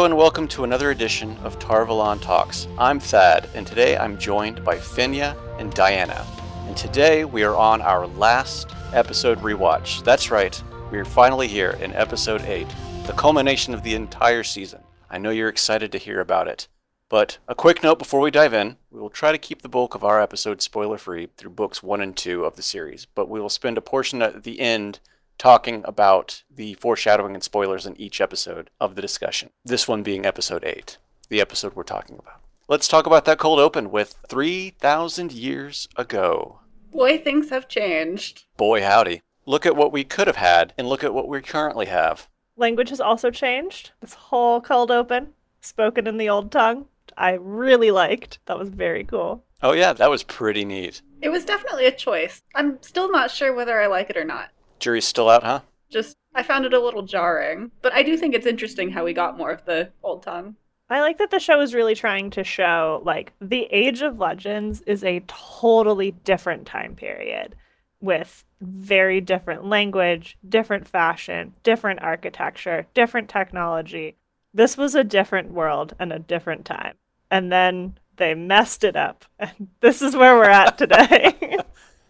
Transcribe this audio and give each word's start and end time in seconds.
And 0.00 0.16
welcome 0.16 0.48
to 0.48 0.64
another 0.64 0.90
edition 0.90 1.36
of 1.44 1.58
TarValon 1.58 2.22
Talks. 2.22 2.66
I'm 2.78 2.98
Thad, 2.98 3.50
and 3.54 3.66
today 3.66 3.98
I'm 3.98 4.16
joined 4.16 4.64
by 4.64 4.76
Fenya 4.76 5.36
and 5.58 5.72
Dianna. 5.74 6.24
And 6.66 6.74
today 6.74 7.26
we 7.26 7.44
are 7.44 7.54
on 7.54 7.82
our 7.82 8.06
last 8.06 8.70
episode 8.94 9.38
rewatch. 9.40 10.02
That's 10.02 10.30
right, 10.30 10.60
we 10.90 10.96
are 10.96 11.04
finally 11.04 11.48
here 11.48 11.72
in 11.82 11.92
episode 11.92 12.40
8, 12.40 12.66
the 13.06 13.12
culmination 13.12 13.74
of 13.74 13.82
the 13.82 13.94
entire 13.94 14.42
season. 14.42 14.80
I 15.10 15.18
know 15.18 15.30
you're 15.30 15.50
excited 15.50 15.92
to 15.92 15.98
hear 15.98 16.20
about 16.20 16.48
it. 16.48 16.66
But 17.10 17.36
a 17.46 17.54
quick 17.54 17.82
note 17.82 17.98
before 17.98 18.20
we 18.20 18.30
dive 18.30 18.54
in 18.54 18.78
we 18.90 19.00
will 19.00 19.10
try 19.10 19.32
to 19.32 19.38
keep 19.38 19.60
the 19.60 19.68
bulk 19.68 19.94
of 19.94 20.02
our 20.02 20.18
episode 20.18 20.62
spoiler 20.62 20.96
free 20.96 21.28
through 21.36 21.50
books 21.50 21.82
1 21.82 22.00
and 22.00 22.16
2 22.16 22.46
of 22.46 22.56
the 22.56 22.62
series, 22.62 23.06
but 23.14 23.28
we 23.28 23.38
will 23.38 23.50
spend 23.50 23.76
a 23.76 23.82
portion 23.82 24.22
at 24.22 24.44
the 24.44 24.60
end 24.60 24.98
talking 25.40 25.82
about 25.86 26.42
the 26.54 26.74
foreshadowing 26.74 27.32
and 27.32 27.42
spoilers 27.42 27.86
in 27.86 27.98
each 27.98 28.20
episode 28.20 28.68
of 28.78 28.94
the 28.94 29.00
discussion. 29.00 29.48
This 29.64 29.88
one 29.88 30.02
being 30.02 30.26
episode 30.26 30.62
8, 30.62 30.98
the 31.30 31.40
episode 31.40 31.74
we're 31.74 31.82
talking 31.82 32.18
about. 32.18 32.42
Let's 32.68 32.86
talk 32.86 33.06
about 33.06 33.24
that 33.24 33.38
cold 33.38 33.58
open 33.58 33.90
with 33.90 34.16
3,000 34.28 35.32
years 35.32 35.88
ago. 35.96 36.60
Boy, 36.92 37.16
things 37.16 37.48
have 37.48 37.68
changed. 37.68 38.44
Boy, 38.58 38.82
howdy. 38.82 39.22
Look 39.46 39.64
at 39.64 39.76
what 39.76 39.92
we 39.92 40.04
could 40.04 40.26
have 40.26 40.36
had 40.36 40.74
and 40.76 40.86
look 40.86 41.02
at 41.02 41.14
what 41.14 41.26
we 41.26 41.40
currently 41.40 41.86
have. 41.86 42.28
Language 42.58 42.90
has 42.90 43.00
also 43.00 43.30
changed. 43.30 43.92
This 44.02 44.12
whole 44.12 44.60
cold 44.60 44.90
open, 44.90 45.28
spoken 45.62 46.06
in 46.06 46.18
the 46.18 46.28
old 46.28 46.52
tongue, 46.52 46.84
I 47.16 47.32
really 47.40 47.90
liked. 47.90 48.40
That 48.44 48.58
was 48.58 48.68
very 48.68 49.04
cool. 49.04 49.42
Oh, 49.62 49.72
yeah, 49.72 49.94
that 49.94 50.10
was 50.10 50.22
pretty 50.22 50.66
neat. 50.66 51.00
It 51.22 51.30
was 51.30 51.46
definitely 51.46 51.86
a 51.86 51.92
choice. 51.92 52.42
I'm 52.54 52.82
still 52.82 53.10
not 53.10 53.30
sure 53.30 53.54
whether 53.54 53.80
I 53.80 53.86
like 53.86 54.10
it 54.10 54.18
or 54.18 54.24
not. 54.24 54.50
Jury's 54.80 55.04
still 55.04 55.28
out, 55.28 55.44
huh? 55.44 55.60
Just, 55.90 56.16
I 56.34 56.42
found 56.42 56.64
it 56.64 56.74
a 56.74 56.80
little 56.80 57.02
jarring. 57.02 57.70
But 57.82 57.92
I 57.92 58.02
do 58.02 58.16
think 58.16 58.34
it's 58.34 58.46
interesting 58.46 58.90
how 58.90 59.04
we 59.04 59.12
got 59.12 59.38
more 59.38 59.50
of 59.50 59.64
the 59.64 59.90
old 60.02 60.22
tongue. 60.22 60.56
I 60.88 61.00
like 61.00 61.18
that 61.18 61.30
the 61.30 61.38
show 61.38 61.60
is 61.60 61.72
really 61.72 61.94
trying 61.94 62.30
to 62.30 62.42
show 62.42 63.00
like 63.04 63.32
the 63.40 63.68
Age 63.70 64.02
of 64.02 64.18
Legends 64.18 64.82
is 64.82 65.04
a 65.04 65.22
totally 65.28 66.10
different 66.10 66.66
time 66.66 66.96
period 66.96 67.54
with 68.00 68.44
very 68.60 69.20
different 69.20 69.64
language, 69.64 70.36
different 70.46 70.88
fashion, 70.88 71.54
different 71.62 72.02
architecture, 72.02 72.86
different 72.92 73.28
technology. 73.28 74.16
This 74.52 74.76
was 74.76 74.96
a 74.96 75.04
different 75.04 75.52
world 75.52 75.94
and 75.98 76.12
a 76.12 76.18
different 76.18 76.64
time. 76.64 76.94
And 77.30 77.52
then 77.52 77.98
they 78.16 78.34
messed 78.34 78.82
it 78.82 78.96
up. 78.96 79.24
And 79.38 79.68
this 79.80 80.02
is 80.02 80.16
where 80.16 80.34
we're 80.36 80.50
at 80.50 80.76
today. 80.78 81.58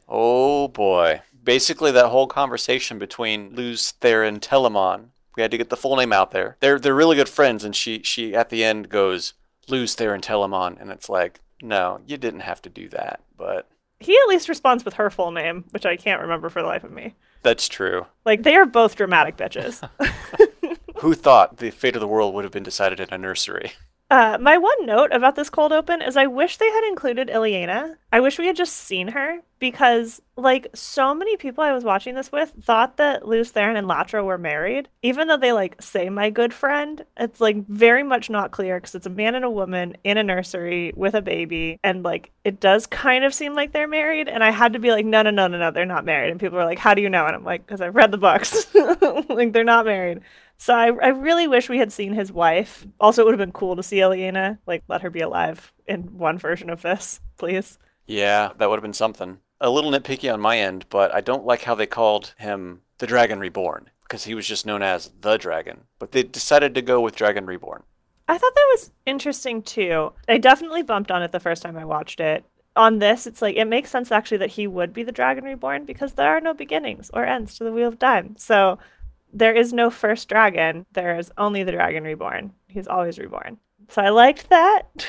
oh 0.08 0.68
boy 0.68 1.20
basically 1.42 1.90
that 1.92 2.08
whole 2.08 2.26
conversation 2.26 2.98
between 2.98 3.54
Lews 3.54 3.94
Therin 4.00 4.40
Telamon. 4.40 5.08
We 5.36 5.42
had 5.42 5.50
to 5.52 5.58
get 5.58 5.70
the 5.70 5.76
full 5.76 5.96
name 5.96 6.12
out 6.12 6.32
there. 6.32 6.56
They're 6.60 6.78
they're 6.78 6.94
really 6.94 7.16
good 7.16 7.28
friends, 7.28 7.64
and 7.64 7.74
she 7.74 8.02
she 8.02 8.34
at 8.34 8.50
the 8.50 8.64
end 8.64 8.88
goes 8.88 9.34
Lews 9.68 9.94
Therin 9.96 10.20
Telamon, 10.20 10.80
and 10.80 10.90
it's 10.90 11.08
like, 11.08 11.40
no, 11.62 12.00
you 12.06 12.16
didn't 12.16 12.40
have 12.40 12.60
to 12.62 12.68
do 12.68 12.88
that, 12.88 13.20
but 13.36 13.68
he 14.00 14.14
at 14.14 14.28
least 14.28 14.48
responds 14.48 14.84
with 14.84 14.94
her 14.94 15.10
full 15.10 15.30
name, 15.30 15.64
which 15.70 15.86
I 15.86 15.96
can't 15.96 16.22
remember 16.22 16.48
for 16.48 16.62
the 16.62 16.68
life 16.68 16.84
of 16.84 16.90
me. 16.90 17.14
That's 17.42 17.68
true. 17.68 18.06
Like 18.24 18.42
they 18.42 18.54
are 18.56 18.66
both 18.66 18.96
dramatic 18.96 19.36
bitches. 19.36 19.88
Who 20.96 21.14
thought 21.14 21.58
the 21.58 21.70
fate 21.70 21.96
of 21.96 22.00
the 22.00 22.08
world 22.08 22.34
would 22.34 22.44
have 22.44 22.52
been 22.52 22.62
decided 22.62 23.00
in 23.00 23.08
a 23.10 23.18
nursery? 23.18 23.72
Uh, 24.10 24.36
my 24.40 24.58
one 24.58 24.86
note 24.86 25.12
about 25.12 25.36
this 25.36 25.48
cold 25.48 25.70
open 25.70 26.02
is 26.02 26.16
I 26.16 26.26
wish 26.26 26.56
they 26.56 26.68
had 26.68 26.82
included 26.88 27.28
Ilyena. 27.28 27.94
I 28.12 28.18
wish 28.18 28.40
we 28.40 28.48
had 28.48 28.56
just 28.56 28.74
seen 28.74 29.08
her 29.08 29.38
because, 29.60 30.20
like, 30.36 30.66
so 30.74 31.14
many 31.14 31.36
people 31.36 31.62
I 31.62 31.72
was 31.72 31.84
watching 31.84 32.16
this 32.16 32.32
with 32.32 32.52
thought 32.60 32.96
that 32.96 33.28
Lews 33.28 33.52
Therin 33.52 33.78
and 33.78 33.86
Latra 33.86 34.24
were 34.24 34.36
married, 34.36 34.88
even 35.02 35.28
though 35.28 35.36
they 35.36 35.52
like 35.52 35.80
say 35.80 36.10
my 36.10 36.28
good 36.28 36.52
friend. 36.52 37.04
It's 37.16 37.40
like 37.40 37.64
very 37.68 38.02
much 38.02 38.28
not 38.28 38.50
clear 38.50 38.78
because 38.78 38.96
it's 38.96 39.06
a 39.06 39.10
man 39.10 39.36
and 39.36 39.44
a 39.44 39.50
woman 39.50 39.96
in 40.02 40.18
a 40.18 40.24
nursery 40.24 40.92
with 40.96 41.14
a 41.14 41.22
baby, 41.22 41.78
and 41.84 42.02
like 42.02 42.32
it 42.42 42.58
does 42.58 42.88
kind 42.88 43.22
of 43.22 43.32
seem 43.32 43.54
like 43.54 43.70
they're 43.72 43.86
married. 43.86 44.28
And 44.28 44.42
I 44.42 44.50
had 44.50 44.72
to 44.72 44.80
be 44.80 44.90
like, 44.90 45.06
no, 45.06 45.22
no, 45.22 45.30
no, 45.30 45.46
no, 45.46 45.56
no, 45.56 45.70
they're 45.70 45.86
not 45.86 46.04
married. 46.04 46.32
And 46.32 46.40
people 46.40 46.58
were 46.58 46.64
like, 46.64 46.80
how 46.80 46.94
do 46.94 47.02
you 47.02 47.10
know? 47.10 47.26
And 47.26 47.36
I'm 47.36 47.44
like, 47.44 47.64
because 47.64 47.80
I've 47.80 47.94
read 47.94 48.10
the 48.10 48.18
books. 48.18 48.66
like 49.28 49.52
they're 49.52 49.62
not 49.62 49.86
married. 49.86 50.22
So 50.60 50.74
I, 50.74 50.88
I 50.88 51.08
really 51.08 51.48
wish 51.48 51.70
we 51.70 51.78
had 51.78 51.90
seen 51.90 52.12
his 52.12 52.30
wife. 52.30 52.86
Also, 53.00 53.22
it 53.22 53.24
would 53.24 53.32
have 53.32 53.38
been 53.38 53.50
cool 53.50 53.76
to 53.76 53.82
see 53.82 53.96
Ilyena. 53.96 54.58
Like, 54.66 54.84
let 54.88 55.00
her 55.00 55.08
be 55.08 55.20
alive 55.20 55.72
in 55.86 56.18
one 56.18 56.36
version 56.36 56.68
of 56.68 56.82
this, 56.82 57.18
please. 57.38 57.78
Yeah, 58.06 58.50
that 58.58 58.68
would 58.68 58.76
have 58.76 58.82
been 58.82 58.92
something. 58.92 59.38
A 59.62 59.70
little 59.70 59.90
nitpicky 59.90 60.32
on 60.32 60.38
my 60.38 60.58
end, 60.58 60.84
but 60.90 61.14
I 61.14 61.22
don't 61.22 61.46
like 61.46 61.62
how 61.62 61.74
they 61.74 61.86
called 61.86 62.34
him 62.36 62.82
the 62.98 63.06
Dragon 63.06 63.40
Reborn 63.40 63.88
because 64.02 64.24
he 64.24 64.34
was 64.34 64.46
just 64.46 64.66
known 64.66 64.82
as 64.82 65.10
the 65.22 65.38
Dragon. 65.38 65.84
But 65.98 66.12
they 66.12 66.24
decided 66.24 66.74
to 66.74 66.82
go 66.82 67.00
with 67.00 67.16
Dragon 67.16 67.46
Reborn. 67.46 67.82
I 68.28 68.36
thought 68.36 68.54
that 68.54 68.68
was 68.72 68.90
interesting 69.06 69.62
too. 69.62 70.12
I 70.28 70.36
definitely 70.36 70.82
bumped 70.82 71.10
on 71.10 71.22
it 71.22 71.32
the 71.32 71.40
first 71.40 71.62
time 71.62 71.78
I 71.78 71.86
watched 71.86 72.20
it. 72.20 72.44
On 72.76 72.98
this, 72.98 73.26
it's 73.26 73.40
like 73.40 73.56
it 73.56 73.64
makes 73.64 73.88
sense 73.88 74.12
actually 74.12 74.38
that 74.38 74.50
he 74.50 74.66
would 74.66 74.92
be 74.92 75.04
the 75.04 75.10
Dragon 75.10 75.44
Reborn 75.44 75.86
because 75.86 76.12
there 76.12 76.28
are 76.28 76.40
no 76.40 76.52
beginnings 76.52 77.10
or 77.14 77.24
ends 77.24 77.56
to 77.56 77.64
the 77.64 77.72
Wheel 77.72 77.88
of 77.88 77.98
Time. 77.98 78.36
So 78.36 78.78
there 79.32 79.54
is 79.54 79.72
no 79.72 79.90
first 79.90 80.28
dragon. 80.28 80.86
There 80.92 81.18
is 81.18 81.32
only 81.38 81.62
the 81.62 81.72
dragon 81.72 82.04
reborn. 82.04 82.52
He's 82.68 82.88
always 82.88 83.18
reborn. 83.18 83.58
So 83.88 84.02
I 84.02 84.10
liked 84.10 84.48
that. 84.50 84.82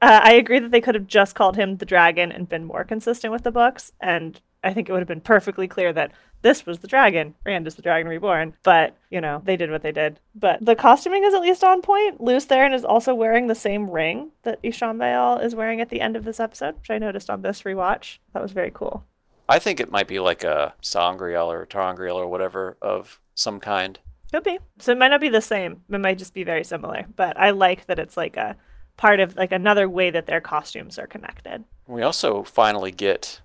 Uh, 0.00 0.20
I 0.22 0.32
agree 0.32 0.60
that 0.60 0.70
they 0.70 0.80
could 0.80 0.94
have 0.94 1.06
just 1.06 1.34
called 1.34 1.56
him 1.56 1.76
the 1.76 1.84
dragon 1.84 2.32
and 2.32 2.48
been 2.48 2.64
more 2.64 2.84
consistent 2.84 3.32
with 3.32 3.42
the 3.42 3.50
books. 3.50 3.92
And 4.00 4.40
I 4.62 4.72
think 4.72 4.88
it 4.88 4.92
would 4.92 5.00
have 5.00 5.08
been 5.08 5.20
perfectly 5.20 5.68
clear 5.68 5.92
that 5.92 6.12
this 6.40 6.64
was 6.64 6.78
the 6.78 6.88
dragon. 6.88 7.34
Rand 7.44 7.66
is 7.66 7.74
the 7.74 7.82
dragon 7.82 8.08
reborn. 8.08 8.54
But, 8.62 8.96
you 9.10 9.20
know, 9.20 9.42
they 9.44 9.58
did 9.58 9.70
what 9.70 9.82
they 9.82 9.92
did. 9.92 10.20
But 10.34 10.64
the 10.64 10.74
costuming 10.74 11.22
is 11.24 11.34
at 11.34 11.42
least 11.42 11.62
on 11.62 11.82
point. 11.82 12.20
Lews 12.20 12.46
Therin 12.46 12.74
is 12.74 12.84
also 12.84 13.14
wearing 13.14 13.46
the 13.46 13.54
same 13.54 13.90
ring 13.90 14.30
that 14.42 14.58
Ishan 14.62 15.02
is 15.42 15.54
wearing 15.54 15.82
at 15.82 15.90
the 15.90 16.00
end 16.00 16.16
of 16.16 16.24
this 16.24 16.40
episode, 16.40 16.76
which 16.76 16.90
I 16.90 16.98
noticed 16.98 17.28
on 17.28 17.42
this 17.42 17.62
rewatch. 17.62 18.18
That 18.32 18.42
was 18.42 18.52
very 18.52 18.70
cool. 18.72 19.04
I 19.48 19.58
think 19.58 19.80
it 19.80 19.90
might 19.90 20.08
be 20.08 20.20
like 20.20 20.44
a 20.44 20.74
sa'angreal 20.80 21.50
or 21.50 21.66
ter'angreal 21.66 22.16
or 22.16 22.26
whatever 22.26 22.76
of 22.80 23.20
some 23.34 23.60
kind. 23.60 23.98
Could 24.32 24.44
be. 24.44 24.58
So 24.78 24.92
it 24.92 24.98
might 24.98 25.08
not 25.08 25.20
be 25.20 25.28
the 25.28 25.40
same. 25.40 25.82
It 25.90 26.00
might 26.00 26.18
just 26.18 26.34
be 26.34 26.44
very 26.44 26.64
similar. 26.64 27.06
But 27.14 27.38
I 27.38 27.50
like 27.50 27.86
that 27.86 27.98
it's 27.98 28.16
like 28.16 28.36
a 28.36 28.56
part 28.96 29.20
of 29.20 29.36
like 29.36 29.52
another 29.52 29.88
way 29.88 30.10
that 30.10 30.26
their 30.26 30.40
costumes 30.40 30.98
are 30.98 31.06
connected. 31.06 31.64
We 31.86 32.02
also 32.02 32.42
finally 32.42 32.90
get, 32.90 33.40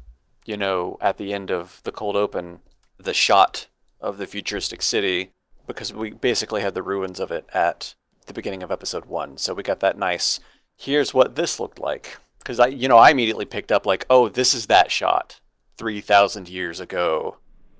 you 0.46 0.58
know, 0.58 0.98
at 1.02 1.18
the 1.18 1.34
end 1.34 1.52
of 1.52 1.82
the 1.84 1.92
cold 1.92 2.16
open, 2.16 2.60
the 2.98 3.14
shot 3.14 3.68
of 4.02 4.18
the 4.18 4.28
futuristic 4.28 4.82
city 4.82 5.32
because 5.68 5.94
we 5.94 6.12
basically 6.12 6.62
had 6.62 6.74
the 6.74 6.82
ruins 6.82 7.20
of 7.20 7.32
it 7.32 7.46
at 7.54 7.94
the 8.26 8.34
beginning 8.34 8.64
of 8.64 8.72
episode 8.72 9.06
one. 9.06 9.38
So 9.38 9.54
we 9.54 9.64
got 9.64 9.82
that 9.82 9.98
nice. 9.98 10.40
Here's 10.76 11.14
what 11.14 11.36
this 11.36 11.60
looked 11.60 11.80
like. 11.80 12.18
Because 12.40 12.60
I, 12.60 12.68
you 12.68 12.88
know, 12.88 12.98
I 12.98 13.12
immediately 13.12 13.46
picked 13.46 13.72
up 13.72 13.86
like, 13.86 14.06
oh, 14.10 14.30
this 14.30 14.54
is 14.54 14.68
that 14.68 14.92
shot, 14.92 15.40
three 15.80 16.02
thousand 16.02 16.50
years 16.50 16.80
ago. 16.80 17.38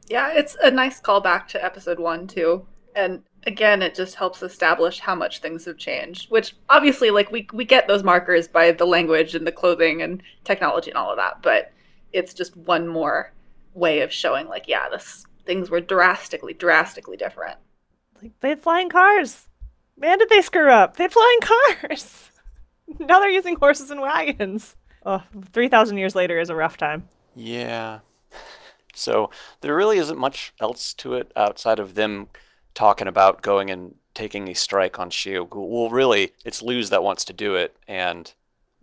Yeah, 0.08 0.32
it's 0.34 0.56
a 0.64 0.72
nice 0.72 1.00
callback 1.00 1.48
to 1.50 1.64
episode 1.64 2.00
one 2.00 2.26
too. 2.26 2.66
And 2.96 3.22
again, 3.46 3.82
it 3.82 3.94
just 3.94 4.16
helps 4.16 4.42
establish 4.42 5.00
how 5.00 5.14
much 5.14 5.40
things 5.40 5.66
have 5.66 5.78
changed. 5.78 6.32
Which 6.32 6.56
obviously, 6.70 7.12
like 7.12 7.32
we 7.32 7.48
we 7.54 7.66
get 7.66 7.88
those 7.88 8.04
markers 8.04 8.48
by 8.48 8.72
the 8.72 8.88
language 8.88 9.36
and 9.36 9.46
the 9.46 9.52
clothing 9.52 10.02
and 10.02 10.24
technology 10.46 10.90
and 10.90 10.98
all 10.98 11.12
of 11.12 11.18
that, 11.18 11.44
but 11.44 11.72
it's 12.14 12.34
just 12.34 12.58
one 12.58 12.88
more 12.88 13.34
way 13.76 14.02
of 14.02 14.12
showing, 14.12 14.48
like, 14.48 14.68
yeah, 14.68 14.90
this 14.90 15.26
things 15.46 15.70
were 15.70 15.82
drastically, 15.82 16.54
drastically 16.54 17.18
different. 17.18 17.58
Like 18.22 18.32
they 18.40 18.50
had 18.50 18.62
flying 18.62 18.90
cars. 18.90 19.48
Man, 19.98 20.18
did 20.18 20.30
they 20.30 20.42
screw 20.42 20.72
up? 20.72 20.96
They 20.96 21.04
had 21.04 21.12
flying 21.12 21.40
cars. 21.42 22.32
now 23.00 23.20
they're 23.20 23.30
using 23.30 23.58
horses 23.58 23.92
and 23.92 24.02
wagons. 24.02 24.78
Oh, 25.06 25.24
3,000 25.52 25.98
years 25.98 26.16
later 26.16 26.40
is 26.40 26.50
a 26.50 26.56
rough 26.56 26.78
time. 26.78 27.08
Yeah. 27.36 28.00
So 28.94 29.30
there 29.62 29.76
really 29.76 29.98
isn't 29.98 30.18
much 30.18 30.54
else 30.60 30.94
to 30.96 31.14
it 31.14 31.32
outside 31.36 31.80
of 31.80 31.96
them 31.96 32.28
talking 32.74 33.08
about 33.08 33.42
going 33.42 33.70
and 33.72 33.96
taking 34.14 34.50
a 34.50 34.56
strike 34.56 35.00
on 35.00 35.10
Shayol 35.10 35.48
Ghul, 35.48 35.92
really, 35.92 36.34
it's 36.44 36.62
Luz 36.62 36.90
that 36.90 37.04
wants 37.04 37.24
to 37.26 37.34
do 37.34 37.56
it, 37.56 37.76
and 37.88 38.34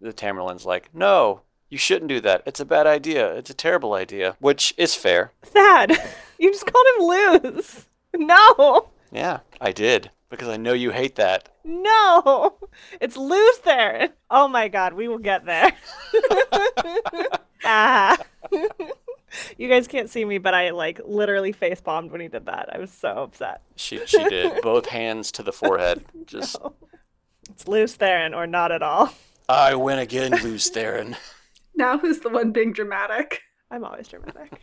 the 0.01 0.13
Tamyrlin's 0.13 0.65
like, 0.65 0.89
no, 0.95 1.43
you 1.69 1.77
shouldn't 1.77 2.09
do 2.09 2.21
that. 2.21 2.43
It's 2.47 2.61
a 2.61 2.65
bad 2.65 2.87
idea. 2.87 3.35
It's 3.35 3.51
a 3.51 3.55
terrible 3.55 3.93
idea, 3.93 4.37
which 4.41 4.73
is 4.79 4.95
fair. 4.95 5.33
Thad, 5.43 5.91
you 6.39 6.51
just 6.53 6.67
called 6.67 6.87
him 6.97 7.53
Luz. 7.53 7.87
No. 8.19 8.89
Yeah, 9.13 9.41
I 9.61 9.73
did 9.73 10.11
because 10.29 10.49
I 10.49 10.57
know 10.57 10.73
you 10.73 10.91
hate 10.91 11.17
that. 11.17 11.49
No, 11.65 12.57
it's 13.01 13.17
Lews 13.17 13.59
there. 13.65 14.11
Oh 14.31 14.49
my 14.49 14.69
God, 14.69 14.95
we 14.95 15.09
will 15.09 15.19
get 15.19 15.45
there. 15.45 15.73
ah. 17.65 18.19
you 19.59 19.69
guys 19.69 19.87
can't 19.89 20.11
see 20.11 20.25
me, 20.25 20.39
but 20.39 20.55
I 20.55 20.71
like 20.71 21.01
literally 21.05 21.53
face 21.53 21.81
bombed 21.81 22.13
when 22.13 22.21
he 22.21 22.29
did 22.29 22.47
that. 22.47 22.69
I 22.73 22.79
was 22.79 22.91
so 22.91 23.09
upset. 23.09 23.63
She 23.77 24.05
she 24.07 24.25
did 24.25 24.63
both 24.63 24.87
hands 24.87 25.33
to 25.33 25.43
the 25.43 25.53
forehead. 25.53 26.05
Just 26.27 26.61
no. 26.61 26.75
it's 27.51 27.69
Lews 27.69 27.97
Therin 27.97 28.35
or 28.35 28.47
not 28.47 28.73
at 28.73 28.83
all. 28.83 29.13
I 29.49 29.75
win 29.75 29.99
again, 29.99 30.33
Lews 30.43 30.71
Therin. 30.71 31.17
now 31.75 31.99
who's 31.99 32.21
the 32.21 32.31
one 32.31 32.53
being 32.53 32.73
dramatic? 32.73 33.43
I'm 33.71 33.85
always 33.85 34.09
dramatic. 34.09 34.61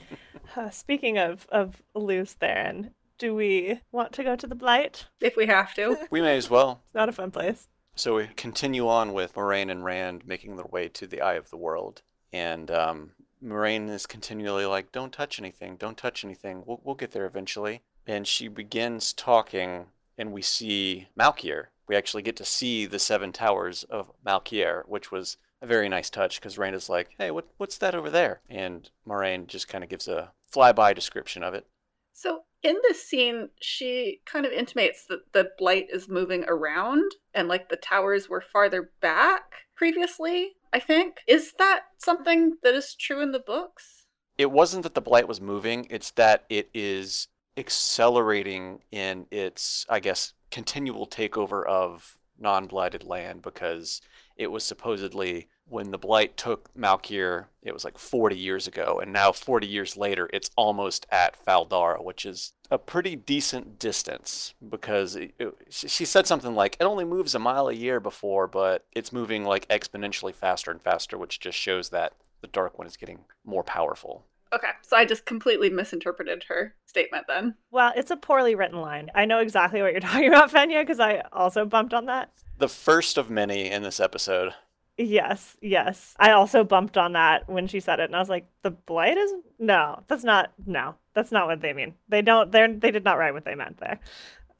Uh, 0.56 0.70
speaking 0.70 1.18
of 1.18 1.48
of 1.50 1.82
Lews 1.96 2.36
Therin, 2.40 2.92
Do 3.24 3.34
we 3.34 3.80
want 3.90 4.12
to 4.16 4.24
go 4.26 4.36
to 4.36 4.46
the 4.46 4.54
Blight? 4.54 5.06
If 5.22 5.38
we 5.38 5.46
have 5.46 5.74
to. 5.76 5.98
We 6.12 6.20
may 6.20 6.36
as 6.36 6.50
well. 6.50 6.82
It's 6.84 6.94
not 6.94 7.08
a 7.08 7.14
fun 7.14 7.32
place. 7.32 7.70
So 7.96 8.16
we 8.16 8.28
continue 8.36 8.86
on 8.90 9.14
with 9.14 9.36
Moiraine 9.36 9.72
and 9.72 9.86
Rand 9.86 10.28
making 10.28 10.58
their 10.58 10.66
way 10.66 10.90
to 10.90 11.08
the 11.08 11.22
Eye 11.22 11.36
of 11.36 11.50
the 11.50 11.56
World. 11.56 12.02
And 12.34 12.70
um, 12.70 13.12
Moiraine 13.42 13.90
is 13.90 14.06
continually 14.06 14.66
like, 14.66 14.92
don't 14.92 15.14
touch 15.14 15.40
anything, 15.40 15.78
don't 15.78 15.98
touch 15.98 16.26
anything. 16.26 16.64
We'll, 16.66 16.82
we'll 16.84 16.96
get 16.96 17.12
there 17.12 17.26
eventually. 17.26 17.84
And 18.06 18.28
she 18.28 18.50
begins 18.50 19.14
talking, 19.14 19.86
and 20.18 20.34
we 20.34 20.42
see 20.42 21.08
Malkier. 21.18 21.68
We 21.88 21.96
actually 21.96 22.24
get 22.24 22.36
to 22.36 22.46
see 22.46 22.86
the 22.86 23.00
seven 23.00 23.32
towers 23.32 23.86
of 23.86 24.12
Malkier, 24.26 24.84
which 24.86 25.14
was 25.14 25.38
a 25.62 25.66
very 25.66 25.88
nice 25.88 26.10
touch 26.10 26.42
because 26.42 26.58
Rand 26.58 26.76
is 26.76 26.90
like, 26.90 27.12
hey, 27.18 27.32
what, 27.32 27.48
what's 27.56 27.78
that 27.78 27.96
over 27.96 28.10
there? 28.10 28.42
And 28.50 28.90
Moiraine 29.08 29.48
just 29.48 29.70
kind 29.70 29.82
of 29.82 29.90
gives 29.90 30.10
a 30.10 30.34
flyby 30.54 30.94
description 30.94 31.42
of 31.42 31.54
it. 31.54 31.68
So 32.12 32.44
in 32.64 32.78
this 32.84 33.04
scene, 33.04 33.50
she 33.60 34.22
kind 34.26 34.46
of 34.46 34.52
intimates 34.52 35.06
that 35.08 35.34
the 35.34 35.50
blight 35.58 35.88
is 35.92 36.08
moving 36.08 36.46
around 36.48 37.12
and 37.34 37.48
like 37.48 37.70
the 37.70 37.76
towers 37.76 38.30
were 38.30 38.42
farther 38.42 38.92
back 39.02 39.44
previously, 39.76 40.54
I 40.72 40.80
think. 40.80 41.18
Is 41.28 41.54
that 41.60 41.82
something 41.98 42.54
that 42.64 42.74
is 42.74 42.96
true 42.96 43.22
in 43.22 43.32
the 43.32 43.40
books? 43.40 44.06
It 44.38 44.50
wasn't 44.50 44.84
that 44.84 44.96
the 44.96 45.02
blight 45.02 45.28
was 45.28 45.42
moving, 45.42 45.86
it's 45.90 46.12
that 46.12 46.46
it 46.50 46.70
is 46.74 47.28
accelerating 47.58 48.80
in 48.92 49.28
its, 49.30 49.86
I 49.90 50.00
guess, 50.00 50.34
continual 50.50 51.06
takeover 51.06 51.66
of 51.68 52.18
non 52.40 52.66
blighted 52.66 53.04
land 53.04 53.42
because 53.42 54.02
it 54.38 54.52
was 54.52 54.64
supposedly 54.64 55.48
when 55.68 55.92
the 55.92 55.98
blight 55.98 56.36
took 56.36 56.74
Malkier, 56.76 57.46
it 57.62 57.74
was 57.74 57.86
like 57.86 57.98
40 57.98 58.36
years 58.36 58.68
ago, 58.68 59.00
and 59.02 59.14
now 59.14 59.32
40 59.32 59.66
years 59.66 59.96
later, 59.96 60.30
it's 60.34 60.52
almost 60.56 61.06
at 61.10 61.36
Fal 61.36 61.66
Dara, 61.66 62.02
which 62.02 62.26
is 62.26 62.54
a 62.70 62.78
pretty 62.78 63.16
decent 63.16 63.80
distance 63.80 64.54
because 64.68 65.16
it, 65.16 65.34
it, 65.40 65.54
she 65.70 66.06
said 66.06 66.28
something 66.28 66.54
like 66.54 66.76
it 66.80 66.84
only 66.84 67.06
moves 67.06 67.34
a 67.34 67.40
mile 67.40 67.70
a 67.70 67.74
year 67.74 68.00
before, 68.00 68.48
but 68.48 68.86
it's 68.92 69.14
moving 69.14 69.46
like 69.46 69.68
exponentially 69.70 70.34
faster 70.34 70.70
and 70.70 70.82
faster, 70.82 71.18
which 71.18 71.40
just 71.40 71.58
shows 71.58 71.90
that 71.90 72.14
the 72.42 72.48
Dark 72.48 72.78
One 72.78 72.88
is 72.88 72.98
getting 72.98 73.20
more 73.46 73.64
powerful. 73.64 74.26
Okay, 74.54 74.70
so 74.82 74.96
I 74.96 75.06
just 75.06 75.26
completely 75.26 75.70
misinterpreted 75.70 76.44
her 76.48 76.76
statement 76.86 77.26
then. 77.28 77.56
Well, 77.72 77.92
it's 77.96 78.12
a 78.12 78.16
poorly 78.16 78.54
written 78.54 78.82
line. 78.82 79.10
I 79.16 79.26
know 79.26 79.40
exactly 79.40 79.82
what 79.82 79.92
you're 79.92 80.02
talking 80.02 80.28
about, 80.28 80.52
Fenya, 80.52 80.82
because 80.82 81.00
I 81.00 81.24
also 81.32 81.66
bumped 81.66 81.94
on 81.94 82.06
that. 82.06 82.32
The 82.60 82.70
first 82.70 83.18
of 83.18 83.30
many 83.30 83.70
in 83.70 83.82
this 83.82 84.00
episode. 84.00 84.54
Yes, 84.96 85.58
yes. 85.60 86.14
I 86.20 86.32
also 86.32 86.64
bumped 86.64 86.98
on 86.98 87.14
that 87.14 87.50
when 87.50 87.66
she 87.66 87.80
said 87.80 88.00
it, 88.00 88.04
and 88.04 88.16
I 88.16 88.20
was 88.20 88.30
like, 88.30 88.46
"The 88.62 88.70
blight 88.70 89.18
is 89.18 89.34
no, 89.58 90.04
that's 90.08 90.24
not 90.24 90.52
no, 90.68 90.94
that's 91.16 91.32
not 91.32 91.48
what 91.48 91.62
they 91.62 91.74
mean. 91.74 91.96
They 92.10 92.22
don't. 92.22 92.52
They're. 92.52 92.72
they 92.72 92.92
did 92.92 93.04
not 93.04 93.18
write 93.18 93.34
what 93.34 93.44
they 93.44 93.56
meant 93.56 93.80
there." 93.80 94.00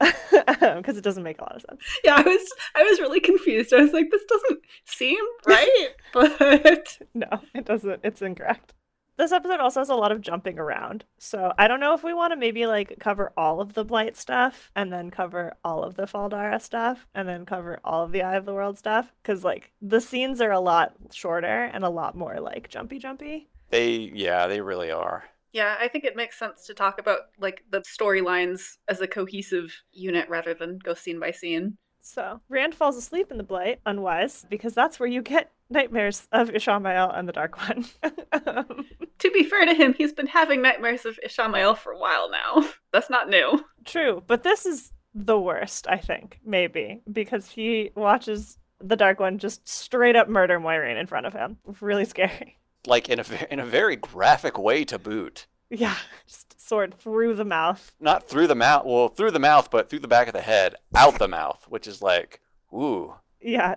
because 0.00 0.96
it 0.96 1.04
doesn't 1.04 1.22
make 1.22 1.38
a 1.38 1.42
lot 1.42 1.54
of 1.54 1.62
sense. 1.68 1.80
Yeah, 2.02 2.16
I 2.16 2.22
was 2.22 2.52
I 2.74 2.82
was 2.82 2.98
really 2.98 3.20
confused. 3.20 3.72
I 3.72 3.80
was 3.80 3.92
like, 3.92 4.10
this 4.10 4.24
doesn't 4.24 4.60
seem 4.84 5.18
right, 5.46 5.88
but 6.12 6.98
no, 7.14 7.28
it 7.54 7.64
doesn't. 7.64 8.00
It's 8.02 8.20
incorrect. 8.20 8.72
This 9.16 9.32
episode 9.32 9.60
also 9.60 9.80
has 9.80 9.88
a 9.88 9.94
lot 9.94 10.10
of 10.10 10.20
jumping 10.20 10.58
around. 10.58 11.04
So 11.18 11.52
I 11.56 11.68
don't 11.68 11.80
know 11.80 11.94
if 11.94 12.02
we 12.02 12.12
want 12.12 12.32
to 12.32 12.36
maybe 12.36 12.66
like 12.66 12.96
cover 12.98 13.32
all 13.36 13.60
of 13.60 13.74
the 13.74 13.84
Blight 13.84 14.16
stuff 14.16 14.72
and 14.74 14.92
then 14.92 15.10
cover 15.10 15.54
all 15.64 15.84
of 15.84 15.94
the 15.94 16.06
Fal 16.06 16.28
Dara 16.28 16.58
stuff 16.58 17.06
and 17.14 17.28
then 17.28 17.46
cover 17.46 17.78
all 17.84 18.04
of 18.04 18.12
the 18.12 18.22
Eye 18.22 18.36
of 18.36 18.44
the 18.44 18.54
World 18.54 18.76
stuff. 18.76 19.12
Cause 19.22 19.44
like 19.44 19.70
the 19.80 20.00
scenes 20.00 20.40
are 20.40 20.50
a 20.50 20.60
lot 20.60 20.94
shorter 21.12 21.64
and 21.64 21.84
a 21.84 21.90
lot 21.90 22.16
more 22.16 22.40
like 22.40 22.68
jumpy 22.68 22.98
jumpy. 22.98 23.48
They 23.68 24.10
yeah, 24.14 24.46
they 24.48 24.60
really 24.60 24.90
are. 24.90 25.24
Yeah, 25.52 25.76
I 25.78 25.86
think 25.86 26.04
it 26.04 26.16
makes 26.16 26.36
sense 26.36 26.66
to 26.66 26.74
talk 26.74 26.98
about 26.98 27.20
like 27.38 27.62
the 27.70 27.82
storylines 27.82 28.78
as 28.88 29.00
a 29.00 29.06
cohesive 29.06 29.72
unit 29.92 30.28
rather 30.28 30.54
than 30.54 30.78
go 30.78 30.94
scene 30.94 31.20
by 31.20 31.30
scene. 31.30 31.78
So 32.00 32.40
Rand 32.50 32.74
falls 32.74 32.96
asleep 32.96 33.30
in 33.30 33.38
the 33.38 33.44
Blight, 33.44 33.80
unwise, 33.86 34.44
because 34.50 34.74
that's 34.74 35.00
where 35.00 35.08
you 35.08 35.22
get 35.22 35.52
nightmares 35.74 36.26
of 36.32 36.48
Ishamael 36.48 37.16
and 37.16 37.28
the 37.28 37.32
Dark 37.32 37.58
One. 37.58 37.84
um, 38.32 38.86
to 39.18 39.30
be 39.30 39.42
fair 39.42 39.66
to 39.66 39.74
him, 39.74 39.94
he's 39.94 40.12
been 40.12 40.26
having 40.26 40.62
nightmares 40.62 41.04
of 41.04 41.18
Ishamael 41.26 41.76
for 41.76 41.92
a 41.92 41.98
while 41.98 42.30
now. 42.30 42.68
That's 42.92 43.10
not 43.10 43.28
new. 43.28 43.64
True, 43.84 44.22
but 44.26 44.42
this 44.42 44.64
is 44.64 44.92
the 45.14 45.38
worst, 45.38 45.86
I 45.88 45.98
think, 45.98 46.40
maybe, 46.44 47.02
because 47.10 47.50
he 47.50 47.90
watches 47.94 48.58
the 48.80 48.96
Dark 48.96 49.20
One 49.20 49.38
just 49.38 49.68
straight 49.68 50.16
up 50.16 50.28
murder 50.28 50.58
Moiraine 50.58 50.98
in 50.98 51.06
front 51.06 51.26
of 51.26 51.32
him. 51.32 51.58
Really 51.80 52.04
scary. 52.04 52.58
Like 52.86 53.08
in 53.08 53.18
a 53.18 53.24
in 53.50 53.60
a 53.60 53.66
very 53.66 53.96
graphic 53.96 54.58
way 54.58 54.84
to 54.84 54.98
boot. 54.98 55.46
Yeah, 55.70 55.96
just 56.26 56.60
sword 56.60 56.94
through 56.94 57.34
the 57.34 57.44
mouth. 57.44 57.92
Not 58.00 58.28
through 58.28 58.46
the 58.46 58.54
mouth, 58.54 58.84
well, 58.84 59.08
through 59.08 59.30
the 59.30 59.38
mouth, 59.38 59.70
but 59.70 59.88
through 59.88 60.00
the 60.00 60.08
back 60.08 60.26
of 60.26 60.34
the 60.34 60.42
head, 60.42 60.76
out 60.94 61.18
the 61.18 61.28
mouth, 61.28 61.64
which 61.68 61.86
is 61.86 62.02
like, 62.02 62.40
ooh. 62.72 63.14
Yeah, 63.40 63.74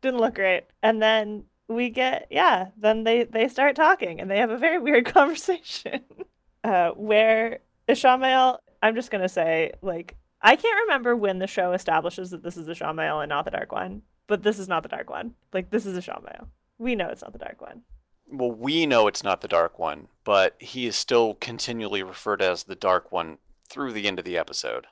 didn't 0.00 0.20
look 0.20 0.34
great. 0.34 0.64
And 0.82 1.00
then 1.00 1.44
we 1.68 1.90
get, 1.90 2.26
yeah, 2.30 2.68
then 2.76 3.04
they 3.04 3.24
they 3.24 3.48
start 3.48 3.76
talking 3.76 4.20
and 4.20 4.30
they 4.30 4.38
have 4.38 4.50
a 4.50 4.58
very 4.58 4.78
weird 4.86 5.06
conversation 5.06 6.02
uh, 6.64 6.90
where 6.90 7.60
Ishamael, 7.88 8.58
I'm 8.82 8.94
just 8.94 9.10
gonna 9.10 9.28
say, 9.28 9.72
like, 9.82 10.16
I 10.42 10.56
can't 10.56 10.82
remember 10.86 11.14
when 11.14 11.38
the 11.38 11.46
show 11.46 11.72
establishes 11.72 12.30
that 12.30 12.42
this 12.42 12.56
is 12.56 12.66
Ishamael 12.66 13.22
and 13.22 13.28
not 13.28 13.44
the 13.44 13.50
Dark 13.50 13.72
One, 13.72 14.02
but 14.26 14.42
this 14.42 14.58
is 14.58 14.68
not 14.68 14.82
the 14.82 14.88
Dark 14.88 15.10
One. 15.10 15.34
Like, 15.52 15.70
this 15.70 15.86
is 15.86 15.98
Ishamael. 15.98 16.48
We 16.78 16.94
know 16.94 17.08
it's 17.08 17.22
not 17.22 17.32
the 17.32 17.38
Dark 17.38 17.60
One 17.60 17.82
well, 18.30 18.52
we 18.52 18.86
know 18.86 19.06
it's 19.06 19.24
not 19.24 19.40
the 19.40 19.48
Dark 19.48 19.78
One, 19.78 20.08
but 20.24 20.54
he 20.58 20.86
is 20.86 20.96
still 20.96 21.34
continually 21.34 22.02
referred 22.02 22.42
as 22.42 22.64
the 22.64 22.74
Dark 22.74 23.10
One 23.10 23.38
through 23.68 23.92
the 23.92 24.06
end 24.06 24.18
of 24.18 24.24
the 24.24 24.38
episode. 24.38 24.86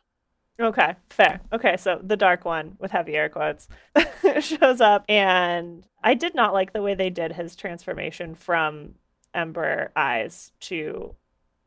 Okay, 0.61 0.97
fair. 1.09 1.41
Okay, 1.53 1.77
so 1.77 2.01
the 2.03 2.17
Dark 2.17 2.45
One 2.45 2.77
with 2.81 2.91
heavy 2.91 3.15
air 3.15 3.29
quotes 3.29 3.69
shows 4.41 4.81
up, 4.81 5.05
and 5.09 5.85
I 6.03 6.15
did 6.15 6.35
not 6.35 6.53
like 6.53 6.73
the 6.73 6.83
way 6.83 6.95
they 6.95 7.11
did 7.11 7.33
his 7.33 7.55
transformation 7.55 8.35
from 8.35 8.97
Ember 9.33 9.93
eyes 9.95 10.51
to 10.61 11.15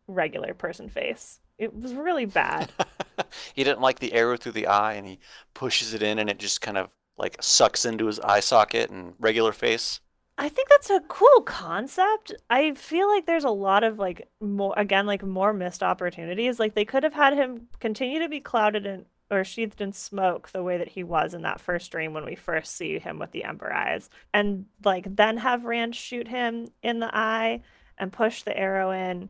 regular 0.07 0.53
person 0.53 0.89
face. 0.89 1.39
It 1.57 1.73
was 1.73 1.93
really 1.93 2.25
bad. 2.25 2.69
he 3.53 3.63
didn't 3.63 3.81
like 3.81 3.99
the 3.99 4.11
arrow 4.11 4.35
through 4.35 4.53
the 4.53 4.67
eye, 4.67 4.93
and 4.93 5.07
he 5.07 5.19
pushes 5.53 5.93
it 5.93 6.03
in, 6.03 6.19
and 6.19 6.29
it 6.29 6.37
just 6.37 6.59
kind 6.59 6.77
of 6.77 6.93
like 7.17 7.37
sucks 7.41 7.85
into 7.85 8.07
his 8.07 8.19
eye 8.19 8.39
socket 8.41 8.89
and 8.89 9.13
regular 9.19 9.53
face. 9.53 10.01
I 10.41 10.49
think 10.49 10.69
that's 10.69 10.89
a 10.89 11.01
cool 11.01 11.41
concept. 11.41 12.33
I 12.49 12.73
feel 12.73 13.07
like 13.07 13.27
there's 13.27 13.43
a 13.43 13.51
lot 13.51 13.83
of 13.83 13.99
like 13.99 14.27
more 14.39 14.73
again 14.75 15.05
like 15.05 15.21
more 15.21 15.53
missed 15.53 15.83
opportunities. 15.83 16.59
Like 16.59 16.73
they 16.73 16.83
could 16.83 17.03
have 17.03 17.13
had 17.13 17.35
him 17.35 17.67
continue 17.79 18.17
to 18.17 18.27
be 18.27 18.39
clouded 18.39 18.87
in 18.87 19.05
or 19.29 19.43
sheathed 19.43 19.81
in 19.81 19.93
smoke 19.93 20.49
the 20.49 20.63
way 20.63 20.79
that 20.79 20.89
he 20.89 21.03
was 21.03 21.35
in 21.35 21.43
that 21.43 21.61
first 21.61 21.91
dream 21.91 22.15
when 22.15 22.25
we 22.25 22.33
first 22.33 22.75
see 22.75 22.97
him 22.97 23.19
with 23.19 23.31
the 23.31 23.43
ember 23.43 23.71
eyes 23.71 24.09
and 24.33 24.65
like 24.83 25.15
then 25.15 25.37
have 25.37 25.63
Rand 25.63 25.95
shoot 25.95 26.27
him 26.27 26.69
in 26.81 26.99
the 26.99 27.15
eye 27.15 27.61
and 27.99 28.11
push 28.11 28.41
the 28.41 28.57
arrow 28.57 28.89
in 28.89 29.29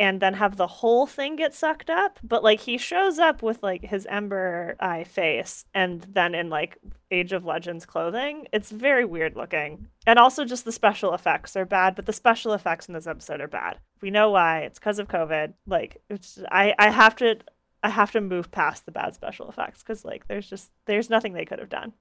and 0.00 0.18
then 0.18 0.32
have 0.32 0.56
the 0.56 0.66
whole 0.66 1.06
thing 1.06 1.36
get 1.36 1.54
sucked 1.54 1.90
up. 1.90 2.18
But 2.22 2.42
like 2.42 2.60
he 2.60 2.78
shows 2.78 3.18
up 3.18 3.42
with 3.42 3.62
like 3.62 3.84
his 3.84 4.06
ember 4.06 4.74
eye 4.80 5.04
face 5.04 5.66
and 5.74 6.00
then 6.00 6.34
in 6.34 6.48
like 6.48 6.78
Age 7.10 7.34
of 7.34 7.44
Legends 7.44 7.84
clothing. 7.84 8.46
It's 8.50 8.70
very 8.70 9.04
weird 9.04 9.36
looking. 9.36 9.88
And 10.06 10.18
also 10.18 10.46
just 10.46 10.64
the 10.64 10.72
special 10.72 11.12
effects 11.12 11.54
are 11.54 11.66
bad, 11.66 11.94
but 11.94 12.06
the 12.06 12.14
special 12.14 12.54
effects 12.54 12.88
in 12.88 12.94
this 12.94 13.06
episode 13.06 13.42
are 13.42 13.48
bad. 13.48 13.78
We 14.00 14.10
know 14.10 14.30
why. 14.30 14.60
It's 14.60 14.78
because 14.78 14.98
of 14.98 15.08
COVID. 15.08 15.52
Like 15.66 15.98
I 16.50 16.74
I 16.78 16.90
have 16.90 17.14
to 17.16 17.36
I 17.82 17.90
have 17.90 18.10
to 18.12 18.22
move 18.22 18.50
past 18.50 18.86
the 18.86 18.92
bad 18.92 19.14
special 19.14 19.50
effects 19.50 19.82
cuz 19.82 20.02
like 20.02 20.26
there's 20.28 20.48
just 20.48 20.70
there's 20.86 21.10
nothing 21.10 21.34
they 21.34 21.44
could 21.44 21.58
have 21.58 21.68
done. 21.68 21.92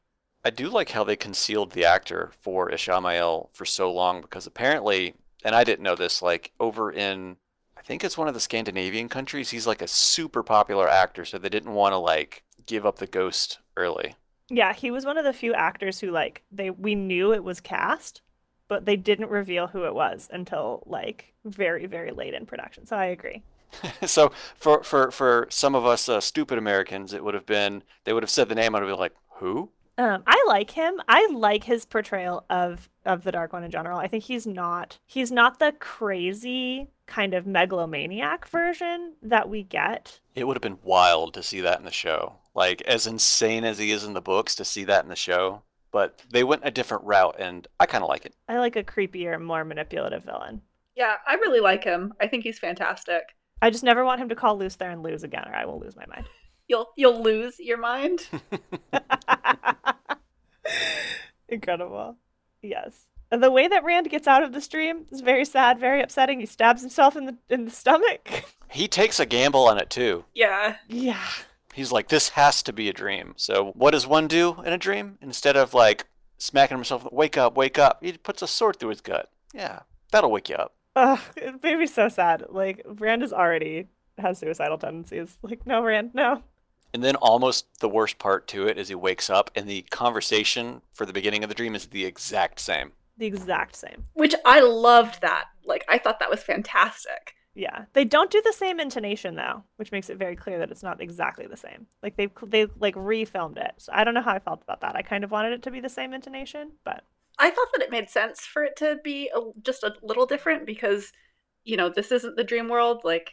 I 0.45 0.51
do 0.51 0.69
like 0.69 0.91
how 0.91 1.03
they 1.03 1.17
concealed 1.17 1.71
the 1.71 1.83
actor 1.83 2.31
for 2.39 2.71
Ishamael 2.71 3.49
for 3.51 3.65
so 3.65 3.91
long 3.91 4.21
because 4.21 4.47
apparently 4.47 5.15
and 5.43 5.53
I 5.53 5.65
didn't 5.65 5.83
know 5.83 5.95
this 5.95 6.21
like 6.21 6.53
over 6.61 6.89
in 6.93 7.35
I 7.79 7.81
think 7.81 8.03
it's 8.03 8.17
one 8.17 8.27
of 8.27 8.33
the 8.33 8.41
Scandinavian 8.41 9.07
countries. 9.07 9.51
He's 9.51 9.65
like 9.65 9.81
a 9.81 9.87
super 9.87 10.43
popular 10.43 10.89
actor, 10.89 11.23
so 11.23 11.37
they 11.37 11.47
didn't 11.47 11.73
want 11.73 11.93
to 11.93 11.97
like 11.97 12.43
give 12.65 12.85
up 12.85 12.97
the 12.97 13.07
ghost 13.07 13.59
early. 13.77 14.15
Yeah, 14.49 14.73
he 14.73 14.91
was 14.91 15.05
one 15.05 15.17
of 15.17 15.23
the 15.23 15.31
few 15.31 15.53
actors 15.53 15.99
who 16.01 16.11
like 16.11 16.43
they 16.51 16.69
we 16.69 16.93
knew 16.93 17.33
it 17.33 17.43
was 17.43 17.61
cast, 17.61 18.21
but 18.67 18.85
they 18.85 18.97
didn't 18.97 19.29
reveal 19.29 19.67
who 19.67 19.85
it 19.85 19.95
was 19.95 20.27
until 20.31 20.83
like 20.87 21.33
very 21.45 21.85
very 21.85 22.11
late 22.11 22.33
in 22.33 22.45
production. 22.45 22.85
So 22.85 22.97
I 22.97 23.05
agree. 23.05 23.43
so 24.05 24.33
for 24.55 24.83
for 24.83 25.09
for 25.09 25.47
some 25.49 25.73
of 25.73 25.85
us 25.85 26.09
uh, 26.09 26.19
stupid 26.19 26.57
Americans, 26.57 27.13
it 27.13 27.23
would 27.23 27.33
have 27.33 27.45
been 27.45 27.83
they 28.03 28.11
would 28.11 28.23
have 28.23 28.29
said 28.29 28.49
the 28.49 28.55
name 28.55 28.75
and 28.75 28.83
would 28.83 28.91
be 28.91 28.99
like, 28.99 29.15
"Who?" 29.35 29.71
Um, 29.99 30.23
I 30.25 30.41
like 30.47 30.71
him. 30.71 31.01
I 31.09 31.27
like 31.29 31.65
his 31.65 31.83
portrayal 31.83 32.45
of 32.49 32.89
of 33.05 33.25
the 33.25 33.33
Dark 33.33 33.51
One 33.51 33.65
in 33.65 33.69
general. 33.69 33.99
I 33.99 34.07
think 34.07 34.23
he's 34.23 34.47
not 34.47 34.97
he's 35.05 35.29
not 35.29 35.59
the 35.59 35.73
crazy 35.77 36.87
kind 37.05 37.33
of 37.33 37.45
megalomaniac 37.45 38.47
version 38.47 39.15
that 39.21 39.49
we 39.49 39.61
get. 39.61 40.21
It 40.35 40.47
would 40.47 40.55
have 40.55 40.61
been 40.61 40.79
wild 40.83 41.33
to 41.33 41.43
see 41.43 41.59
that 41.61 41.79
in 41.79 41.85
the 41.85 41.91
show. 41.91 42.35
Like 42.55 42.81
as 42.83 43.07
insane 43.07 43.65
as 43.65 43.77
he 43.77 43.91
is 43.91 44.05
in 44.05 44.13
the 44.13 44.21
books, 44.21 44.55
to 44.55 44.63
see 44.63 44.85
that 44.85 45.03
in 45.03 45.09
the 45.09 45.17
show. 45.17 45.63
But 45.91 46.21
they 46.31 46.45
went 46.45 46.61
a 46.63 46.71
different 46.71 47.03
route, 47.03 47.35
and 47.37 47.67
I 47.77 47.85
kind 47.85 48.03
of 48.03 48.09
like 48.09 48.25
it. 48.25 48.35
I 48.47 48.59
like 48.59 48.77
a 48.77 48.83
creepier, 48.83 49.41
more 49.41 49.65
manipulative 49.65 50.23
villain. 50.23 50.61
Yeah, 50.95 51.15
I 51.27 51.33
really 51.33 51.59
like 51.59 51.83
him. 51.83 52.13
I 52.21 52.27
think 52.27 52.43
he's 52.43 52.59
fantastic. 52.59 53.35
I 53.61 53.69
just 53.69 53.83
never 53.83 54.05
want 54.05 54.21
him 54.21 54.29
to 54.29 54.35
call 54.35 54.57
Luce 54.57 54.77
there 54.77 54.91
and 54.91 55.03
lose 55.03 55.23
again, 55.23 55.43
or 55.45 55.53
I 55.53 55.65
will 55.65 55.79
lose 55.79 55.97
my 55.97 56.05
mind. 56.05 56.25
You'll 56.69 56.87
you'll 56.95 57.21
lose 57.21 57.59
your 57.59 57.79
mind. 57.79 58.29
Incredible. 61.49 62.17
Yes. 62.61 63.05
And 63.31 63.43
the 63.43 63.51
way 63.51 63.67
that 63.67 63.83
Rand 63.83 64.09
gets 64.09 64.27
out 64.27 64.43
of 64.43 64.53
the 64.53 64.61
stream 64.61 65.05
is 65.11 65.21
very 65.21 65.45
sad, 65.45 65.79
very 65.79 66.01
upsetting. 66.01 66.39
He 66.39 66.45
stabs 66.45 66.81
himself 66.81 67.15
in 67.15 67.25
the 67.25 67.37
in 67.49 67.65
the 67.65 67.71
stomach. 67.71 68.45
He 68.71 68.87
takes 68.87 69.19
a 69.19 69.25
gamble 69.25 69.67
on 69.67 69.79
it 69.79 69.89
too. 69.89 70.25
Yeah. 70.35 70.75
Yeah. 70.87 71.25
He's 71.73 71.91
like, 71.91 72.09
this 72.09 72.29
has 72.29 72.61
to 72.61 72.71
be 72.71 72.87
a 72.87 72.93
dream. 72.93 73.33
So 73.35 73.71
what 73.75 73.91
does 73.91 74.05
one 74.05 74.27
do 74.27 74.61
in 74.63 74.71
a 74.71 74.77
dream? 74.77 75.17
Instead 75.23 75.57
of 75.57 75.73
like 75.73 76.05
smacking 76.37 76.77
himself, 76.77 77.11
wake 77.11 77.35
up, 77.35 77.57
wake 77.57 77.79
up, 77.79 78.03
he 78.03 78.11
puts 78.11 78.43
a 78.43 78.47
sword 78.47 78.75
through 78.75 78.91
his 78.91 79.01
gut. 79.01 79.31
Yeah, 79.55 79.79
that'll 80.11 80.29
wake 80.29 80.49
you 80.49 80.55
up. 80.55 80.75
Ugh, 80.95 81.19
it 81.35 81.63
made 81.63 81.79
me 81.79 81.87
so 81.87 82.09
sad. 82.09 82.45
Like 82.47 82.83
Rand 82.85 83.23
is 83.23 83.33
already 83.33 83.87
has 84.19 84.37
suicidal 84.37 84.77
tendencies. 84.77 85.35
Like, 85.41 85.65
no, 85.65 85.81
Rand, 85.81 86.11
no. 86.13 86.43
And 86.93 87.03
then 87.03 87.15
almost 87.15 87.79
the 87.79 87.89
worst 87.89 88.17
part 88.17 88.47
to 88.49 88.67
it 88.67 88.77
is 88.77 88.87
he 88.87 88.95
wakes 88.95 89.29
up 89.29 89.51
and 89.55 89.67
the 89.67 89.83
conversation 89.83 90.81
for 90.91 91.05
the 91.05 91.13
beginning 91.13 91.43
of 91.43 91.49
the 91.49 91.55
dream 91.55 91.75
is 91.75 91.87
the 91.87 92.05
exact 92.05 92.59
same. 92.59 92.93
The 93.17 93.27
exact 93.27 93.75
same. 93.75 94.05
Which 94.13 94.35
I 94.45 94.61
loved 94.61 95.21
that. 95.21 95.45
Like 95.65 95.85
I 95.87 95.97
thought 95.97 96.19
that 96.19 96.29
was 96.29 96.41
fantastic. 96.41 97.35
Yeah, 97.55 97.85
they 97.93 98.05
don't 98.05 98.31
do 98.31 98.41
the 98.43 98.53
same 98.53 98.79
intonation 98.79 99.35
though, 99.35 99.63
which 99.75 99.91
makes 99.91 100.09
it 100.09 100.17
very 100.17 100.35
clear 100.35 100.59
that 100.59 100.71
it's 100.71 100.83
not 100.83 101.01
exactly 101.01 101.45
the 101.45 101.57
same. 101.57 101.87
Like 102.01 102.15
they 102.15 102.29
they 102.45 102.67
like 102.79 102.95
refilmed 102.95 103.57
it. 103.57 103.73
So 103.77 103.91
I 103.93 104.03
don't 104.03 104.13
know 104.13 104.21
how 104.21 104.33
I 104.33 104.39
felt 104.39 104.61
about 104.61 104.81
that. 104.81 104.95
I 104.95 105.01
kind 105.01 105.23
of 105.23 105.31
wanted 105.31 105.53
it 105.53 105.63
to 105.63 105.71
be 105.71 105.81
the 105.81 105.89
same 105.89 106.13
intonation, 106.13 106.71
but 106.85 107.03
I 107.39 107.49
thought 107.49 107.69
that 107.73 107.81
it 107.81 107.91
made 107.91 108.09
sense 108.09 108.41
for 108.41 108.63
it 108.63 108.75
to 108.77 108.97
be 109.01 109.31
a, 109.33 109.39
just 109.61 109.83
a 109.83 109.95
little 110.03 110.25
different 110.25 110.65
because, 110.65 111.13
you 111.63 111.77
know, 111.77 111.89
this 111.89 112.11
isn't 112.11 112.35
the 112.35 112.43
dream 112.43 112.67
world. 112.67 113.01
Like, 113.05 113.31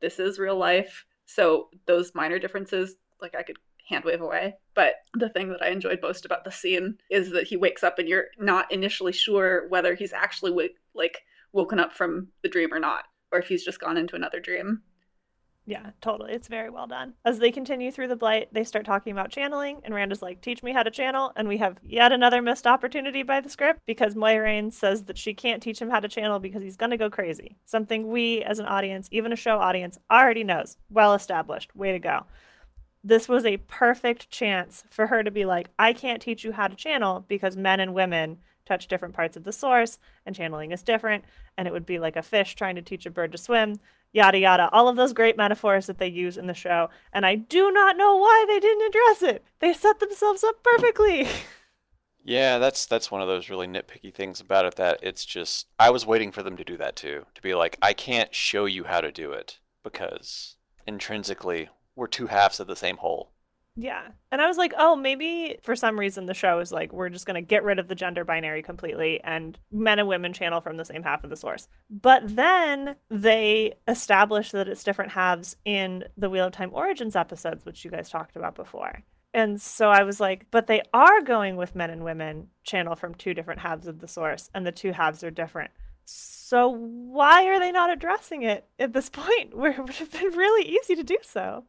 this 0.00 0.18
is 0.18 0.40
real 0.40 0.56
life. 0.56 1.04
So 1.26 1.68
those 1.86 2.14
minor 2.14 2.38
differences, 2.38 2.96
like, 3.20 3.34
I 3.34 3.42
could 3.42 3.56
hand 3.88 4.04
wave 4.04 4.20
away. 4.20 4.56
But 4.74 4.94
the 5.14 5.28
thing 5.28 5.48
that 5.50 5.62
I 5.62 5.68
enjoyed 5.68 6.00
most 6.02 6.24
about 6.24 6.44
the 6.44 6.50
scene 6.50 6.98
is 7.10 7.30
that 7.30 7.46
he 7.46 7.56
wakes 7.56 7.82
up 7.82 7.98
and 7.98 8.08
you're 8.08 8.26
not 8.38 8.70
initially 8.72 9.12
sure 9.12 9.68
whether 9.68 9.94
he's 9.94 10.12
actually 10.12 10.50
w- 10.50 10.70
like 10.94 11.20
woken 11.52 11.78
up 11.78 11.92
from 11.92 12.28
the 12.42 12.48
dream 12.48 12.72
or 12.72 12.80
not, 12.80 13.04
or 13.30 13.38
if 13.38 13.48
he's 13.48 13.64
just 13.64 13.80
gone 13.80 13.96
into 13.96 14.16
another 14.16 14.40
dream. 14.40 14.82
Yeah, 15.66 15.90
totally. 16.02 16.32
It's 16.32 16.48
very 16.48 16.68
well 16.68 16.86
done. 16.86 17.14
As 17.24 17.38
they 17.38 17.50
continue 17.50 17.90
through 17.90 18.08
the 18.08 18.16
blight, 18.16 18.48
they 18.52 18.64
start 18.64 18.84
talking 18.84 19.12
about 19.12 19.30
channeling, 19.30 19.80
and 19.82 19.94
Rand 19.94 20.12
is 20.12 20.20
like, 20.20 20.42
teach 20.42 20.62
me 20.62 20.72
how 20.72 20.82
to 20.82 20.90
channel. 20.90 21.32
And 21.36 21.48
we 21.48 21.56
have 21.56 21.78
yet 21.82 22.12
another 22.12 22.42
missed 22.42 22.66
opportunity 22.66 23.22
by 23.22 23.40
the 23.40 23.48
script 23.48 23.80
because 23.86 24.14
Moiraine 24.14 24.72
says 24.72 25.04
that 25.04 25.16
she 25.16 25.32
can't 25.32 25.62
teach 25.62 25.80
him 25.80 25.88
how 25.88 26.00
to 26.00 26.08
channel 26.08 26.38
because 26.38 26.62
he's 26.62 26.76
going 26.76 26.90
to 26.90 26.98
go 26.98 27.08
crazy. 27.08 27.56
Something 27.64 28.08
we, 28.08 28.42
as 28.42 28.58
an 28.58 28.66
audience, 28.66 29.08
even 29.10 29.32
a 29.32 29.36
show 29.36 29.58
audience, 29.58 29.98
already 30.10 30.44
knows. 30.44 30.76
Well 30.90 31.14
established. 31.14 31.74
Way 31.74 31.92
to 31.92 31.98
go. 31.98 32.26
This 33.02 33.26
was 33.26 33.46
a 33.46 33.56
perfect 33.56 34.30
chance 34.30 34.84
for 34.90 35.06
her 35.06 35.22
to 35.22 35.30
be 35.30 35.46
like, 35.46 35.70
I 35.78 35.94
can't 35.94 36.20
teach 36.20 36.44
you 36.44 36.52
how 36.52 36.68
to 36.68 36.76
channel 36.76 37.24
because 37.26 37.56
men 37.56 37.80
and 37.80 37.94
women 37.94 38.38
touch 38.66 38.88
different 38.88 39.14
parts 39.14 39.36
of 39.36 39.44
the 39.44 39.52
source 39.52 39.98
and 40.24 40.34
channeling 40.34 40.72
is 40.72 40.82
different. 40.82 41.24
And 41.56 41.66
it 41.66 41.72
would 41.72 41.86
be 41.86 41.98
like 41.98 42.16
a 42.16 42.22
fish 42.22 42.54
trying 42.54 42.76
to 42.76 42.82
teach 42.82 43.06
a 43.06 43.10
bird 43.10 43.32
to 43.32 43.38
swim 43.38 43.78
yada 44.14 44.38
yada, 44.38 44.70
all 44.72 44.88
of 44.88 44.96
those 44.96 45.12
great 45.12 45.36
metaphors 45.36 45.86
that 45.86 45.98
they 45.98 46.08
use 46.08 46.38
in 46.38 46.46
the 46.46 46.54
show. 46.54 46.88
And 47.12 47.26
I 47.26 47.34
do 47.34 47.70
not 47.70 47.98
know 47.98 48.16
why 48.16 48.46
they 48.48 48.60
didn't 48.60 48.88
address 48.88 49.22
it. 49.22 49.44
They 49.58 49.74
set 49.74 50.00
themselves 50.00 50.42
up 50.42 50.62
perfectly. 50.62 51.28
Yeah, 52.26 52.56
that's 52.56 52.86
that's 52.86 53.10
one 53.10 53.20
of 53.20 53.28
those 53.28 53.50
really 53.50 53.66
nitpicky 53.66 54.12
things 54.12 54.40
about 54.40 54.64
it 54.64 54.76
that 54.76 54.98
it's 55.02 55.26
just 55.26 55.66
I 55.78 55.90
was 55.90 56.06
waiting 56.06 56.32
for 56.32 56.42
them 56.42 56.56
to 56.56 56.64
do 56.64 56.78
that 56.78 56.96
too. 56.96 57.26
To 57.34 57.42
be 57.42 57.54
like, 57.54 57.76
I 57.82 57.92
can't 57.92 58.34
show 58.34 58.64
you 58.64 58.84
how 58.84 59.02
to 59.02 59.12
do 59.12 59.32
it 59.32 59.58
because 59.82 60.56
intrinsically 60.86 61.68
we're 61.94 62.06
two 62.06 62.28
halves 62.28 62.60
of 62.60 62.66
the 62.66 62.76
same 62.76 62.96
whole. 62.96 63.33
Yeah. 63.76 64.02
And 64.30 64.40
I 64.40 64.46
was 64.46 64.56
like, 64.56 64.72
oh, 64.78 64.94
maybe 64.94 65.56
for 65.62 65.74
some 65.74 65.98
reason 65.98 66.26
the 66.26 66.34
show 66.34 66.60
is 66.60 66.70
like, 66.70 66.92
we're 66.92 67.08
just 67.08 67.26
going 67.26 67.34
to 67.34 67.46
get 67.46 67.64
rid 67.64 67.78
of 67.78 67.88
the 67.88 67.96
gender 67.96 68.24
binary 68.24 68.62
completely 68.62 69.20
and 69.24 69.58
men 69.72 69.98
and 69.98 70.06
women 70.06 70.32
channel 70.32 70.60
from 70.60 70.76
the 70.76 70.84
same 70.84 71.02
half 71.02 71.24
of 71.24 71.30
the 71.30 71.36
source. 71.36 71.66
But 71.90 72.36
then 72.36 72.96
they 73.10 73.74
establish 73.88 74.52
that 74.52 74.68
it's 74.68 74.84
different 74.84 75.12
halves 75.12 75.56
in 75.64 76.04
the 76.16 76.30
Wheel 76.30 76.46
of 76.46 76.52
Time 76.52 76.70
Origins 76.72 77.16
episodes, 77.16 77.64
which 77.64 77.84
you 77.84 77.90
guys 77.90 78.08
talked 78.08 78.36
about 78.36 78.54
before. 78.54 79.02
And 79.32 79.60
so 79.60 79.90
I 79.90 80.04
was 80.04 80.20
like, 80.20 80.46
but 80.52 80.68
they 80.68 80.82
are 80.92 81.20
going 81.20 81.56
with 81.56 81.74
men 81.74 81.90
and 81.90 82.04
women 82.04 82.48
channel 82.62 82.94
from 82.94 83.16
two 83.16 83.34
different 83.34 83.60
halves 83.60 83.88
of 83.88 83.98
the 83.98 84.06
source, 84.06 84.48
and 84.54 84.64
the 84.64 84.70
two 84.70 84.92
halves 84.92 85.24
are 85.24 85.30
different. 85.32 85.72
So 86.04 86.68
why 86.68 87.46
are 87.46 87.58
they 87.58 87.72
not 87.72 87.90
addressing 87.90 88.42
it 88.42 88.68
at 88.78 88.92
this 88.92 89.08
point 89.10 89.56
where 89.56 89.72
it 89.72 89.80
would 89.80 89.96
have 89.96 90.12
been 90.12 90.36
really 90.36 90.68
easy 90.68 90.94
to 90.94 91.02
do 91.02 91.18
so? 91.22 91.64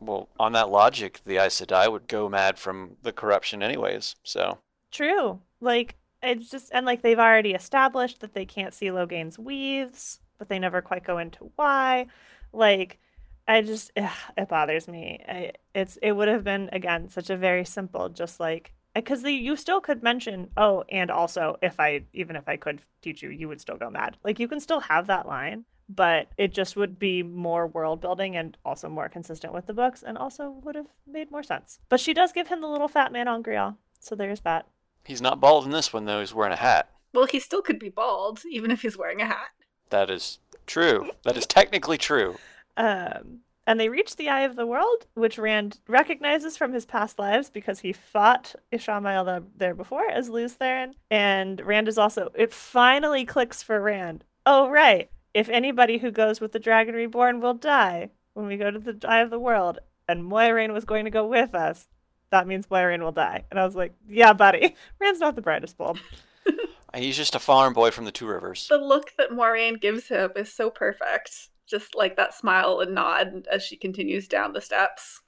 Well, 0.00 0.28
on 0.38 0.52
that 0.52 0.70
logic, 0.70 1.20
the 1.24 1.38
Aes 1.38 1.60
Sedai 1.60 1.90
would 1.90 2.08
go 2.08 2.28
mad 2.28 2.58
from 2.58 2.96
the 3.02 3.12
corruption 3.12 3.62
anyways, 3.62 4.16
so. 4.22 4.58
True. 4.90 5.40
Like, 5.60 5.96
it's 6.22 6.50
just, 6.50 6.70
and 6.72 6.86
like 6.86 7.02
they've 7.02 7.18
already 7.18 7.52
established 7.52 8.20
that 8.20 8.34
they 8.34 8.44
can't 8.44 8.74
see 8.74 8.86
Logain's 8.86 9.38
weaves, 9.38 10.20
but 10.38 10.48
they 10.48 10.58
never 10.58 10.80
quite 10.82 11.04
go 11.04 11.18
into 11.18 11.50
why. 11.56 12.06
Like, 12.52 12.98
I 13.46 13.62
just, 13.62 13.90
ugh, 13.96 14.10
it 14.36 14.48
bothers 14.48 14.88
me. 14.88 15.24
I, 15.26 15.52
it's, 15.74 15.98
it 16.02 16.12
would 16.12 16.28
have 16.28 16.44
been, 16.44 16.68
again, 16.72 17.08
such 17.08 17.30
a 17.30 17.36
very 17.36 17.64
simple, 17.64 18.08
just 18.08 18.38
like, 18.38 18.74
because 18.94 19.22
you 19.24 19.56
still 19.56 19.80
could 19.80 20.02
mention, 20.02 20.50
oh, 20.56 20.84
and 20.88 21.10
also, 21.10 21.56
if 21.62 21.78
I, 21.80 22.02
even 22.12 22.36
if 22.36 22.48
I 22.48 22.56
could 22.56 22.80
teach 23.02 23.22
you, 23.22 23.30
you 23.30 23.48
would 23.48 23.60
still 23.60 23.76
go 23.76 23.90
mad. 23.90 24.16
Like, 24.24 24.38
you 24.38 24.48
can 24.48 24.60
still 24.60 24.80
have 24.80 25.06
that 25.06 25.26
line 25.26 25.64
but 25.88 26.28
it 26.36 26.52
just 26.52 26.76
would 26.76 26.98
be 26.98 27.22
more 27.22 27.66
world 27.66 28.00
building 28.00 28.36
and 28.36 28.56
also 28.64 28.88
more 28.88 29.08
consistent 29.08 29.54
with 29.54 29.66
the 29.66 29.72
books 29.72 30.02
and 30.02 30.18
also 30.18 30.50
would 30.62 30.74
have 30.74 30.88
made 31.06 31.30
more 31.30 31.42
sense. 31.42 31.78
But 31.88 32.00
she 32.00 32.12
does 32.12 32.32
give 32.32 32.48
him 32.48 32.60
the 32.60 32.68
little 32.68 32.88
fat 32.88 33.12
man 33.12 33.28
angreal, 33.28 33.78
so 33.98 34.14
there's 34.14 34.40
that. 34.40 34.66
He's 35.04 35.22
not 35.22 35.40
bald 35.40 35.64
in 35.64 35.70
this 35.70 35.92
one 35.92 36.04
though, 36.04 36.20
he's 36.20 36.34
wearing 36.34 36.52
a 36.52 36.56
hat. 36.56 36.90
Well, 37.14 37.26
he 37.26 37.40
still 37.40 37.62
could 37.62 37.78
be 37.78 37.88
bald, 37.88 38.42
even 38.50 38.70
if 38.70 38.82
he's 38.82 38.98
wearing 38.98 39.22
a 39.22 39.26
hat. 39.26 39.48
That 39.88 40.10
is 40.10 40.38
true. 40.66 41.10
that 41.24 41.38
is 41.38 41.46
technically 41.46 41.96
true. 41.96 42.36
Um, 42.76 43.40
and 43.66 43.80
they 43.80 43.88
reach 43.88 44.16
the 44.16 44.28
Eye 44.28 44.42
of 44.42 44.56
the 44.56 44.66
World, 44.66 45.06
which 45.14 45.38
Rand 45.38 45.80
recognizes 45.88 46.56
from 46.56 46.74
his 46.74 46.84
past 46.84 47.18
lives 47.18 47.48
because 47.48 47.80
he 47.80 47.92
fought 47.92 48.54
Ishamael 48.72 49.46
there 49.56 49.74
before 49.74 50.10
as 50.10 50.28
Lews 50.28 50.54
Therin. 50.54 50.92
And 51.10 51.60
Rand 51.62 51.88
is 51.88 51.98
also, 51.98 52.30
it 52.34 52.52
finally 52.52 53.24
clicks 53.24 53.62
for 53.62 53.80
Rand. 53.80 54.24
Oh, 54.44 54.68
right 54.68 55.10
if 55.38 55.48
anybody 55.48 55.98
who 55.98 56.10
goes 56.10 56.40
with 56.40 56.50
the 56.50 56.58
Dragon 56.58 56.96
Reborn 56.96 57.40
will 57.40 57.54
die 57.54 58.10
when 58.34 58.46
we 58.46 58.56
go 58.56 58.72
to 58.72 58.78
the 58.78 58.98
Eye 59.08 59.20
of 59.20 59.30
the 59.30 59.38
World, 59.38 59.78
and 60.08 60.24
Moiraine 60.24 60.72
was 60.72 60.84
going 60.84 61.04
to 61.04 61.12
go 61.12 61.24
with 61.24 61.54
us, 61.54 61.86
that 62.30 62.48
means 62.48 62.66
Moiraine 62.66 63.02
will 63.02 63.12
die. 63.12 63.44
And 63.50 63.60
I 63.60 63.64
was 63.64 63.76
like, 63.76 63.94
yeah, 64.08 64.32
buddy, 64.32 64.74
Rand's 65.00 65.20
not 65.20 65.36
the 65.36 65.42
brightest 65.42 65.78
bulb. 65.78 65.98
He's 66.96 67.16
just 67.16 67.36
a 67.36 67.38
farm 67.38 67.72
boy 67.72 67.92
from 67.92 68.04
the 68.04 68.10
Two 68.10 68.26
Rivers. 68.26 68.66
The 68.68 68.78
look 68.78 69.12
that 69.16 69.30
Moiraine 69.30 69.80
gives 69.80 70.08
him 70.08 70.32
is 70.34 70.52
so 70.52 70.70
perfect. 70.70 71.50
Just 71.68 71.94
like 71.94 72.16
that 72.16 72.34
smile 72.34 72.80
and 72.80 72.94
nod 72.94 73.46
as 73.52 73.62
she 73.62 73.76
continues 73.76 74.26
down 74.26 74.54
the 74.54 74.60
steps. 74.60 75.20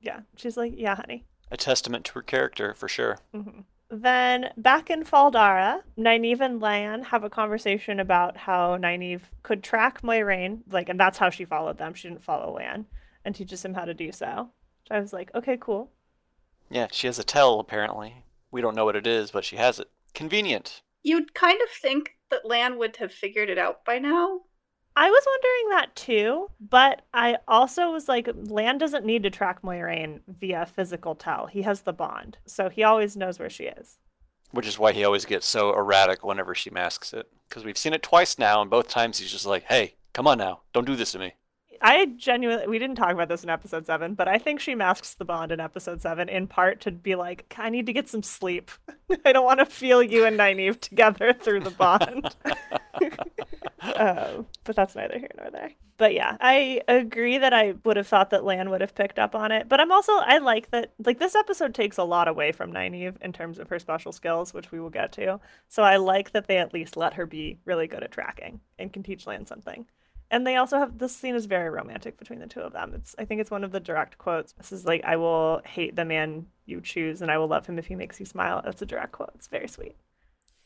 Yeah, 0.00 0.20
she's 0.36 0.56
like, 0.56 0.72
yeah, 0.76 0.96
honey. 0.96 1.26
A 1.52 1.56
testament 1.56 2.06
to 2.06 2.14
her 2.14 2.22
character, 2.22 2.74
for 2.74 2.88
sure. 2.88 3.18
Mm-hmm. 3.32 3.60
Then 3.90 4.50
back 4.56 4.90
in 4.90 5.04
Fal 5.04 5.30
Dara, 5.30 5.82
Nynaeve 5.96 6.40
and 6.40 6.60
Lan 6.60 7.04
have 7.04 7.24
a 7.24 7.30
conversation 7.30 8.00
about 8.00 8.36
how 8.36 8.76
Nynaeve 8.76 9.22
could 9.42 9.62
track 9.62 10.02
Moiraine, 10.02 10.60
like, 10.70 10.88
and 10.90 11.00
that's 11.00 11.18
how 11.18 11.30
she 11.30 11.46
followed 11.46 11.78
them. 11.78 11.94
She 11.94 12.08
didn't 12.08 12.22
follow 12.22 12.54
Lan, 12.54 12.86
and 13.24 13.34
teaches 13.34 13.64
him 13.64 13.74
how 13.74 13.86
to 13.86 13.94
do 13.94 14.12
so. 14.12 14.50
So 14.86 14.94
I 14.94 15.00
was 15.00 15.12
like, 15.12 15.30
okay, 15.34 15.56
cool. 15.58 15.90
Yeah, 16.70 16.88
she 16.92 17.06
has 17.06 17.18
a 17.18 17.24
tell 17.24 17.60
apparently. 17.60 18.24
We 18.50 18.60
don't 18.60 18.76
know 18.76 18.84
what 18.84 18.96
it 18.96 19.06
is, 19.06 19.30
but 19.30 19.44
she 19.44 19.56
has 19.56 19.80
it. 19.80 19.88
Convenient. 20.14 20.82
You'd 21.02 21.32
kind 21.32 21.60
of 21.62 21.70
think 21.70 22.16
that 22.30 22.44
Lan 22.44 22.78
would 22.78 22.96
have 22.96 23.12
figured 23.12 23.48
it 23.48 23.58
out 23.58 23.84
by 23.86 23.98
now. 23.98 24.42
I 25.00 25.10
was 25.10 25.22
wondering 25.28 25.78
that 25.78 25.94
too, 25.94 26.50
but 26.58 27.02
I 27.14 27.36
also 27.46 27.92
was 27.92 28.08
like, 28.08 28.28
Lan 28.34 28.78
doesn't 28.78 29.06
need 29.06 29.22
to 29.22 29.30
track 29.30 29.62
Moiraine 29.62 30.22
via 30.26 30.66
physical 30.66 31.14
tell. 31.14 31.46
He 31.46 31.62
has 31.62 31.82
the 31.82 31.92
bond, 31.92 32.38
so 32.46 32.68
he 32.68 32.82
always 32.82 33.16
knows 33.16 33.38
where 33.38 33.48
she 33.48 33.66
is. 33.66 33.98
Which 34.50 34.66
is 34.66 34.76
why 34.76 34.90
he 34.90 35.04
always 35.04 35.24
gets 35.24 35.46
so 35.46 35.72
erratic 35.72 36.24
whenever 36.24 36.52
she 36.52 36.70
masks 36.70 37.12
it. 37.12 37.28
Because 37.48 37.64
we've 37.64 37.78
seen 37.78 37.92
it 37.92 38.02
twice 38.02 38.40
now, 38.40 38.60
and 38.60 38.68
both 38.68 38.88
times 38.88 39.20
he's 39.20 39.30
just 39.30 39.46
like, 39.46 39.62
hey, 39.68 39.94
come 40.14 40.26
on 40.26 40.38
now, 40.38 40.62
don't 40.72 40.84
do 40.84 40.96
this 40.96 41.12
to 41.12 41.20
me. 41.20 41.34
I 41.80 42.06
genuinely, 42.16 42.66
we 42.66 42.80
didn't 42.80 42.96
talk 42.96 43.12
about 43.12 43.28
this 43.28 43.44
in 43.44 43.50
episode 43.50 43.86
seven, 43.86 44.14
but 44.14 44.26
I 44.26 44.38
think 44.38 44.58
she 44.58 44.74
masks 44.74 45.14
the 45.14 45.24
bond 45.24 45.52
in 45.52 45.60
episode 45.60 46.02
seven 46.02 46.28
in 46.28 46.48
part 46.48 46.80
to 46.80 46.90
be 46.90 47.14
like, 47.14 47.54
I 47.56 47.70
need 47.70 47.86
to 47.86 47.92
get 47.92 48.08
some 48.08 48.24
sleep. 48.24 48.72
I 49.24 49.32
don't 49.32 49.44
want 49.44 49.60
to 49.60 49.66
feel 49.66 50.02
you 50.02 50.24
and 50.24 50.36
Nynaeve 50.36 50.80
together 50.80 51.32
through 51.32 51.60
the 51.60 51.70
bond. 51.70 52.34
uh, 53.80 54.42
but 54.64 54.76
that's 54.76 54.94
neither 54.94 55.18
here 55.18 55.30
nor 55.36 55.50
there. 55.50 55.72
But 55.96 56.14
yeah, 56.14 56.36
I 56.40 56.80
agree 56.86 57.38
that 57.38 57.52
I 57.52 57.74
would 57.84 57.96
have 57.96 58.06
thought 58.06 58.30
that 58.30 58.44
Lan 58.44 58.70
would 58.70 58.80
have 58.80 58.94
picked 58.94 59.18
up 59.18 59.34
on 59.34 59.50
it. 59.50 59.68
But 59.68 59.80
I'm 59.80 59.90
also, 59.90 60.12
I 60.12 60.38
like 60.38 60.70
that, 60.70 60.92
like, 61.04 61.18
this 61.18 61.34
episode 61.34 61.74
takes 61.74 61.98
a 61.98 62.04
lot 62.04 62.28
away 62.28 62.52
from 62.52 62.72
Nynaeve 62.72 63.20
in 63.20 63.32
terms 63.32 63.58
of 63.58 63.68
her 63.68 63.80
special 63.80 64.12
skills, 64.12 64.54
which 64.54 64.70
we 64.70 64.78
will 64.78 64.90
get 64.90 65.10
to. 65.12 65.40
So 65.68 65.82
I 65.82 65.96
like 65.96 66.30
that 66.32 66.46
they 66.46 66.58
at 66.58 66.72
least 66.72 66.96
let 66.96 67.14
her 67.14 67.26
be 67.26 67.58
really 67.64 67.88
good 67.88 68.04
at 68.04 68.12
tracking 68.12 68.60
and 68.78 68.92
can 68.92 69.02
teach 69.02 69.26
Lan 69.26 69.44
something. 69.44 69.86
And 70.30 70.46
they 70.46 70.56
also 70.56 70.78
have 70.78 70.98
this 70.98 71.16
scene 71.16 71.34
is 71.34 71.46
very 71.46 71.70
romantic 71.70 72.18
between 72.18 72.38
the 72.38 72.46
two 72.46 72.60
of 72.60 72.72
them. 72.72 72.92
It's 72.94 73.14
I 73.18 73.24
think 73.24 73.40
it's 73.40 73.50
one 73.50 73.64
of 73.64 73.72
the 73.72 73.80
direct 73.80 74.18
quotes. 74.18 74.52
This 74.52 74.72
is 74.72 74.84
like 74.84 75.02
I 75.04 75.16
will 75.16 75.62
hate 75.64 75.96
the 75.96 76.04
man 76.04 76.46
you 76.66 76.80
choose 76.82 77.22
and 77.22 77.30
I 77.30 77.38
will 77.38 77.48
love 77.48 77.66
him 77.66 77.78
if 77.78 77.86
he 77.86 77.94
makes 77.94 78.20
you 78.20 78.26
smile. 78.26 78.60
That's 78.62 78.82
a 78.82 78.86
direct 78.86 79.12
quote. 79.12 79.30
It's 79.34 79.48
very 79.48 79.68
sweet. 79.68 79.96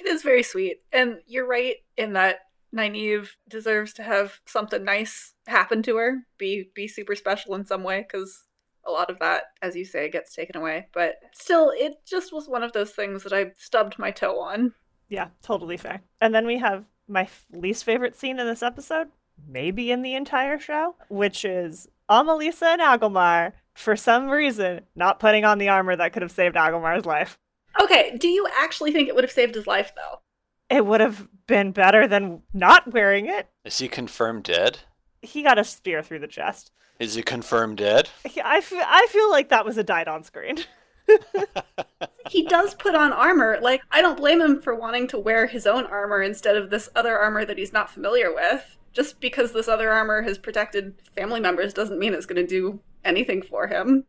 It 0.04 0.08
is 0.08 0.22
very 0.22 0.42
sweet. 0.42 0.78
And 0.92 1.18
you're 1.26 1.46
right 1.46 1.76
in 1.96 2.14
that 2.14 2.40
Nynaeve 2.74 3.28
deserves 3.48 3.92
to 3.94 4.02
have 4.02 4.40
something 4.46 4.82
nice 4.82 5.34
happen 5.46 5.82
to 5.84 5.96
her, 5.96 6.18
be 6.38 6.70
be 6.74 6.88
super 6.88 7.14
special 7.14 7.54
in 7.54 7.64
some 7.66 7.84
way 7.84 8.04
cuz 8.10 8.44
a 8.84 8.90
lot 8.90 9.10
of 9.10 9.18
that 9.20 9.44
as 9.60 9.76
you 9.76 9.84
say 9.84 10.10
gets 10.10 10.34
taken 10.34 10.56
away. 10.56 10.88
But 10.92 11.16
still 11.32 11.72
it 11.76 12.04
just 12.04 12.32
was 12.32 12.48
one 12.48 12.62
of 12.62 12.72
those 12.72 12.90
things 12.92 13.22
that 13.22 13.32
I 13.32 13.52
stubbed 13.56 13.98
my 13.98 14.10
toe 14.10 14.40
on. 14.40 14.74
Yeah, 15.08 15.28
totally 15.42 15.76
fair. 15.76 16.02
And 16.20 16.34
then 16.34 16.46
we 16.46 16.58
have 16.58 16.84
my 17.06 17.28
least 17.52 17.84
favorite 17.84 18.16
scene 18.16 18.40
in 18.40 18.46
this 18.46 18.62
episode, 18.62 19.08
maybe 19.46 19.92
in 19.92 20.02
the 20.02 20.14
entire 20.14 20.58
show, 20.58 20.96
which 21.08 21.44
is 21.44 21.88
Amalisa 22.10 22.62
and 22.62 22.80
Agelmar, 22.80 23.52
for 23.74 23.94
some 23.94 24.28
reason, 24.28 24.80
not 24.96 25.20
putting 25.20 25.44
on 25.44 25.58
the 25.58 25.68
armor 25.68 25.94
that 25.94 26.12
could 26.12 26.22
have 26.22 26.32
saved 26.32 26.56
Agelmar's 26.56 27.06
life. 27.06 27.38
Okay, 27.80 28.16
do 28.18 28.28
you 28.28 28.46
actually 28.58 28.92
think 28.92 29.08
it 29.08 29.14
would 29.14 29.24
have 29.24 29.30
saved 29.30 29.54
his 29.54 29.66
life 29.66 29.92
though? 29.94 30.20
It 30.68 30.86
would 30.86 31.00
have 31.00 31.28
been 31.46 31.72
better 31.72 32.06
than 32.06 32.42
not 32.52 32.92
wearing 32.92 33.26
it. 33.26 33.48
Is 33.64 33.78
he 33.78 33.88
confirmed 33.88 34.44
dead? 34.44 34.80
He 35.20 35.42
got 35.42 35.58
a 35.58 35.64
spear 35.64 36.02
through 36.02 36.20
the 36.20 36.26
chest. 36.26 36.72
Is 36.98 37.14
he 37.14 37.22
confirmed 37.22 37.78
dead? 37.78 38.08
I, 38.24 38.58
f- 38.58 38.72
I 38.74 39.06
feel 39.10 39.30
like 39.30 39.48
that 39.48 39.64
was 39.64 39.76
a 39.76 39.84
died 39.84 40.08
on 40.08 40.24
screen. 40.24 40.58
he 42.30 42.44
does 42.44 42.74
put 42.78 42.94
on 42.94 43.12
armor. 43.12 43.58
Like, 43.60 43.82
I 43.90 44.02
don't 44.02 44.16
blame 44.16 44.40
him 44.40 44.60
for 44.60 44.74
wanting 44.74 45.08
to 45.08 45.18
wear 45.18 45.46
his 45.46 45.66
own 45.66 45.84
armor 45.86 46.22
instead 46.22 46.56
of 46.56 46.70
this 46.70 46.88
other 46.94 47.18
armor 47.18 47.44
that 47.44 47.58
he's 47.58 47.72
not 47.72 47.90
familiar 47.90 48.32
with. 48.32 48.76
Just 48.92 49.20
because 49.20 49.52
this 49.52 49.68
other 49.68 49.90
armor 49.90 50.22
has 50.22 50.38
protected 50.38 50.94
family 51.16 51.40
members 51.40 51.72
doesn't 51.72 51.98
mean 51.98 52.14
it's 52.14 52.26
going 52.26 52.40
to 52.40 52.46
do 52.46 52.80
anything 53.04 53.42
for 53.42 53.66
him. 53.66 54.04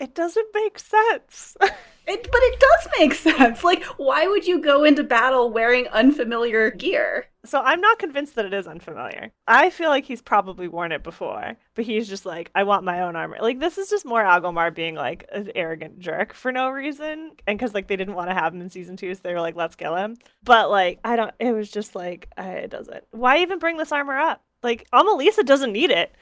It 0.00 0.14
doesn't 0.14 0.48
make 0.54 0.78
sense. 0.78 1.56
It, 2.06 2.24
but 2.24 2.40
it 2.42 2.58
does 2.58 2.88
make 2.98 3.14
sense. 3.14 3.62
Like, 3.62 3.84
why 3.96 4.26
would 4.26 4.44
you 4.44 4.60
go 4.60 4.82
into 4.82 5.04
battle 5.04 5.52
wearing 5.52 5.86
unfamiliar 5.88 6.72
gear? 6.72 7.26
So 7.44 7.60
I'm 7.60 7.80
not 7.80 8.00
convinced 8.00 8.34
that 8.34 8.46
it 8.46 8.52
is 8.52 8.66
unfamiliar. 8.66 9.30
I 9.46 9.70
feel 9.70 9.90
like 9.90 10.06
he's 10.06 10.20
probably 10.20 10.66
worn 10.66 10.90
it 10.90 11.04
before, 11.04 11.56
but 11.76 11.84
he's 11.84 12.08
just 12.08 12.26
like, 12.26 12.50
I 12.52 12.64
want 12.64 12.82
my 12.82 13.02
own 13.02 13.14
armor. 13.14 13.38
Like 13.40 13.60
this 13.60 13.78
is 13.78 13.88
just 13.90 14.04
more 14.04 14.24
Agelmar 14.24 14.74
being 14.74 14.96
like 14.96 15.28
an 15.32 15.52
arrogant 15.54 16.00
jerk 16.00 16.34
for 16.34 16.50
no 16.50 16.70
reason, 16.70 17.30
and 17.46 17.56
because 17.56 17.74
like 17.74 17.86
they 17.86 17.96
didn't 17.96 18.14
want 18.14 18.28
to 18.28 18.34
have 18.34 18.52
him 18.52 18.60
in 18.60 18.70
season 18.70 18.96
two, 18.96 19.14
so 19.14 19.20
they 19.22 19.32
were 19.32 19.40
like, 19.40 19.54
let's 19.54 19.76
kill 19.76 19.94
him. 19.94 20.16
But 20.42 20.68
like, 20.68 20.98
I 21.04 21.14
don't. 21.14 21.34
It 21.38 21.52
was 21.52 21.70
just 21.70 21.94
like, 21.94 22.28
uh, 22.36 22.42
it 22.42 22.70
doesn't. 22.70 23.04
Why 23.12 23.38
even 23.38 23.60
bring 23.60 23.76
this 23.76 23.92
armor 23.92 24.18
up? 24.18 24.42
Like, 24.64 24.88
Amalisa 24.92 25.44
doesn't 25.46 25.72
need 25.72 25.90
it. 25.90 26.12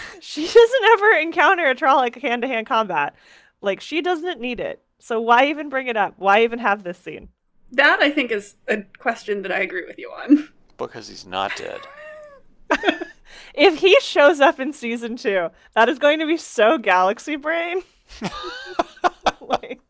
she 0.20 0.46
doesn't 0.46 0.84
ever 0.92 1.10
encounter 1.12 1.66
a 1.66 1.74
Trolloc 1.74 2.20
hand 2.20 2.42
to 2.42 2.48
hand 2.48 2.66
combat. 2.66 3.14
Like 3.60 3.80
she 3.80 4.00
doesn't 4.00 4.40
need 4.40 4.60
it. 4.60 4.82
So 4.98 5.20
why 5.20 5.46
even 5.46 5.68
bring 5.68 5.88
it 5.88 5.96
up? 5.96 6.14
Why 6.16 6.42
even 6.42 6.58
have 6.58 6.84
this 6.84 6.98
scene? 6.98 7.28
That 7.72 8.00
I 8.00 8.10
think 8.10 8.30
is 8.30 8.56
a 8.68 8.82
question 8.98 9.42
that 9.42 9.52
I 9.52 9.60
agree 9.60 9.84
with 9.86 9.98
you 9.98 10.10
on. 10.10 10.48
Because 10.76 11.08
he's 11.08 11.26
not 11.26 11.56
dead. 11.56 11.80
if 13.54 13.78
he 13.78 13.98
shows 14.00 14.40
up 14.40 14.60
in 14.60 14.72
season 14.72 15.16
two, 15.16 15.48
that 15.74 15.88
is 15.88 15.98
going 15.98 16.18
to 16.20 16.26
be 16.26 16.36
so 16.36 16.78
galaxy 16.78 17.36
brain. 17.36 17.82
like, 19.40 19.80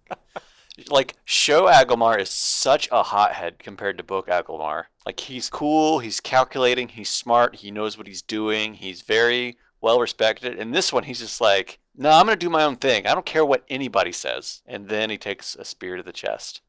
like 0.88 1.16
show 1.24 1.66
Agelmar 1.66 2.18
is 2.20 2.30
such 2.30 2.88
a 2.90 3.02
hothead 3.02 3.58
compared 3.58 3.98
to 3.98 4.04
book 4.04 4.28
Agelmar. 4.28 4.84
Like 5.04 5.20
he's 5.20 5.50
cool, 5.50 5.98
he's 5.98 6.20
calculating, 6.20 6.88
he's 6.88 7.10
smart, 7.10 7.56
he 7.56 7.70
knows 7.70 7.98
what 7.98 8.06
he's 8.06 8.22
doing, 8.22 8.74
he's 8.74 9.02
very 9.02 9.58
well 9.82 10.00
respected. 10.00 10.58
And 10.58 10.74
this 10.74 10.92
one, 10.92 11.04
he's 11.04 11.18
just 11.18 11.40
like, 11.40 11.78
no, 11.96 12.10
I'm 12.10 12.26
going 12.26 12.38
to 12.38 12.44
do 12.44 12.50
my 12.50 12.64
own 12.64 12.76
thing. 12.76 13.06
I 13.06 13.14
don't 13.14 13.26
care 13.26 13.44
what 13.44 13.64
anybody 13.68 14.12
says. 14.12 14.62
And 14.66 14.88
then 14.88 15.10
he 15.10 15.18
takes 15.18 15.54
a 15.56 15.64
spear 15.64 15.96
to 15.96 16.02
the 16.02 16.12
chest. 16.12 16.62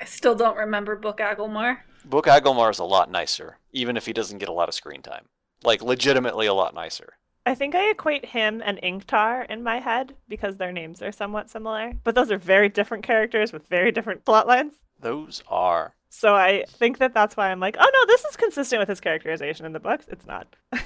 I 0.00 0.04
still 0.04 0.34
don't 0.34 0.56
remember 0.56 0.94
Book 0.96 1.18
Agelmar. 1.18 1.78
Book 2.04 2.26
Agelmar 2.26 2.70
is 2.70 2.78
a 2.78 2.84
lot 2.84 3.10
nicer, 3.10 3.58
even 3.72 3.96
if 3.96 4.06
he 4.06 4.12
doesn't 4.12 4.38
get 4.38 4.48
a 4.48 4.52
lot 4.52 4.68
of 4.68 4.74
screen 4.74 5.02
time. 5.02 5.26
Like, 5.64 5.82
legitimately 5.82 6.46
a 6.46 6.54
lot 6.54 6.74
nicer. 6.74 7.14
I 7.44 7.54
think 7.54 7.74
I 7.74 7.90
equate 7.90 8.26
him 8.26 8.62
and 8.64 8.80
Ingtar 8.82 9.48
in 9.50 9.62
my 9.62 9.80
head 9.80 10.14
because 10.28 10.56
their 10.56 10.72
names 10.72 11.02
are 11.02 11.12
somewhat 11.12 11.50
similar. 11.50 11.92
But 12.04 12.14
those 12.14 12.30
are 12.30 12.38
very 12.38 12.68
different 12.68 13.04
characters 13.04 13.52
with 13.52 13.68
very 13.68 13.90
different 13.90 14.24
plot 14.24 14.46
lines. 14.46 14.74
Those 15.00 15.42
are. 15.48 15.94
So 16.08 16.34
I 16.34 16.64
think 16.68 16.98
that 16.98 17.14
that's 17.14 17.36
why 17.36 17.50
I'm 17.50 17.58
like, 17.58 17.76
oh 17.80 17.90
no, 17.92 18.06
this 18.06 18.24
is 18.24 18.36
consistent 18.36 18.80
with 18.80 18.88
his 18.88 19.00
characterization 19.00 19.66
in 19.66 19.72
the 19.72 19.80
books. 19.80 20.06
It's 20.08 20.26
not. 20.26 20.54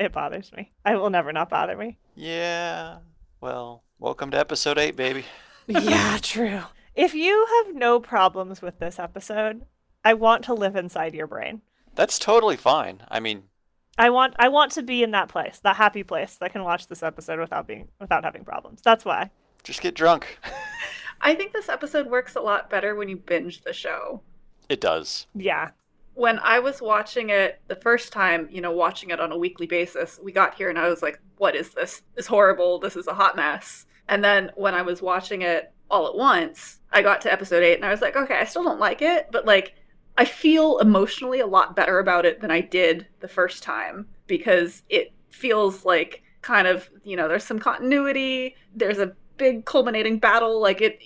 it 0.04 0.12
bothers 0.12 0.50
me. 0.56 0.72
I 0.84 0.96
will 0.96 1.10
never 1.10 1.30
not 1.30 1.50
bother 1.50 1.76
me. 1.76 1.98
Yeah. 2.14 2.98
Well, 3.42 3.84
welcome 3.98 4.30
to 4.30 4.38
episode 4.38 4.78
8, 4.78 4.96
baby. 4.96 5.26
yeah, 5.66 6.18
true. 6.22 6.62
If 6.94 7.14
you 7.14 7.46
have 7.64 7.74
no 7.74 8.00
problems 8.00 8.62
with 8.62 8.78
this 8.78 8.98
episode, 8.98 9.66
I 10.02 10.14
want 10.14 10.44
to 10.44 10.54
live 10.54 10.74
inside 10.74 11.14
your 11.14 11.26
brain. 11.26 11.60
That's 11.94 12.18
totally 12.18 12.56
fine. 12.56 13.02
I 13.08 13.20
mean, 13.20 13.44
I 13.98 14.08
want 14.08 14.34
I 14.38 14.48
want 14.48 14.72
to 14.72 14.82
be 14.82 15.02
in 15.02 15.10
that 15.10 15.28
place, 15.28 15.60
that 15.62 15.76
happy 15.76 16.02
place 16.02 16.36
that 16.36 16.52
can 16.52 16.64
watch 16.64 16.86
this 16.88 17.02
episode 17.02 17.38
without 17.38 17.66
being 17.66 17.88
without 18.00 18.24
having 18.24 18.44
problems. 18.44 18.80
That's 18.82 19.04
why. 19.04 19.30
Just 19.62 19.82
get 19.82 19.94
drunk. 19.94 20.38
I 21.20 21.34
think 21.34 21.52
this 21.52 21.68
episode 21.68 22.06
works 22.06 22.36
a 22.36 22.40
lot 22.40 22.70
better 22.70 22.94
when 22.94 23.10
you 23.10 23.16
binge 23.16 23.62
the 23.62 23.74
show. 23.74 24.22
It 24.70 24.80
does. 24.80 25.26
Yeah 25.34 25.70
when 26.14 26.38
I 26.40 26.58
was 26.58 26.82
watching 26.82 27.30
it 27.30 27.60
the 27.68 27.76
first 27.76 28.12
time, 28.12 28.48
you 28.50 28.60
know, 28.60 28.72
watching 28.72 29.10
it 29.10 29.20
on 29.20 29.32
a 29.32 29.38
weekly 29.38 29.66
basis, 29.66 30.20
we 30.22 30.32
got 30.32 30.54
here 30.54 30.68
and 30.68 30.78
I 30.78 30.88
was 30.88 31.02
like, 31.02 31.20
what 31.36 31.54
is 31.54 31.70
this? 31.70 32.02
It's 32.16 32.26
horrible. 32.26 32.78
This 32.78 32.96
is 32.96 33.06
a 33.06 33.14
hot 33.14 33.36
mess. 33.36 33.86
And 34.08 34.22
then 34.22 34.50
when 34.56 34.74
I 34.74 34.82
was 34.82 35.00
watching 35.00 35.42
it 35.42 35.72
all 35.90 36.06
at 36.08 36.16
once, 36.16 36.80
I 36.92 37.02
got 37.02 37.20
to 37.22 37.32
episode 37.32 37.62
eight 37.62 37.76
and 37.76 37.84
I 37.84 37.90
was 37.90 38.00
like, 38.00 38.16
okay, 38.16 38.38
I 38.38 38.44
still 38.44 38.64
don't 38.64 38.80
like 38.80 39.02
it, 39.02 39.28
but 39.30 39.46
like, 39.46 39.74
I 40.18 40.24
feel 40.24 40.78
emotionally 40.78 41.40
a 41.40 41.46
lot 41.46 41.76
better 41.76 41.98
about 41.98 42.26
it 42.26 42.40
than 42.40 42.50
I 42.50 42.60
did 42.60 43.06
the 43.20 43.28
first 43.28 43.62
time 43.62 44.06
because 44.26 44.82
it 44.88 45.12
feels 45.30 45.84
like 45.84 46.22
kind 46.42 46.66
of, 46.66 46.90
you 47.04 47.16
know, 47.16 47.28
there's 47.28 47.44
some 47.44 47.58
continuity, 47.58 48.56
there's 48.74 48.98
a 48.98 49.14
big 49.36 49.64
culminating 49.64 50.18
battle, 50.18 50.60
like 50.60 50.80
it 50.80 51.00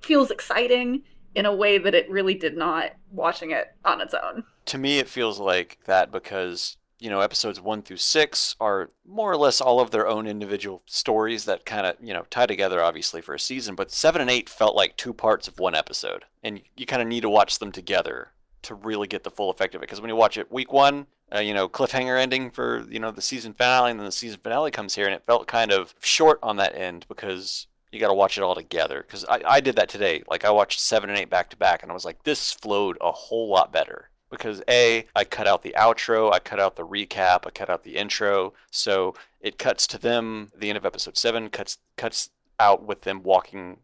feels 0.00 0.30
exciting 0.30 1.02
in 1.34 1.46
a 1.46 1.54
way 1.54 1.78
that 1.78 1.94
it 1.94 2.08
really 2.10 2.34
did 2.34 2.56
not 2.56 2.92
watching 3.10 3.50
it 3.50 3.74
on 3.84 4.00
its 4.00 4.14
own. 4.14 4.44
To 4.66 4.78
me, 4.78 4.98
it 4.98 5.08
feels 5.08 5.38
like 5.38 5.78
that 5.86 6.10
because 6.12 6.76
you 7.00 7.10
know 7.10 7.20
episodes 7.20 7.60
one 7.60 7.82
through 7.82 7.98
six 7.98 8.56
are 8.60 8.90
more 9.06 9.30
or 9.30 9.36
less 9.36 9.60
all 9.60 9.80
of 9.80 9.90
their 9.90 10.06
own 10.06 10.26
individual 10.26 10.82
stories 10.86 11.44
that 11.44 11.66
kind 11.66 11.86
of 11.86 11.96
you 12.00 12.14
know 12.14 12.24
tie 12.30 12.46
together 12.46 12.82
obviously 12.82 13.20
for 13.20 13.34
a 13.34 13.38
season 13.38 13.74
but 13.74 13.90
seven 13.90 14.20
and 14.20 14.30
eight 14.30 14.48
felt 14.48 14.74
like 14.74 14.96
two 14.96 15.12
parts 15.12 15.46
of 15.46 15.58
one 15.58 15.74
episode 15.74 16.24
and 16.42 16.62
you 16.76 16.86
kind 16.86 17.02
of 17.02 17.08
need 17.08 17.20
to 17.20 17.28
watch 17.28 17.58
them 17.58 17.72
together 17.72 18.28
to 18.62 18.74
really 18.74 19.06
get 19.06 19.24
the 19.24 19.30
full 19.30 19.50
effect 19.50 19.74
of 19.74 19.80
it 19.80 19.82
because 19.82 20.00
when 20.00 20.08
you 20.08 20.16
watch 20.16 20.38
it 20.38 20.50
week 20.50 20.72
one 20.72 21.06
uh, 21.34 21.40
you 21.40 21.52
know 21.52 21.68
cliffhanger 21.68 22.18
ending 22.18 22.50
for 22.50 22.86
you 22.88 22.98
know 22.98 23.10
the 23.10 23.20
season 23.20 23.52
finale 23.52 23.90
and 23.90 24.00
then 24.00 24.06
the 24.06 24.12
season 24.12 24.38
finale 24.42 24.70
comes 24.70 24.94
here 24.94 25.04
and 25.04 25.14
it 25.14 25.26
felt 25.26 25.46
kind 25.46 25.72
of 25.72 25.94
short 26.00 26.38
on 26.42 26.56
that 26.56 26.74
end 26.74 27.04
because 27.08 27.66
you 27.94 28.00
got 28.00 28.08
to 28.08 28.14
watch 28.14 28.36
it 28.36 28.42
all 28.42 28.54
together 28.54 29.02
because 29.06 29.24
I, 29.24 29.40
I 29.46 29.60
did 29.60 29.76
that 29.76 29.88
today 29.88 30.22
like 30.28 30.44
i 30.44 30.50
watched 30.50 30.80
seven 30.80 31.08
and 31.08 31.18
eight 31.18 31.30
back 31.30 31.50
to 31.50 31.56
back 31.56 31.82
and 31.82 31.90
i 31.90 31.94
was 31.94 32.04
like 32.04 32.22
this 32.24 32.52
flowed 32.52 32.98
a 33.00 33.12
whole 33.12 33.48
lot 33.48 33.72
better 33.72 34.10
because 34.34 34.62
A, 34.68 35.06
I 35.14 35.24
cut 35.24 35.46
out 35.46 35.62
the 35.62 35.74
outro, 35.78 36.32
I 36.32 36.38
cut 36.38 36.60
out 36.60 36.76
the 36.76 36.86
recap, 36.86 37.46
I 37.46 37.50
cut 37.50 37.70
out 37.70 37.84
the 37.84 37.96
intro. 37.96 38.52
So 38.70 39.14
it 39.40 39.58
cuts 39.58 39.86
to 39.88 39.98
them, 39.98 40.50
the 40.56 40.68
end 40.68 40.76
of 40.76 40.84
episode 40.84 41.16
seven 41.16 41.48
cuts 41.48 41.78
cuts 41.96 42.30
out 42.58 42.84
with 42.84 43.02
them 43.02 43.22
walking 43.22 43.78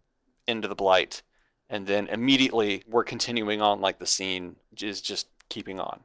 into 0.47 0.69
the 0.69 0.75
blight, 0.75 1.23
and 1.69 1.87
then 1.87 2.09
immediately 2.09 2.83
we're 2.89 3.05
continuing 3.05 3.63
on 3.63 3.81
like 3.81 3.99
the 3.99 4.07
scene 4.07 4.57
is 4.81 5.01
just 5.01 5.29
keeping 5.49 5.81
on. 5.81 6.01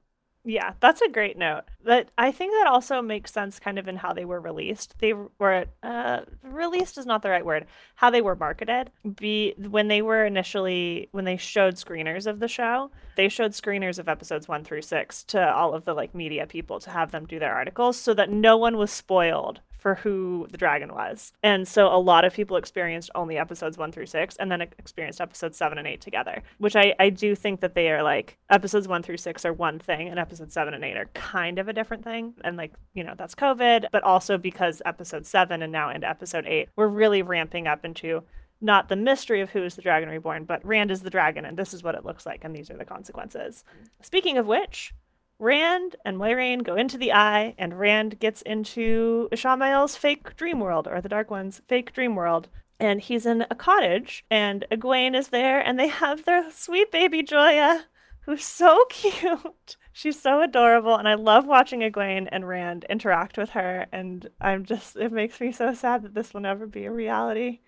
Yeah, 0.47 0.73
that's 0.79 1.01
a 1.01 1.09
great 1.09 1.37
note. 1.37 1.63
But 1.83 2.09
I 2.19 2.31
think 2.31 2.53
that 2.53 2.67
also 2.67 3.01
makes 3.01 3.33
sense 3.33 3.59
kind 3.59 3.79
of 3.79 3.87
in 3.87 3.97
how 3.97 4.13
they 4.13 4.25
were 4.25 4.39
released. 4.39 4.95
They 4.99 5.13
were 5.13 5.65
uh, 5.81 6.21
released 6.43 6.99
is 6.99 7.07
not 7.07 7.23
the 7.23 7.31
right 7.31 7.45
word. 7.45 7.65
How 7.95 8.11
they 8.11 8.21
were 8.21 8.35
marketed. 8.35 8.91
Be 9.19 9.55
when 9.57 9.87
they 9.87 10.03
were 10.03 10.23
initially 10.23 11.09
when 11.11 11.25
they 11.25 11.37
showed 11.37 11.75
screeners 11.75 12.27
of 12.27 12.39
the 12.39 12.47
show, 12.47 12.91
they 13.17 13.27
showed 13.27 13.51
screeners 13.51 13.97
of 13.97 14.07
episodes 14.07 14.47
1 14.47 14.63
through 14.63 14.83
6 14.83 15.23
to 15.25 15.53
all 15.53 15.73
of 15.73 15.85
the 15.85 15.95
like 15.95 16.13
media 16.13 16.45
people 16.45 16.79
to 16.79 16.91
have 16.91 17.11
them 17.11 17.25
do 17.25 17.39
their 17.39 17.53
articles 17.53 17.97
so 17.97 18.13
that 18.13 18.29
no 18.29 18.55
one 18.55 18.77
was 18.77 18.91
spoiled 18.91 19.61
for 19.85 19.93
who 19.93 20.47
the 20.49 20.57
dragon 20.57 20.91
was. 20.95 21.31
And 21.43 21.67
so 21.67 21.85
a 21.85 22.01
lot 22.01 22.25
of 22.25 22.33
people 22.33 22.57
experienced 22.57 23.11
only 23.13 23.37
episodes 23.37 23.77
one 23.77 23.91
through 23.91 24.07
six 24.07 24.35
and 24.35 24.51
then 24.51 24.59
experienced 24.59 25.21
episodes 25.21 25.59
seven 25.59 25.77
and 25.77 25.87
eight 25.87 26.01
together, 26.01 26.41
which 26.57 26.75
I, 26.75 26.95
I 26.99 27.11
do 27.11 27.35
think 27.35 27.59
that 27.59 27.75
they 27.75 27.91
are 27.91 28.01
like 28.01 28.39
episodes 28.49 28.87
one 28.87 29.03
through 29.03 29.17
six 29.17 29.45
are 29.45 29.53
one 29.53 29.77
thing 29.77 30.09
and 30.09 30.17
episodes 30.17 30.55
seven 30.55 30.73
and 30.73 30.83
eight 30.83 30.97
are 30.97 31.05
kind 31.13 31.59
of 31.59 31.67
a 31.67 31.73
different 31.73 32.03
thing. 32.03 32.33
And 32.43 32.57
like, 32.57 32.73
you 32.95 33.03
know, 33.03 33.13
that's 33.15 33.35
COVID, 33.35 33.85
but 33.91 34.01
also 34.01 34.39
because 34.39 34.81
episode 34.87 35.27
seven 35.27 35.61
and 35.61 35.71
now 35.71 35.91
into 35.91 36.09
episode 36.09 36.47
eight, 36.47 36.69
we're 36.75 36.87
really 36.87 37.21
ramping 37.21 37.67
up 37.67 37.85
into 37.85 38.23
not 38.59 38.89
the 38.89 38.95
mystery 38.95 39.39
of 39.41 39.51
who 39.51 39.63
is 39.63 39.75
the 39.75 39.83
dragon 39.83 40.09
reborn, 40.09 40.45
but 40.45 40.65
Rand 40.65 40.89
is 40.89 41.01
the 41.01 41.11
dragon 41.11 41.45
and 41.45 41.59
this 41.59 41.75
is 41.75 41.83
what 41.83 41.93
it 41.93 42.03
looks 42.03 42.25
like 42.25 42.43
and 42.43 42.55
these 42.55 42.71
are 42.71 42.77
the 42.77 42.85
consequences. 42.85 43.63
Speaking 44.01 44.39
of 44.39 44.47
which, 44.47 44.95
Rand 45.37 45.97
and 46.05 46.17
Moiraine 46.17 46.63
go 46.63 46.75
into 46.75 46.97
the 46.97 47.11
Eye, 47.11 47.55
and 47.57 47.77
Rand 47.77 48.19
gets 48.19 48.41
into 48.41 49.27
Ishamael's 49.31 49.97
fake 49.97 50.35
dream 50.37 50.59
world, 50.59 50.87
or 50.87 51.01
the 51.01 51.09
Dark 51.09 51.29
One's 51.29 51.61
fake 51.67 51.93
dream 51.93 52.15
world. 52.15 52.47
And 52.79 53.01
he's 53.01 53.25
in 53.25 53.45
a 53.49 53.55
cottage, 53.55 54.25
and 54.29 54.65
Egwene 54.71 55.15
is 55.15 55.29
there, 55.29 55.59
and 55.59 55.77
they 55.77 55.87
have 55.87 56.23
their 56.23 56.49
sweet 56.51 56.91
baby 56.91 57.21
Joya, 57.21 57.85
who's 58.21 58.45
so 58.45 58.85
cute. 58.89 59.77
She's 59.91 60.21
so 60.21 60.41
adorable, 60.41 60.95
and 60.95 61.07
I 61.07 61.15
love 61.15 61.45
watching 61.45 61.81
Egwene 61.81 62.27
and 62.31 62.47
Rand 62.47 62.85
interact 62.89 63.37
with 63.37 63.51
her. 63.51 63.87
And 63.91 64.29
I'm 64.39 64.65
just, 64.65 64.95
it 64.95 65.11
makes 65.11 65.39
me 65.39 65.51
so 65.51 65.73
sad 65.73 66.03
that 66.03 66.13
this 66.13 66.33
will 66.33 66.41
never 66.41 66.65
be 66.65 66.85
a 66.85 66.91
reality. 66.91 67.59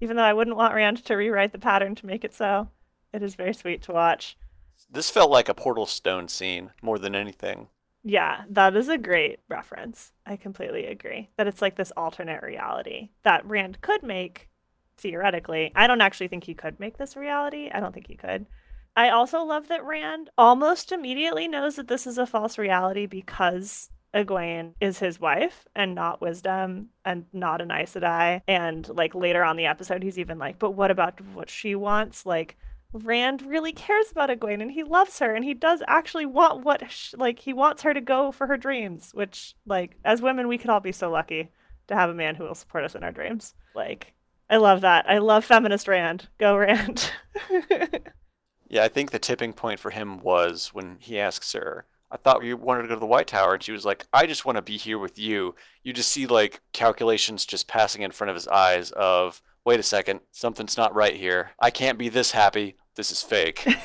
Even 0.00 0.16
though 0.16 0.22
I 0.24 0.32
wouldn't 0.32 0.56
want 0.56 0.74
Rand 0.74 1.04
to 1.04 1.14
rewrite 1.14 1.52
the 1.52 1.58
pattern 1.58 1.94
to 1.96 2.06
make 2.06 2.24
it 2.24 2.34
so, 2.34 2.68
it 3.12 3.22
is 3.22 3.36
very 3.36 3.54
sweet 3.54 3.82
to 3.82 3.92
watch. 3.92 4.36
This 4.92 5.10
felt 5.10 5.30
like 5.30 5.48
a 5.48 5.54
Portal 5.54 5.86
Stone 5.86 6.28
scene 6.28 6.70
more 6.82 6.98
than 6.98 7.14
anything. 7.14 7.68
Yeah, 8.04 8.42
that 8.50 8.76
is 8.76 8.88
a 8.88 8.98
great 8.98 9.40
reference. 9.48 10.12
I 10.26 10.36
completely 10.36 10.84
agree 10.86 11.30
that 11.36 11.46
it's 11.46 11.62
like 11.62 11.76
this 11.76 11.92
alternate 11.96 12.42
reality 12.42 13.10
that 13.22 13.46
Rand 13.46 13.80
could 13.80 14.02
make 14.02 14.50
theoretically. 14.98 15.72
I 15.74 15.86
don't 15.86 16.02
actually 16.02 16.28
think 16.28 16.44
he 16.44 16.54
could 16.54 16.78
make 16.78 16.98
this 16.98 17.16
reality. 17.16 17.70
I 17.72 17.80
don't 17.80 17.94
think 17.94 18.08
he 18.08 18.16
could. 18.16 18.46
I 18.94 19.08
also 19.08 19.42
love 19.42 19.68
that 19.68 19.84
Rand 19.84 20.28
almost 20.36 20.92
immediately 20.92 21.48
knows 21.48 21.76
that 21.76 21.88
this 21.88 22.06
is 22.06 22.18
a 22.18 22.26
false 22.26 22.58
reality 22.58 23.06
because 23.06 23.88
Egwene 24.14 24.74
is 24.78 24.98
his 24.98 25.18
wife 25.18 25.64
and 25.74 25.94
not 25.94 26.20
Wisdom 26.20 26.90
and 27.02 27.24
not 27.32 27.62
an 27.62 27.70
Aes 27.70 27.94
Sedai. 27.94 28.42
And 28.46 28.86
like 28.90 29.14
later 29.14 29.42
on 29.42 29.56
the 29.56 29.64
episode, 29.64 30.02
he's 30.02 30.18
even 30.18 30.38
like, 30.38 30.58
but 30.58 30.72
what 30.72 30.90
about 30.90 31.18
what 31.32 31.48
she 31.48 31.74
wants? 31.74 32.26
Like, 32.26 32.58
Rand 32.92 33.42
really 33.42 33.72
cares 33.72 34.10
about 34.10 34.30
Egwene 34.30 34.60
and 34.60 34.72
he 34.72 34.82
loves 34.82 35.18
her 35.18 35.34
and 35.34 35.44
he 35.44 35.54
does 35.54 35.82
actually 35.88 36.26
want 36.26 36.64
what 36.64 36.90
sh- 36.90 37.14
like 37.16 37.40
he 37.40 37.52
wants 37.52 37.82
her 37.82 37.94
to 37.94 38.00
go 38.00 38.32
for 38.32 38.46
her 38.46 38.56
dreams, 38.56 39.10
which 39.12 39.54
like 39.66 39.96
as 40.04 40.20
women 40.22 40.48
we 40.48 40.58
could 40.58 40.70
all 40.70 40.80
be 40.80 40.92
so 40.92 41.10
lucky 41.10 41.50
to 41.88 41.94
have 41.94 42.10
a 42.10 42.14
man 42.14 42.34
who 42.34 42.44
will 42.44 42.54
support 42.54 42.84
us 42.84 42.94
in 42.94 43.02
our 43.02 43.12
dreams. 43.12 43.54
Like 43.74 44.14
I 44.50 44.58
love 44.58 44.82
that. 44.82 45.08
I 45.08 45.18
love 45.18 45.44
feminist 45.44 45.88
Rand. 45.88 46.28
Go 46.38 46.56
Rand. 46.56 47.10
Yeah, 48.72 48.84
I 48.84 48.88
think 48.88 49.10
the 49.10 49.18
tipping 49.18 49.52
point 49.52 49.78
for 49.78 49.90
him 49.90 50.20
was 50.20 50.70
when 50.72 50.96
he 50.98 51.20
asks 51.20 51.52
her, 51.52 51.84
I 52.10 52.16
thought 52.16 52.42
you 52.42 52.56
wanted 52.56 52.82
to 52.82 52.88
go 52.88 52.94
to 52.94 53.00
the 53.00 53.06
White 53.06 53.26
Tower. 53.26 53.52
And 53.52 53.62
she 53.62 53.70
was 53.70 53.84
like, 53.84 54.06
I 54.14 54.24
just 54.24 54.46
want 54.46 54.56
to 54.56 54.62
be 54.62 54.78
here 54.78 54.98
with 54.98 55.18
you. 55.18 55.54
You 55.84 55.92
just 55.92 56.10
see 56.10 56.26
like 56.26 56.62
calculations 56.72 57.44
just 57.44 57.68
passing 57.68 58.00
in 58.00 58.12
front 58.12 58.30
of 58.30 58.34
his 58.34 58.48
eyes 58.48 58.90
of, 58.92 59.42
wait 59.66 59.78
a 59.78 59.82
second, 59.82 60.20
something's 60.30 60.78
not 60.78 60.94
right 60.94 61.14
here. 61.14 61.50
I 61.60 61.70
can't 61.70 61.98
be 61.98 62.08
this 62.08 62.30
happy. 62.30 62.76
This 62.94 63.10
is 63.10 63.22
fake. 63.22 63.64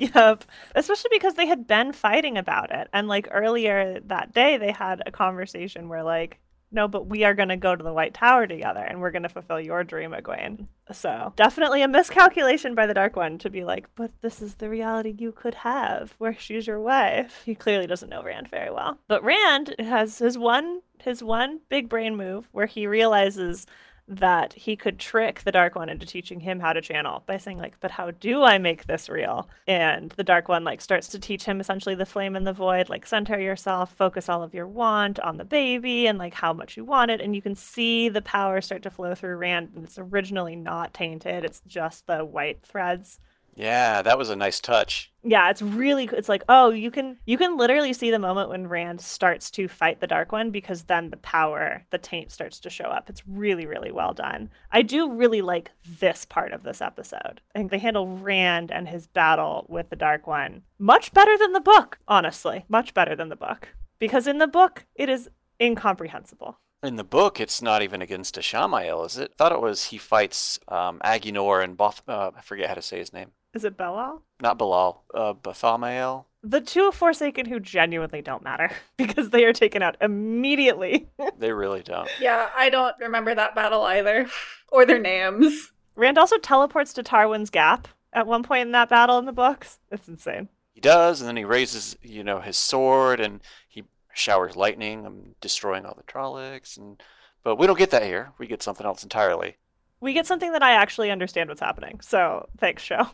yep. 0.00 0.44
Especially 0.74 1.10
because 1.12 1.34
they 1.34 1.46
had 1.46 1.66
been 1.66 1.92
fighting 1.92 2.38
about 2.38 2.70
it. 2.70 2.88
And 2.92 3.08
like 3.08 3.28
earlier 3.30 4.00
that 4.00 4.32
day, 4.32 4.56
they 4.56 4.72
had 4.72 5.02
a 5.04 5.12
conversation 5.12 5.88
where 5.88 6.02
like, 6.02 6.38
no, 6.70 6.86
but 6.86 7.06
we 7.06 7.24
are 7.24 7.34
going 7.34 7.48
to 7.48 7.56
go 7.56 7.74
to 7.74 7.82
the 7.82 7.92
White 7.92 8.14
Tower 8.14 8.46
together 8.46 8.80
and 8.80 9.00
we're 9.00 9.10
going 9.10 9.22
to 9.22 9.28
fulfill 9.28 9.60
your 9.60 9.84
dream, 9.84 10.10
Egwene. 10.10 10.66
So 10.92 11.32
definitely 11.36 11.82
a 11.82 11.88
miscalculation 11.88 12.74
by 12.74 12.86
the 12.86 12.94
Dark 12.94 13.16
One 13.16 13.38
to 13.38 13.50
be 13.50 13.64
like, 13.64 13.86
but 13.94 14.10
this 14.20 14.42
is 14.42 14.56
the 14.56 14.68
reality 14.68 15.14
you 15.16 15.32
could 15.32 15.54
have 15.54 16.14
where 16.18 16.36
she's 16.38 16.66
your 16.66 16.80
wife. 16.80 17.42
He 17.44 17.54
clearly 17.54 17.86
doesn't 17.86 18.10
know 18.10 18.22
Rand 18.22 18.48
very 18.48 18.70
well. 18.70 18.98
But 19.08 19.24
Rand 19.24 19.74
has 19.78 20.18
his 20.18 20.36
one 20.36 20.82
his 21.00 21.22
one 21.22 21.60
big 21.68 21.88
brain 21.88 22.16
move 22.16 22.48
where 22.50 22.66
he 22.66 22.86
realizes 22.86 23.66
that 24.08 24.54
he 24.54 24.74
could 24.76 24.98
trick 24.98 25.42
the 25.42 25.52
Dark 25.52 25.74
One 25.74 25.88
into 25.88 26.06
teaching 26.06 26.40
him 26.40 26.60
how 26.60 26.72
to 26.72 26.80
channel 26.80 27.22
by 27.26 27.36
saying 27.36 27.58
like, 27.58 27.78
"But 27.80 27.92
how 27.92 28.10
do 28.10 28.42
I 28.42 28.58
make 28.58 28.86
this 28.86 29.08
real?" 29.08 29.48
And 29.66 30.10
the 30.12 30.24
Dark 30.24 30.48
One 30.48 30.64
like 30.64 30.80
starts 30.80 31.08
to 31.08 31.18
teach 31.18 31.44
him 31.44 31.60
essentially 31.60 31.94
the 31.94 32.06
flame 32.06 32.34
and 32.34 32.46
the 32.46 32.52
void, 32.52 32.88
like 32.88 33.06
center 33.06 33.38
yourself, 33.38 33.92
focus 33.92 34.28
all 34.28 34.42
of 34.42 34.54
your 34.54 34.66
want 34.66 35.20
on 35.20 35.36
the 35.36 35.44
baby 35.44 36.06
and 36.06 36.18
like 36.18 36.34
how 36.34 36.52
much 36.52 36.76
you 36.76 36.84
want 36.84 37.10
it, 37.10 37.20
and 37.20 37.34
you 37.36 37.42
can 37.42 37.54
see 37.54 38.08
the 38.08 38.22
power 38.22 38.60
start 38.60 38.82
to 38.82 38.90
flow 38.90 39.14
through 39.14 39.36
Rand. 39.36 39.70
And 39.74 39.84
it's 39.84 39.98
originally 39.98 40.56
not 40.56 40.94
tainted; 40.94 41.44
it's 41.44 41.62
just 41.66 42.06
the 42.06 42.24
white 42.24 42.62
threads 42.62 43.20
yeah, 43.58 44.02
that 44.02 44.16
was 44.16 44.30
a 44.30 44.36
nice 44.36 44.60
touch. 44.60 45.12
Yeah, 45.24 45.50
it's 45.50 45.60
really 45.60 46.08
it's 46.12 46.28
like, 46.28 46.44
oh, 46.48 46.70
you 46.70 46.92
can 46.92 47.18
you 47.26 47.36
can 47.36 47.56
literally 47.56 47.92
see 47.92 48.12
the 48.12 48.18
moment 48.20 48.50
when 48.50 48.68
Rand 48.68 49.00
starts 49.00 49.50
to 49.52 49.66
fight 49.66 50.00
the 50.00 50.06
Dark 50.06 50.30
One 50.30 50.52
because 50.52 50.84
then 50.84 51.10
the 51.10 51.16
power, 51.16 51.84
the 51.90 51.98
taint 51.98 52.30
starts 52.30 52.60
to 52.60 52.70
show 52.70 52.84
up. 52.84 53.10
It's 53.10 53.26
really 53.26 53.66
really 53.66 53.90
well 53.90 54.14
done. 54.14 54.50
I 54.70 54.82
do 54.82 55.12
really 55.12 55.42
like 55.42 55.72
this 56.00 56.24
part 56.24 56.52
of 56.52 56.62
this 56.62 56.80
episode. 56.80 57.40
I 57.54 57.58
think 57.58 57.72
they 57.72 57.78
handle 57.78 58.06
Rand 58.06 58.70
and 58.70 58.88
his 58.88 59.08
battle 59.08 59.66
with 59.68 59.90
the 59.90 59.96
Dark 59.96 60.28
One 60.28 60.62
much 60.78 61.12
better 61.12 61.36
than 61.36 61.52
the 61.52 61.60
book, 61.60 61.98
honestly. 62.06 62.64
Much 62.68 62.94
better 62.94 63.16
than 63.16 63.28
the 63.28 63.36
book. 63.36 63.74
Because 63.98 64.28
in 64.28 64.38
the 64.38 64.46
book, 64.46 64.86
it 64.94 65.08
is 65.08 65.28
incomprehensible. 65.60 66.60
In 66.80 66.94
the 66.94 67.02
book, 67.02 67.40
it's 67.40 67.60
not 67.60 67.82
even 67.82 68.00
against 68.00 68.36
Ishamael, 68.36 69.04
is 69.04 69.18
it? 69.18 69.32
I 69.32 69.34
thought 69.36 69.52
it 69.52 69.60
was 69.60 69.86
he 69.86 69.98
fights 69.98 70.60
um, 70.68 71.00
Aginor 71.04 71.64
and 71.64 71.76
Both. 71.76 72.02
Uh, 72.08 72.30
I 72.36 72.40
forget 72.40 72.68
how 72.68 72.74
to 72.74 72.82
say 72.82 72.98
his 72.98 73.12
name. 73.12 73.32
Is 73.58 73.64
it 73.64 73.76
Belal? 73.76 74.20
Not 74.40 74.56
Bilal. 74.56 75.02
Uh, 75.12 75.34
Balthamel. 75.34 76.26
The 76.44 76.60
two 76.60 76.92
Forsaken 76.92 77.46
who 77.46 77.58
genuinely 77.58 78.22
don't 78.22 78.44
matter 78.44 78.70
because 78.96 79.30
they 79.30 79.44
are 79.46 79.52
taken 79.52 79.82
out 79.82 79.96
immediately. 80.00 81.08
they 81.40 81.50
really 81.50 81.82
don't. 81.82 82.08
Yeah, 82.20 82.50
I 82.56 82.70
don't 82.70 82.94
remember 83.00 83.34
that 83.34 83.56
battle 83.56 83.82
either, 83.82 84.28
or 84.68 84.86
their 84.86 85.00
names. 85.00 85.72
Rand 85.96 86.18
also 86.18 86.38
teleports 86.38 86.92
to 86.92 87.02
Tarwin's 87.02 87.50
Gap 87.50 87.88
at 88.12 88.28
one 88.28 88.44
point 88.44 88.66
in 88.66 88.72
that 88.72 88.88
battle 88.88 89.18
in 89.18 89.24
the 89.24 89.32
books. 89.32 89.80
It's 89.90 90.06
insane. 90.06 90.50
He 90.72 90.80
does, 90.80 91.20
and 91.20 91.26
then 91.26 91.36
he 91.36 91.44
raises, 91.44 91.96
you 92.00 92.22
know, 92.22 92.38
his 92.38 92.56
sword, 92.56 93.18
and 93.18 93.40
he 93.68 93.82
showers 94.14 94.54
lightning, 94.54 95.04
and 95.04 95.34
destroying 95.40 95.84
all 95.84 95.96
the 95.96 96.04
Trollocs, 96.04 96.78
and 96.78 97.02
but 97.42 97.56
we 97.56 97.66
don't 97.66 97.76
get 97.76 97.90
that 97.90 98.04
here. 98.04 98.30
We 98.38 98.46
get 98.46 98.62
something 98.62 98.86
else 98.86 99.02
entirely 99.02 99.56
we 100.00 100.12
get 100.12 100.26
something 100.26 100.52
that 100.52 100.62
I 100.62 100.72
actually 100.72 101.10
understand 101.10 101.48
what's 101.48 101.60
happening. 101.60 102.00
So 102.00 102.48
thanks, 102.58 102.82
show. 102.82 103.08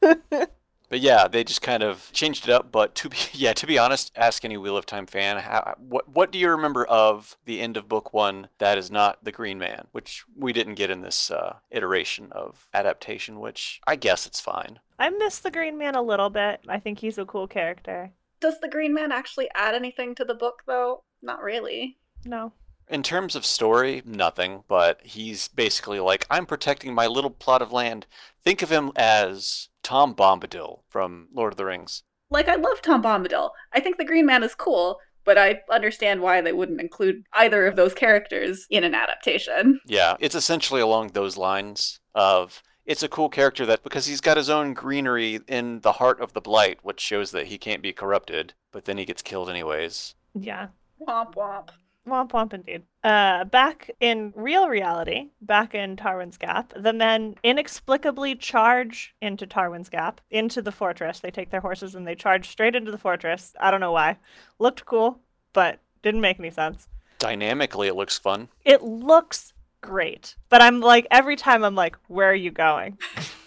But 0.00 1.00
yeah, 1.00 1.28
they 1.28 1.44
just 1.44 1.62
kind 1.62 1.82
of 1.82 2.10
changed 2.12 2.48
it 2.48 2.50
up. 2.50 2.70
But 2.72 2.94
to 2.96 3.08
be 3.08 3.16
yeah, 3.32 3.52
to 3.54 3.66
be 3.66 3.78
honest, 3.78 4.12
ask 4.16 4.44
any 4.44 4.56
Wheel 4.56 4.76
of 4.76 4.86
Time 4.86 5.06
fan, 5.06 5.38
how, 5.38 5.74
what 5.78 6.08
what 6.08 6.30
do 6.30 6.38
you 6.38 6.50
remember 6.50 6.84
of 6.84 7.36
the 7.44 7.60
end 7.60 7.76
of 7.76 7.88
book 7.88 8.12
one 8.12 8.48
that 8.58 8.76
is 8.76 8.90
not 8.90 9.24
the 9.24 9.32
Green 9.32 9.58
Man, 9.58 9.86
which 9.92 10.24
we 10.36 10.52
didn't 10.52 10.74
get 10.74 10.90
in 10.90 11.00
this 11.00 11.30
uh, 11.30 11.56
iteration 11.70 12.28
of 12.32 12.68
adaptation. 12.74 13.40
Which 13.40 13.80
I 13.86 13.96
guess 13.96 14.26
it's 14.26 14.40
fine. 14.40 14.80
I 14.98 15.08
miss 15.10 15.38
the 15.38 15.50
Green 15.50 15.78
Man 15.78 15.94
a 15.94 16.02
little 16.02 16.30
bit. 16.30 16.60
I 16.68 16.78
think 16.78 16.98
he's 16.98 17.18
a 17.18 17.24
cool 17.24 17.46
character. 17.46 18.12
Does 18.40 18.58
the 18.60 18.68
Green 18.68 18.94
Man 18.94 19.12
actually 19.12 19.50
add 19.54 19.74
anything 19.74 20.14
to 20.16 20.24
the 20.24 20.34
book, 20.34 20.62
though? 20.66 21.04
Not 21.22 21.42
really. 21.42 21.98
No. 22.24 22.52
In 22.90 23.04
terms 23.04 23.36
of 23.36 23.46
story, 23.46 24.02
nothing, 24.04 24.64
but 24.66 25.00
he's 25.04 25.46
basically 25.46 26.00
like, 26.00 26.26
I'm 26.28 26.44
protecting 26.44 26.92
my 26.92 27.06
little 27.06 27.30
plot 27.30 27.62
of 27.62 27.72
land. 27.72 28.06
Think 28.44 28.62
of 28.62 28.70
him 28.70 28.90
as 28.96 29.68
Tom 29.84 30.12
Bombadil 30.14 30.80
from 30.88 31.28
Lord 31.32 31.52
of 31.52 31.56
the 31.56 31.64
Rings. 31.64 32.02
Like, 32.30 32.48
I 32.48 32.56
love 32.56 32.82
Tom 32.82 33.02
Bombadil. 33.02 33.50
I 33.72 33.78
think 33.78 33.96
the 33.96 34.04
Green 34.04 34.26
Man 34.26 34.42
is 34.42 34.56
cool, 34.56 34.98
but 35.24 35.38
I 35.38 35.60
understand 35.70 36.20
why 36.20 36.40
they 36.40 36.52
wouldn't 36.52 36.80
include 36.80 37.22
either 37.32 37.66
of 37.66 37.76
those 37.76 37.94
characters 37.94 38.66
in 38.70 38.82
an 38.82 38.94
adaptation. 38.94 39.80
Yeah, 39.86 40.16
it's 40.18 40.34
essentially 40.34 40.80
along 40.80 41.08
those 41.08 41.36
lines 41.36 42.00
of 42.14 42.62
it's 42.86 43.04
a 43.04 43.08
cool 43.08 43.28
character 43.28 43.64
that 43.66 43.84
because 43.84 44.06
he's 44.06 44.20
got 44.20 44.36
his 44.36 44.50
own 44.50 44.74
greenery 44.74 45.40
in 45.46 45.80
the 45.80 45.92
heart 45.92 46.20
of 46.20 46.32
the 46.32 46.40
blight, 46.40 46.80
which 46.82 46.98
shows 46.98 47.30
that 47.30 47.46
he 47.46 47.58
can't 47.58 47.82
be 47.82 47.92
corrupted, 47.92 48.54
but 48.72 48.84
then 48.84 48.98
he 48.98 49.04
gets 49.04 49.22
killed 49.22 49.48
anyways. 49.48 50.16
Yeah. 50.34 50.68
Womp 51.06 51.34
womp. 51.34 51.68
Womp 52.10 52.30
womp 52.32 52.52
indeed. 52.52 52.82
Uh, 53.02 53.44
back 53.44 53.90
in 54.00 54.32
real 54.36 54.68
reality, 54.68 55.28
back 55.40 55.74
in 55.74 55.96
Tarwin's 55.96 56.36
Gap, 56.36 56.72
the 56.76 56.92
men 56.92 57.36
inexplicably 57.42 58.34
charge 58.34 59.14
into 59.22 59.46
Tarwin's 59.46 59.88
Gap, 59.88 60.20
into 60.30 60.60
the 60.60 60.72
fortress. 60.72 61.20
They 61.20 61.30
take 61.30 61.50
their 61.50 61.60
horses 61.60 61.94
and 61.94 62.06
they 62.06 62.14
charge 62.14 62.48
straight 62.48 62.74
into 62.74 62.90
the 62.90 62.98
fortress. 62.98 63.54
I 63.60 63.70
don't 63.70 63.80
know 63.80 63.92
why. 63.92 64.18
Looked 64.58 64.84
cool, 64.84 65.20
but 65.52 65.78
didn't 66.02 66.20
make 66.20 66.38
any 66.38 66.50
sense. 66.50 66.88
Dynamically, 67.18 67.88
it 67.88 67.96
looks 67.96 68.18
fun. 68.18 68.48
It 68.64 68.82
looks 68.82 69.52
great. 69.80 70.36
But 70.48 70.62
I'm 70.62 70.80
like, 70.80 71.06
every 71.10 71.36
time 71.36 71.64
I'm 71.64 71.74
like, 71.74 71.96
where 72.08 72.30
are 72.30 72.34
you 72.34 72.50
going? 72.50 72.98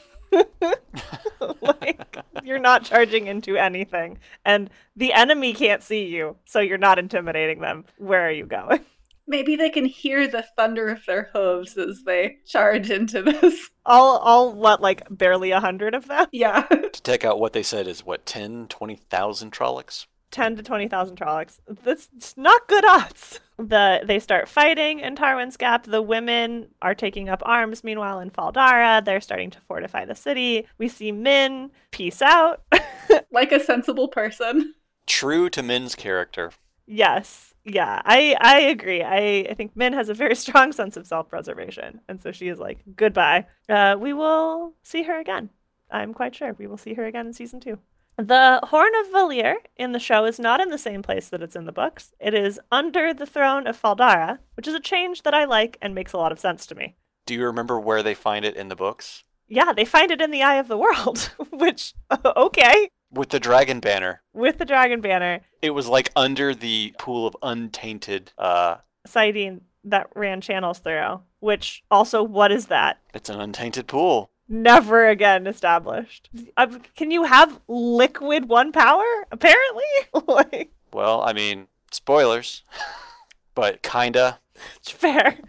like 1.61 2.17
you're 2.43 2.59
not 2.59 2.85
charging 2.85 3.27
into 3.27 3.57
anything. 3.57 4.19
And 4.45 4.69
the 4.95 5.13
enemy 5.13 5.53
can't 5.53 5.83
see 5.83 6.05
you 6.05 6.37
so 6.45 6.59
you're 6.59 6.77
not 6.77 6.99
intimidating 6.99 7.61
them. 7.61 7.85
Where 7.97 8.27
are 8.27 8.31
you 8.31 8.45
going? 8.45 8.85
Maybe 9.25 9.55
they 9.55 9.69
can 9.69 9.85
hear 9.85 10.27
the 10.27 10.45
thunder 10.57 10.89
of 10.89 11.05
their 11.05 11.29
hooves 11.33 11.77
as 11.77 12.03
they 12.05 12.39
charge 12.45 12.89
into 12.89 13.21
this. 13.21 13.69
All 13.85 14.17
all 14.17 14.53
what 14.53 14.81
like 14.81 15.03
barely 15.09 15.51
a 15.51 15.59
hundred 15.59 15.95
of 15.95 16.07
them. 16.07 16.27
Yeah. 16.31 16.63
To 16.63 17.01
take 17.01 17.23
out 17.23 17.39
what 17.39 17.53
they 17.53 17.63
said 17.63 17.87
is 17.87 18.05
what 18.05 18.25
10 18.25 18.67
20000 18.67 19.51
trollocs 19.51 20.07
10 20.33 20.57
to 20.57 20.63
20,000 20.63 21.15
Trollocs. 21.15 21.59
That's 21.67 22.35
not 22.35 22.67
good 22.67 22.83
odds. 22.83 23.39
The 23.57 24.01
they 24.03 24.19
start 24.19 24.49
fighting 24.49 24.99
in 24.99 25.15
Tarwin's 25.15 25.57
Gap. 25.57 25.85
The 25.85 26.01
women 26.01 26.69
are 26.81 26.95
taking 26.95 27.29
up 27.29 27.43
arms. 27.45 27.83
Meanwhile, 27.83 28.19
in 28.19 28.31
Fal 28.31 28.51
Dara, 28.51 29.01
they're 29.05 29.21
starting 29.21 29.51
to 29.51 29.61
fortify 29.61 30.05
the 30.05 30.15
city. 30.15 30.67
We 30.79 30.87
see 30.87 31.11
Min 31.11 31.69
peace 31.91 32.21
out, 32.21 32.63
like 33.31 33.51
a 33.51 33.59
sensible 33.59 34.07
person. 34.07 34.73
True 35.05 35.49
to 35.51 35.61
Min's 35.61 35.93
character. 35.95 36.51
Yes. 36.87 37.53
Yeah. 37.63 38.01
I 38.03 38.35
I 38.41 38.61
agree. 38.61 39.03
I, 39.03 39.47
I 39.51 39.53
think 39.53 39.75
Min 39.75 39.93
has 39.93 40.09
a 40.09 40.15
very 40.15 40.35
strong 40.43 40.71
sense 40.71 40.97
of 40.97 41.05
self-preservation, 41.05 42.01
and 42.07 42.19
so 42.19 42.31
she 42.31 42.47
is 42.47 42.57
like, 42.57 42.79
goodbye. 42.95 43.45
Uh, 43.69 43.95
we 43.99 44.13
will 44.13 44.73
see 44.81 45.03
her 45.03 45.19
again. 45.19 45.51
I'm 45.91 46.13
quite 46.13 46.33
sure 46.33 46.53
we 46.57 46.65
will 46.65 46.77
see 46.77 46.95
her 46.95 47.05
again 47.05 47.27
in 47.27 47.33
season 47.33 47.59
two. 47.59 47.77
The 48.17 48.59
Horn 48.65 48.91
of 49.01 49.11
Valere 49.11 49.57
in 49.75 49.91
the 49.91 49.99
show 49.99 50.25
is 50.25 50.39
not 50.39 50.61
in 50.61 50.69
the 50.69 50.77
same 50.77 51.01
place 51.01 51.29
that 51.29 51.41
it's 51.41 51.55
in 51.55 51.65
the 51.65 51.71
books. 51.71 52.11
It 52.19 52.35
is 52.35 52.59
under 52.71 53.11
the 53.13 53.25
throne 53.25 53.65
of 53.65 53.75
Fal 53.75 53.95
Dara, 53.95 54.39
which 54.55 54.67
is 54.67 54.75
a 54.75 54.79
change 54.79 55.23
that 55.23 55.33
I 55.33 55.45
like 55.45 55.77
and 55.81 55.95
makes 55.95 56.13
a 56.13 56.17
lot 56.17 56.31
of 56.31 56.39
sense 56.39 56.67
to 56.67 56.75
me. 56.75 56.95
Do 57.25 57.33
you 57.33 57.43
remember 57.45 57.79
where 57.79 58.03
they 58.03 58.13
find 58.13 58.45
it 58.45 58.55
in 58.55 58.67
the 58.69 58.75
books? 58.75 59.23
Yeah, 59.47 59.73
they 59.73 59.85
find 59.85 60.11
it 60.11 60.21
in 60.21 60.29
the 60.29 60.43
Eye 60.43 60.55
of 60.55 60.67
the 60.67 60.77
World, 60.77 61.31
which, 61.51 61.93
okay. 62.35 62.89
With 63.11 63.29
the 63.29 63.39
dragon 63.39 63.79
banner. 63.79 64.21
With 64.31 64.59
the 64.59 64.65
dragon 64.65 65.01
banner. 65.01 65.41
It 65.61 65.71
was 65.71 65.87
like 65.87 66.11
under 66.15 66.53
the 66.53 66.93
pool 66.99 67.25
of 67.25 67.35
untainted 67.41 68.31
uh 68.37 68.77
saidin 69.07 69.61
that 69.83 70.07
ran 70.15 70.39
channels 70.41 70.79
through. 70.79 71.21
Which 71.39 71.83
also, 71.91 72.23
what 72.23 72.51
is 72.51 72.67
that? 72.67 72.99
It's 73.13 73.29
an 73.29 73.39
untainted 73.39 73.87
pool. 73.87 74.31
Never 74.47 75.07
again 75.07 75.47
established. 75.47 76.29
Uh, 76.57 76.67
can 76.95 77.11
you 77.11 77.23
have 77.23 77.61
liquid 77.67 78.49
one 78.49 78.71
power? 78.71 79.25
Apparently. 79.31 79.83
like, 80.27 80.71
well, 80.91 81.21
I 81.21 81.33
mean, 81.33 81.67
spoilers, 81.91 82.63
but 83.55 83.81
kinda. 83.81 84.39
It's 84.77 84.91
fair. 84.91 85.39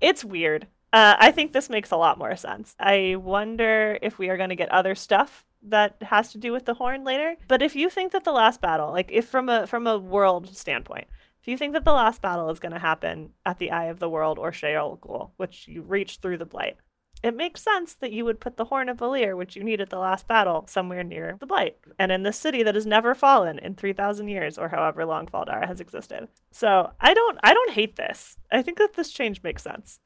It's 0.00 0.24
weird. 0.24 0.66
Uh, 0.92 1.16
I 1.18 1.32
think 1.32 1.52
this 1.52 1.70
makes 1.70 1.90
a 1.90 1.96
lot 1.96 2.18
more 2.18 2.36
sense. 2.36 2.76
I 2.78 3.16
wonder 3.16 3.98
if 4.00 4.18
we 4.18 4.28
are 4.28 4.36
going 4.36 4.50
to 4.50 4.56
get 4.56 4.70
other 4.70 4.94
stuff 4.94 5.44
that 5.64 5.96
has 6.02 6.30
to 6.32 6.38
do 6.38 6.52
with 6.52 6.66
the 6.66 6.74
horn 6.74 7.04
later. 7.04 7.36
But 7.48 7.62
if 7.62 7.74
you 7.74 7.88
think 7.90 8.12
that 8.12 8.24
the 8.24 8.32
last 8.32 8.60
battle, 8.60 8.92
like 8.92 9.10
if 9.10 9.26
from 9.26 9.48
a 9.48 9.66
from 9.66 9.86
a 9.86 9.98
world 9.98 10.54
standpoint, 10.56 11.06
if 11.40 11.48
you 11.48 11.58
think 11.58 11.72
that 11.72 11.84
the 11.84 11.92
last 11.92 12.22
battle 12.22 12.48
is 12.50 12.60
going 12.60 12.72
to 12.72 12.78
happen 12.78 13.30
at 13.44 13.58
the 13.58 13.70
Eye 13.70 13.86
of 13.86 13.98
the 13.98 14.08
World 14.08 14.38
or 14.38 14.50
Shayol 14.50 14.98
Ghul, 15.00 15.30
which 15.36 15.66
you 15.66 15.82
reach 15.82 16.18
through 16.18 16.38
the 16.38 16.46
Blight, 16.46 16.76
it 17.24 17.34
makes 17.34 17.62
sense 17.62 17.94
that 17.94 18.12
you 18.12 18.22
would 18.26 18.38
put 18.38 18.58
the 18.58 18.66
Horn 18.66 18.90
of 18.90 18.98
Valere, 18.98 19.34
which 19.34 19.56
you 19.56 19.64
need 19.64 19.80
at 19.80 19.88
the 19.88 19.98
last 19.98 20.28
battle, 20.28 20.66
somewhere 20.68 21.02
near 21.02 21.38
the 21.40 21.46
Blight, 21.46 21.78
and 21.98 22.12
in 22.12 22.22
this 22.22 22.38
city 22.38 22.62
that 22.62 22.74
has 22.74 22.84
never 22.84 23.14
fallen 23.14 23.58
in 23.58 23.74
3,000 23.74 24.28
years 24.28 24.58
or 24.58 24.68
however 24.68 25.06
long 25.06 25.26
Fal 25.26 25.46
Dara 25.46 25.66
has 25.66 25.80
existed. 25.80 26.28
So 26.50 26.90
I 27.00 27.14
don't, 27.14 27.38
I 27.42 27.54
don't 27.54 27.70
hate 27.70 27.96
this. 27.96 28.36
I 28.52 28.60
think 28.60 28.76
that 28.76 28.92
this 28.92 29.10
change 29.10 29.42
makes 29.42 29.62
sense. 29.62 30.00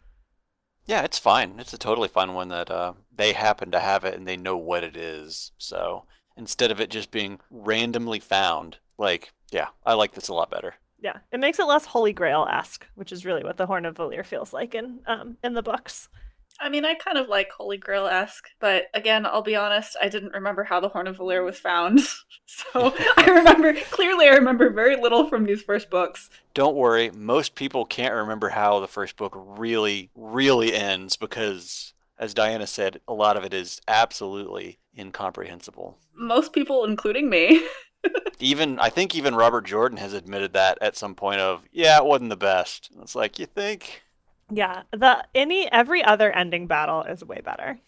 Yeah, 0.87 1.03
it's 1.03 1.19
fine. 1.19 1.57
It's 1.59 1.73
a 1.73 1.79
totally 1.79 2.07
fine 2.07 2.35
one 2.35 2.51
that 2.51 2.71
uh, 2.71 2.93
they 3.13 3.33
happen 3.33 3.73
to 3.73 3.81
have 3.81 4.05
it 4.05 4.15
and 4.15 4.27
they 4.27 4.37
know 4.37 4.57
what 4.57 4.85
it 4.85 4.97
is. 4.97 5.51
So 5.59 6.05
instead 6.37 6.71
of 6.71 6.81
it 6.81 6.89
just 6.89 7.11
being 7.11 7.41
randomly 7.51 8.21
found, 8.21 8.77
like, 8.97 9.33
yeah, 9.51 9.69
I 9.85 9.95
like 9.95 10.15
this 10.15 10.29
a 10.29 10.35
lot 10.35 10.53
better. 10.53 10.77
Yeah, 11.01 11.19
it 11.33 11.41
makes 11.41 11.59
it 11.59 11.67
less 11.67 11.87
Holy 11.87 12.13
Grail 12.13 12.47
esque, 12.49 12.87
which 12.95 13.11
is 13.11 13.25
really 13.25 13.43
what 13.43 13.57
the 13.57 13.67
Horn 13.67 13.87
of 13.87 13.97
Valere 13.97 14.25
feels 14.25 14.53
like 14.53 14.75
in 14.75 15.01
um, 15.07 15.37
in 15.45 15.55
the 15.55 15.63
books. 15.63 16.09
I 16.61 16.69
mean, 16.69 16.85
I 16.85 16.95
kind 16.95 17.19
of 17.19 17.29
like 17.29 17.51
Holy 17.51 17.77
Grail 17.77 18.07
esque, 18.07 18.49
but 18.59 18.89
again, 18.93 19.25
I'll 19.25 19.43
be 19.43 19.55
honest, 19.55 19.97
I 20.01 20.09
didn't 20.09 20.33
remember 20.33 20.65
how 20.65 20.81
the 20.81 20.89
Horn 20.89 21.07
of 21.07 21.17
Valere 21.17 21.45
was 21.45 21.59
found. 21.59 22.01
so 22.47 22.95
I 23.17 23.27
remember, 23.29 23.75
clearly, 23.91 24.27
I 24.27 24.33
remember 24.35 24.71
very 24.71 24.97
little 24.97 25.29
from 25.29 25.45
these 25.45 25.63
first 25.63 25.89
books. 25.91 26.31
Don't 26.55 26.77
worry, 26.77 27.11
most 27.11 27.55
people 27.55 27.85
can't 27.85 28.15
remember 28.15 28.49
how 28.49 28.81
the 28.81 28.89
first 28.89 29.17
book 29.17 29.35
really, 29.37 30.11
really 30.17 30.75
ends 30.75 31.17
because, 31.17 31.95
as 32.19 32.35
Dianna 32.35 32.67
said, 32.67 33.01
a 33.07 33.15
lot 33.15 33.37
of 33.37 33.45
it 33.45 33.55
is 33.55 33.81
absolutely 33.87 34.79
incomprehensible. 34.99 35.99
Most 36.15 36.53
people, 36.53 36.85
including 36.85 37.31
me. 37.31 37.65
even 38.41 38.79
I 38.79 38.91
think 38.91 39.15
even 39.15 39.35
Robert 39.35 39.67
Jordan 39.67 39.99
has 39.99 40.13
admitted 40.13 40.53
that 40.53 40.79
at 40.81 40.97
some 40.97 41.17
point 41.17 41.41
of 41.41 41.65
yeah 41.73 41.99
it 41.99 42.05
wasn't 42.05 42.31
the 42.31 42.37
best. 42.37 42.91
It's 43.01 43.15
like 43.15 43.39
you 43.39 43.47
think 43.47 44.03
yeah, 44.51 44.83
the 44.93 45.25
any 45.35 45.71
every 45.71 46.03
other 46.03 46.33
ending 46.33 46.67
battle 46.67 47.03
is 47.03 47.25
way 47.25 47.41
better. 47.41 47.79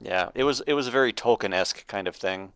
Yeah, 0.00 0.30
it 0.34 0.44
was 0.44 0.60
it 0.66 0.74
was 0.74 0.86
a 0.86 0.92
very 0.92 1.12
Tolkien 1.12 1.54
esque 1.54 1.86
kind 1.86 2.06
of 2.06 2.16
thing. 2.16 2.52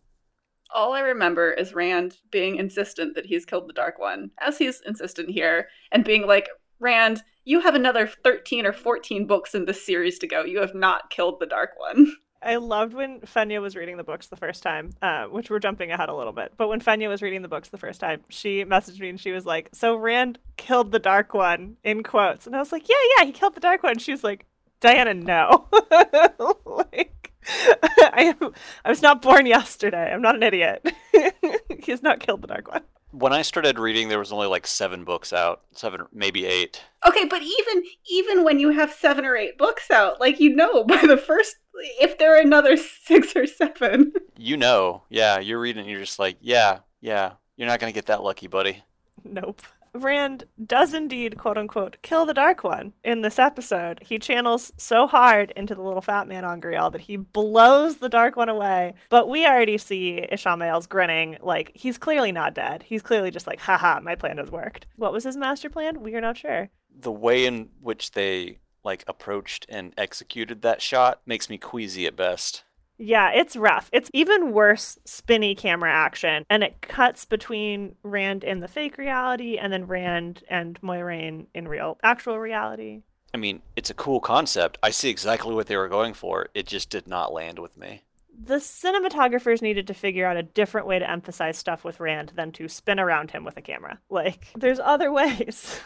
All 0.73 0.93
I 0.93 1.01
remember 1.01 1.51
is 1.51 1.73
Rand 1.73 2.17
being 2.31 2.55
insistent 2.55 3.15
that 3.15 3.27
he's 3.27 3.45
killed 3.45 3.69
the 3.69 3.73
Dark 3.73 3.99
One, 3.99 4.31
as 4.39 4.57
he's 4.57 4.81
insistent 4.85 5.29
here, 5.29 5.67
and 5.91 6.03
being 6.03 6.25
like, 6.25 6.49
Rand, 6.79 7.23
you 7.45 7.59
have 7.61 7.75
another 7.75 8.07
13 8.07 8.65
or 8.65 8.73
14 8.73 9.27
books 9.27 9.53
in 9.53 9.65
this 9.65 9.85
series 9.85 10.17
to 10.19 10.27
go. 10.27 10.43
You 10.43 10.61
have 10.61 10.73
not 10.73 11.11
killed 11.11 11.39
the 11.39 11.45
Dark 11.45 11.71
One. 11.77 12.15
I 12.43 12.57
loved 12.57 12.93
when 12.93 13.21
Fenya 13.21 13.61
was 13.61 13.75
reading 13.75 13.97
the 13.97 14.03
books 14.03 14.27
the 14.27 14.35
first 14.35 14.63
time, 14.63 14.91
uh, 15.01 15.25
which 15.25 15.49
we're 15.49 15.59
jumping 15.59 15.91
ahead 15.91 16.09
a 16.09 16.15
little 16.15 16.33
bit. 16.33 16.53
But 16.57 16.67
when 16.67 16.81
Fenya 16.81 17.07
was 17.09 17.21
reading 17.21 17.41
the 17.41 17.47
books 17.47 17.69
the 17.69 17.77
first 17.77 17.99
time, 17.99 18.21
she 18.29 18.63
messaged 18.65 18.99
me 18.99 19.09
and 19.09 19.19
she 19.19 19.31
was 19.31 19.45
like, 19.45 19.69
"So 19.73 19.95
Rand 19.95 20.39
killed 20.57 20.91
the 20.91 20.99
Dark 20.99 21.33
One," 21.33 21.77
in 21.83 22.03
quotes, 22.03 22.45
and 22.47 22.55
I 22.55 22.59
was 22.59 22.71
like, 22.71 22.87
"Yeah, 22.89 22.95
yeah, 23.17 23.25
he 23.25 23.31
killed 23.31 23.55
the 23.55 23.61
Dark 23.61 23.83
One." 23.83 23.97
She 23.97 24.11
was 24.11 24.23
like, 24.23 24.45
"Dianna, 24.81 25.21
no." 25.21 25.67
like, 26.65 27.31
I 27.47 28.35
am, 28.41 28.53
I 28.83 28.89
was 28.89 29.01
not 29.01 29.21
born 29.21 29.45
yesterday. 29.45 30.11
I'm 30.11 30.21
not 30.21 30.35
an 30.35 30.43
idiot. 30.43 30.85
he 31.11 31.91
has 31.91 32.03
not 32.03 32.19
killed 32.19 32.41
the 32.41 32.47
Dark 32.47 32.71
One 32.71 32.83
when 33.13 33.31
I 33.31 33.43
started 33.43 33.77
reading, 33.77 34.09
there 34.09 34.19
was 34.19 34.31
only 34.31 34.47
like 34.47 34.65
seven 34.65 35.03
books 35.03 35.31
out, 35.31 35.61
seven, 35.71 36.05
maybe 36.11 36.45
eight. 36.45 36.83
Okay, 37.07 37.25
but 37.25 37.41
even 37.41 37.83
even 38.09 38.43
when 38.43 38.59
you 38.59 38.71
have 38.71 38.91
seven 38.91 39.23
or 39.23 39.35
eight 39.35 39.57
books 39.57 39.91
out, 39.91 40.19
like 40.19 40.39
you 40.39 40.55
know 40.55 40.83
by 40.83 41.01
the 41.05 41.17
first, 41.17 41.57
if 42.01 42.17
there 42.17 42.35
are 42.35 42.41
another 42.41 42.75
six 42.75 43.35
or 43.35 43.45
seven, 43.45 44.13
you 44.37 44.57
know, 44.57 45.03
yeah, 45.09 45.39
you're 45.39 45.59
reading, 45.59 45.87
you're 45.87 45.99
just 45.99 46.19
like, 46.19 46.37
yeah, 46.41 46.79
yeah, 47.01 47.33
you're 47.55 47.67
not 47.67 47.79
gonna 47.79 47.91
get 47.91 48.07
that 48.07 48.23
lucky, 48.23 48.47
buddy. 48.47 48.83
Nope. 49.23 49.61
Rand 49.93 50.45
does 50.65 50.93
indeed, 50.93 51.37
quote 51.37 51.57
unquote, 51.57 51.97
kill 52.01 52.25
the 52.25 52.33
Dark 52.33 52.63
One 52.63 52.93
in 53.03 53.21
this 53.21 53.37
episode. 53.37 53.99
He 54.01 54.17
channels 54.17 54.71
so 54.77 55.07
hard 55.07 55.51
into 55.55 55.75
the 55.75 55.81
little 55.81 56.01
fat 56.01 56.27
man 56.27 56.43
angreal 56.43 56.89
that 56.89 57.01
he 57.01 57.17
blows 57.17 57.97
the 57.97 58.09
Dark 58.09 58.35
One 58.35 58.49
away. 58.49 58.93
But 59.09 59.29
we 59.29 59.45
already 59.45 59.77
see 59.77 60.25
Ishamael's 60.31 60.87
grinning, 60.87 61.37
like 61.41 61.71
he's 61.75 61.97
clearly 61.97 62.31
not 62.31 62.55
dead. 62.55 62.83
He's 62.83 63.01
clearly 63.01 63.31
just 63.31 63.47
like, 63.47 63.59
haha, 63.59 63.99
my 64.01 64.15
plan 64.15 64.37
has 64.37 64.51
worked. 64.51 64.87
What 64.95 65.13
was 65.13 65.23
his 65.23 65.37
master 65.37 65.69
plan? 65.69 66.01
We 66.01 66.15
are 66.15 66.21
not 66.21 66.37
sure. 66.37 66.69
The 66.95 67.11
way 67.11 67.45
in 67.45 67.69
which 67.79 68.11
they 68.11 68.59
like 68.83 69.03
approached 69.07 69.65
and 69.69 69.93
executed 69.97 70.61
that 70.61 70.81
shot 70.81 71.21
makes 71.25 71.49
me 71.49 71.57
queasy 71.57 72.05
at 72.05 72.15
best. 72.15 72.63
Yeah, 73.03 73.31
it's 73.31 73.57
rough. 73.57 73.89
It's 73.91 74.09
even 74.13 74.53
worse 74.53 74.97
spinny 75.03 75.55
camera 75.55 75.91
action. 75.91 76.45
And 76.49 76.63
it 76.63 76.81
cuts 76.81 77.25
between 77.25 77.95
Rand 78.01 78.45
in 78.45 78.61
the 78.61 78.67
fake 78.69 78.97
reality 78.97 79.57
and 79.57 79.73
then 79.73 79.87
Rand 79.87 80.43
and 80.49 80.79
Moiraine 80.81 81.47
in 81.53 81.67
real 81.67 81.97
actual 82.01 82.39
reality. 82.39 83.01
I 83.33 83.37
mean, 83.37 83.61
it's 83.75 83.89
a 83.89 83.95
cool 83.95 84.21
concept. 84.21 84.77
I 84.81 84.91
see 84.91 85.09
exactly 85.09 85.53
what 85.53 85.67
they 85.67 85.75
were 85.75 85.89
going 85.89 86.13
for. 86.13 86.47
It 86.53 86.65
just 86.65 86.89
did 86.89 87.05
not 87.05 87.33
land 87.33 87.59
with 87.59 87.75
me. 87.77 88.03
The 88.41 88.55
cinematographers 88.55 89.61
needed 89.61 89.85
to 89.87 89.93
figure 89.93 90.25
out 90.25 90.37
a 90.37 90.43
different 90.43 90.87
way 90.87 90.97
to 90.97 91.09
emphasize 91.09 91.57
stuff 91.57 91.83
with 91.83 91.99
Rand 91.99 92.31
than 92.35 92.53
to 92.53 92.69
spin 92.69 93.01
around 93.01 93.31
him 93.31 93.43
with 93.43 93.57
a 93.57 93.61
camera. 93.61 93.99
Like, 94.09 94.47
there's 94.55 94.79
other 94.79 95.11
ways. 95.11 95.81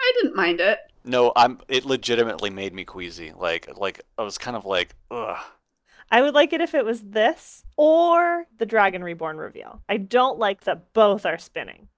I 0.00 0.12
didn't 0.20 0.36
mind 0.36 0.60
it. 0.60 0.78
No, 1.04 1.32
I'm 1.34 1.58
it 1.68 1.84
legitimately 1.84 2.50
made 2.50 2.74
me 2.74 2.84
queasy. 2.84 3.32
Like 3.36 3.76
like 3.76 4.02
I 4.18 4.22
was 4.22 4.38
kind 4.38 4.56
of 4.56 4.64
like, 4.64 4.94
ugh. 5.10 5.38
I 6.10 6.22
would 6.22 6.34
like 6.34 6.52
it 6.52 6.60
if 6.60 6.74
it 6.74 6.84
was 6.84 7.02
this 7.02 7.64
or 7.76 8.46
the 8.58 8.66
Dragon 8.66 9.04
Reborn 9.04 9.36
reveal. 9.36 9.82
I 9.88 9.96
don't 9.96 10.38
like 10.38 10.62
that 10.64 10.92
both 10.92 11.24
are 11.24 11.38
spinning. 11.38 11.88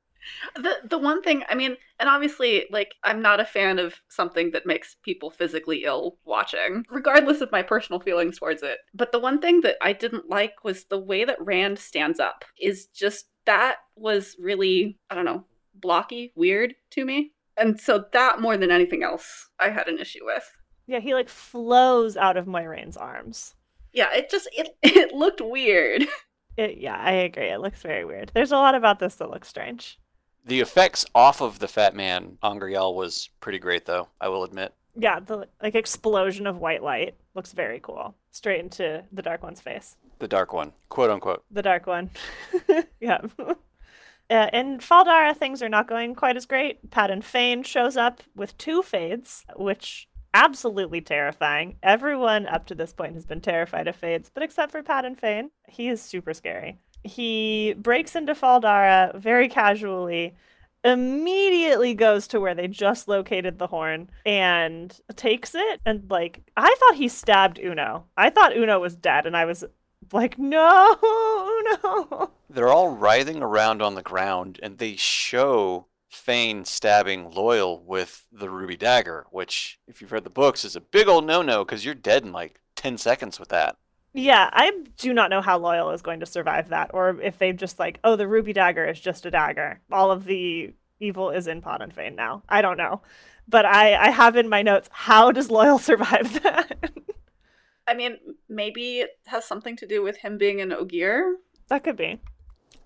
The 0.55 0.77
the 0.85 0.99
one 0.99 1.23
thing, 1.23 1.43
I 1.49 1.55
mean, 1.55 1.77
and 1.99 2.09
obviously 2.09 2.67
like 2.71 2.95
I'm 3.03 3.23
not 3.23 3.41
a 3.41 3.45
fan 3.45 3.79
of 3.79 4.01
something 4.09 4.53
that 4.53 4.67
makes 4.67 4.97
people 5.03 5.31
physically 5.31 5.85
ill 5.85 6.19
watching, 6.25 6.85
regardless 6.91 7.41
of 7.41 7.51
my 7.51 7.63
personal 7.63 8.01
feelings 8.01 8.39
towards 8.39 8.63
it. 8.63 8.79
But 8.95 9.11
the 9.13 9.19
one 9.19 9.41
thing 9.41 9.63
that 9.63 9.77
I 9.81 9.93
didn't 9.93 10.29
like 10.29 10.63
was 10.63 10.85
the 10.85 10.99
way 10.99 11.25
that 11.25 11.45
Rand 11.45 11.79
stands 11.79 12.21
up 12.21 12.45
is 12.61 12.87
just 12.87 13.27
that 13.47 13.79
was 13.97 14.37
really, 14.39 14.99
I 15.11 15.17
don't 15.17 15.25
know, 15.25 15.45
blocky, 15.75 16.33
weird 16.37 16.75
to 16.91 17.05
me. 17.05 17.33
And 17.57 17.81
so 17.81 18.05
that 18.13 18.41
more 18.41 18.57
than 18.57 18.71
anything 18.71 19.03
else 19.03 19.49
I 19.59 19.71
had 19.71 19.89
an 19.89 19.99
issue 19.99 20.25
with. 20.25 20.49
Yeah, 20.87 21.01
he 21.01 21.15
like 21.15 21.29
flows 21.29 22.17
out 22.17 22.37
of 22.37 22.47
Moiraine's 22.47 22.97
arms 22.97 23.55
yeah, 23.93 24.13
it 24.15 24.31
just 24.31 24.49
it 24.53 24.77
it 24.83 25.13
looked 25.13 25.41
weird. 25.41 26.07
It, 26.57 26.79
yeah, 26.79 26.97
I 26.97 27.13
agree. 27.13 27.49
It 27.49 27.61
looks 27.61 27.81
very 27.83 28.05
weird. 28.05 28.31
There's 28.35 28.53
a 28.53 28.57
lot 28.57 28.75
about 28.75 28.99
this 28.99 29.15
that 29.17 29.31
looks 29.31 29.49
strange. 29.49 29.99
The 30.45 30.61
effects 30.61 31.07
off 31.15 31.41
of 31.41 31.61
the 31.61 31.69
Fat 31.69 31.95
Man 31.95 32.37
Angreal 32.43 32.95
was 32.95 33.31
pretty 33.41 33.59
great, 33.59 33.87
though. 33.87 34.09
I 34.21 34.29
will 34.29 34.45
admit. 34.45 34.75
Yeah, 34.95 35.21
the 35.21 35.49
like 35.63 35.75
explosion 35.75 36.47
of 36.47 36.59
white 36.59 36.83
light 36.83 37.15
looks 37.35 37.53
very 37.53 37.81
cool. 37.81 38.15
Straight 38.31 38.61
into 38.61 39.05
the 39.13 39.23
Dark 39.23 39.43
One's 39.43 39.61
face. 39.61 39.97
The 40.19 40.29
Dark 40.29 40.53
One, 40.53 40.73
quote 40.89 41.11
unquote. 41.11 41.45
The 41.51 41.63
Dark 41.63 41.87
One. 41.87 42.11
yeah. 43.01 43.21
Uh, 44.29 44.49
in 44.53 44.81
Fal 44.81 45.05
Dara, 45.05 45.35
things 45.35 45.63
are 45.63 45.69
not 45.69 45.89
going 45.89 46.15
quite 46.15 46.37
as 46.37 46.47
great. 46.47 46.91
Padan 46.91 47.23
Fain 47.23 47.63
shows 47.63 47.97
up 47.97 48.23
with 48.35 48.57
two 48.59 48.83
fades, 48.83 49.45
which 49.57 50.09
absolutely 50.35 51.01
terrifying. 51.01 51.77
Everyone 51.83 52.47
up 52.47 52.67
to 52.67 52.75
this 52.75 52.93
point 52.93 53.15
has 53.15 53.27
been 53.27 53.41
terrified 53.41 53.89
of 53.89 53.97
Fades, 53.97 54.31
but 54.33 54.43
except 54.43 54.73
for 54.73 54.83
Padan 54.83 55.17
Fain, 55.17 55.51
he 55.69 55.89
is 55.89 56.01
super 56.01 56.35
scary. 56.35 56.79
He 57.05 57.75
breaks 57.77 58.15
into 58.15 58.35
Fal 58.35 58.61
Dara 58.61 59.13
very 59.15 59.49
casually, 59.49 60.35
immediately 60.85 61.95
goes 61.95 62.27
to 62.29 62.41
where 62.41 62.55
they 62.55 62.69
just 62.69 63.09
located 63.09 63.59
the 63.59 63.67
horn 63.69 64.11
and 64.27 64.99
takes 65.17 65.55
it. 65.55 65.81
And 65.85 66.11
like, 66.11 66.43
I 66.57 66.75
thought 66.79 66.97
he 66.97 67.09
stabbed 67.09 67.59
Uno. 67.59 68.07
I 68.17 68.31
thought 68.31 68.57
Uno 68.57 68.81
was 68.81 68.97
dead, 68.97 69.27
and 69.27 69.37
I 69.37 69.45
was 69.45 69.65
like, 70.13 70.39
no, 70.39 70.99
no. 71.83 72.31
They're 72.49 72.69
all 72.69 72.91
writhing 72.91 73.43
around 73.43 73.83
on 73.83 73.95
the 73.95 74.03
ground, 74.03 74.59
and 74.63 74.79
they 74.79 74.97
show 74.97 75.87
Fain 76.13 76.65
stabbing 76.65 77.31
Loial 77.31 77.83
with 77.83 78.27
the 78.31 78.51
ruby 78.51 78.77
dagger, 78.77 79.27
which, 79.31 79.79
if 79.89 80.01
you've 80.01 80.13
read 80.13 80.25
the 80.25 80.31
books, 80.31 80.65
is 80.65 80.77
a 80.77 80.81
big 80.81 81.09
old 81.09 81.25
no-no 81.27 81.65
because 81.65 81.85
you're 81.85 81.95
dead 81.95 82.23
in 82.23 82.33
like 82.33 82.61
ten 82.77 82.99
seconds 82.99 83.41
with 83.41 83.49
that. 83.49 83.77
Yeah, 84.15 84.51
I 84.53 84.73
do 84.99 85.15
not 85.15 85.31
know 85.31 85.41
how 85.41 85.59
Loial 85.59 85.95
is 85.95 86.03
going 86.03 86.21
to 86.21 86.27
survive 86.27 86.69
that, 86.69 86.91
or 86.93 87.19
if 87.23 87.39
they've 87.39 87.57
just 87.57 87.79
like, 87.79 87.99
oh, 88.05 88.15
the 88.17 88.29
ruby 88.29 88.53
dagger 88.53 88.85
is 88.85 89.01
just 89.01 89.25
a 89.25 89.31
dagger. 89.31 89.81
All 89.91 90.11
of 90.11 90.25
the 90.25 90.75
evil 91.01 91.31
is 91.31 91.47
in 91.47 91.63
Padan 91.63 91.91
Fain 91.91 92.15
now. 92.15 92.43
I 92.49 92.61
don't 92.61 92.77
know, 92.77 93.01
but 93.49 93.65
I 93.65 93.95
I 93.95 94.11
have 94.11 94.37
in 94.37 94.49
my 94.51 94.61
notes 94.63 94.91
how 94.93 95.33
does 95.33 95.49
Loial 95.49 95.81
survive 95.91 96.43
that. 96.43 96.91
I 97.89 97.95
mean, 97.95 98.19
maybe 98.49 99.01
it 99.01 99.19
has 99.27 99.45
something 99.45 99.77
to 99.77 99.87
do 99.87 100.03
with 100.03 100.19
him 100.19 100.39
being 100.39 100.61
an 100.61 100.73
Ogier. 100.73 101.37
that 101.69 101.83
could 101.83 101.97
be. 101.97 102.21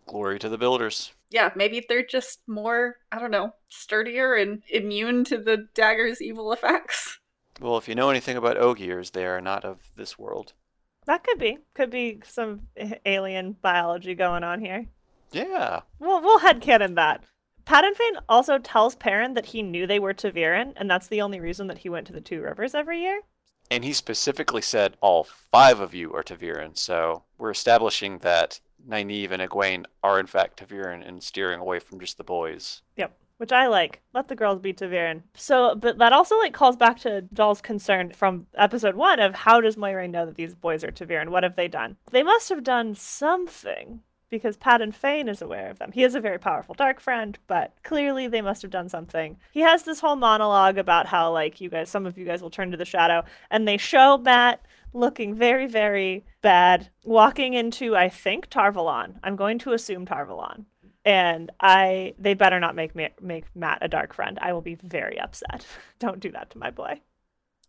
Glory 0.07 0.39
to 0.39 0.49
the 0.49 0.59
builders. 0.59 1.13
Yeah, 1.31 1.51
maybe 1.57 1.85
they're 1.89 2.07
just 2.07 2.41
more, 2.47 2.97
I 3.11 3.19
don't 3.19 3.33
know, 3.33 3.55
sturdier 3.69 4.35
and 4.35 4.63
immune 4.69 5.25
to 5.25 5.39
the 5.39 5.69
dagger's 5.75 6.23
evil 6.23 6.53
effects. 6.53 7.19
Well, 7.61 7.77
if 7.77 7.89
you 7.89 7.95
know 7.95 8.11
anything 8.11 8.37
about 8.37 8.59
Ogiers, 8.59 9.11
they 9.11 9.27
are 9.27 9.41
not 9.41 9.65
of 9.65 9.91
this 9.97 10.19
world. 10.19 10.53
That 11.07 11.25
could 11.25 11.39
be. 11.39 11.59
Could 11.75 11.91
be 11.91 12.21
some 12.25 12.63
alien 13.05 13.57
biology 13.63 14.15
going 14.15 14.45
on 14.45 14.61
here. 14.61 14.87
Yeah. 15.33 15.81
We'll 15.99 16.21
we'll 16.21 16.41
headcanon 16.41 16.95
that. 16.97 17.25
Paddington 17.65 18.21
also 18.29 18.59
tells 18.59 18.95
Perrin 18.95 19.35
that 19.35 19.47
he 19.47 19.63
knew 19.63 19.87
they 19.87 19.99
were 19.99 20.15
ta'veren, 20.15 20.75
and 20.77 20.89
that's 20.89 21.09
the 21.09 21.21
only 21.21 21.41
reason 21.41 21.67
that 21.67 21.79
he 21.79 21.89
went 21.89 22.07
to 22.07 22.13
the 22.13 22.21
Two 22.21 22.41
Rivers 22.43 22.75
every 22.75 23.01
year. 23.01 23.23
And 23.71 23.85
he 23.85 23.93
specifically 23.93 24.63
said 24.63 24.97
all 25.01 25.25
five 25.25 25.81
of 25.81 25.93
you 25.93 26.13
are 26.13 26.23
ta'veren, 26.23 26.79
so 26.79 27.25
we're 27.39 27.51
establishing 27.51 28.19
that 28.19 28.61
Nynaeve 28.89 29.31
and 29.31 29.43
Egwene 29.43 29.85
are 30.03 30.21
in 30.21 30.27
fact 30.27 30.59
ta'veren 30.59 31.07
and 31.07 31.23
steering 31.23 31.61
away 31.61 31.79
from 31.79 32.01
just 32.01 32.19
the 32.19 32.25
boys. 32.25 32.83
Yep. 32.97 33.17
Which 33.39 33.53
I 33.53 33.67
like. 33.67 34.01
Let 34.15 34.29
the 34.29 34.35
girls 34.35 34.61
be 34.61 34.73
ta'veren. 34.73 35.23
So, 35.35 35.75
but 35.75 35.99
that 35.99 36.13
also 36.13 36.39
like 36.39 36.55
calls 36.55 36.77
back 36.77 36.99
to 37.01 37.21
Doll's 37.21 37.61
concern 37.61 38.13
from 38.13 38.47
episode 38.57 38.95
one 38.95 39.21
of 39.21 39.35
how 39.35 39.61
does 39.61 39.77
Moiraine 39.77 40.11
know 40.11 40.25
that 40.25 40.37
these 40.37 40.55
boys 40.55 40.83
are 40.83 40.91
ta'veren? 40.91 41.29
What 41.29 41.43
have 41.43 41.57
they 41.57 41.69
done? 41.69 41.97
They 42.11 42.23
must 42.23 42.49
have 42.49 42.65
done 42.65 42.95
something 42.95 44.01
because 44.31 44.57
Padan 44.57 44.93
Fain 44.93 45.29
is 45.29 45.43
aware 45.43 45.71
of 45.71 45.79
them. 45.79 45.93
He 45.93 46.03
is 46.03 46.15
a 46.15 46.21
very 46.21 46.39
powerful 46.39 46.75
dark 46.75 47.01
friend, 47.01 47.39
but 47.47 47.75
clearly 47.85 48.27
they 48.27 48.41
must 48.41 48.63
have 48.63 48.71
done 48.71 48.89
something. 48.89 49.37
He 49.53 49.61
has 49.61 49.83
this 49.83 50.01
whole 50.01 50.17
monologue 50.17 50.79
about 50.79 51.07
how 51.07 51.31
like 51.33 51.61
you 51.61 51.69
guys, 51.69 51.91
some 51.91 52.07
of 52.07 52.19
you 52.19 52.25
guys 52.25 52.43
will 52.43 52.51
turn 52.51 52.71
to 52.71 52.77
the 52.77 52.85
shadow, 52.85 53.23
and 53.51 53.69
they 53.69 53.77
show 53.77 54.19
Mat 54.19 54.65
looking 54.93 55.35
very, 55.35 55.67
very 55.67 56.25
bad, 56.43 56.91
walking 57.05 57.55
into 57.55 57.97
I 57.97 58.09
think 58.09 58.49
Tar 58.49 58.73
Valon. 58.73 59.17
I'm 59.23 59.37
going 59.37 59.59
to 59.61 59.73
assume 59.73 60.07
Tar 60.07 60.27
Valon. 60.27 60.65
And 61.05 61.53
I, 61.61 62.15
they 62.19 62.35
better 62.35 62.59
not 62.59 62.75
make 62.75 62.97
me 62.97 63.09
make 63.21 63.45
Mat 63.55 63.79
a 63.81 63.89
dark 63.89 64.13
friend. 64.13 64.39
I 64.43 64.53
will 64.53 64.61
be 64.61 64.75
very 64.75 65.21
upset. 65.21 65.65
Don't 65.99 66.21
do 66.21 66.33
that 66.33 66.51
to 66.51 66.59
my 66.59 66.71
boy. 66.71 67.01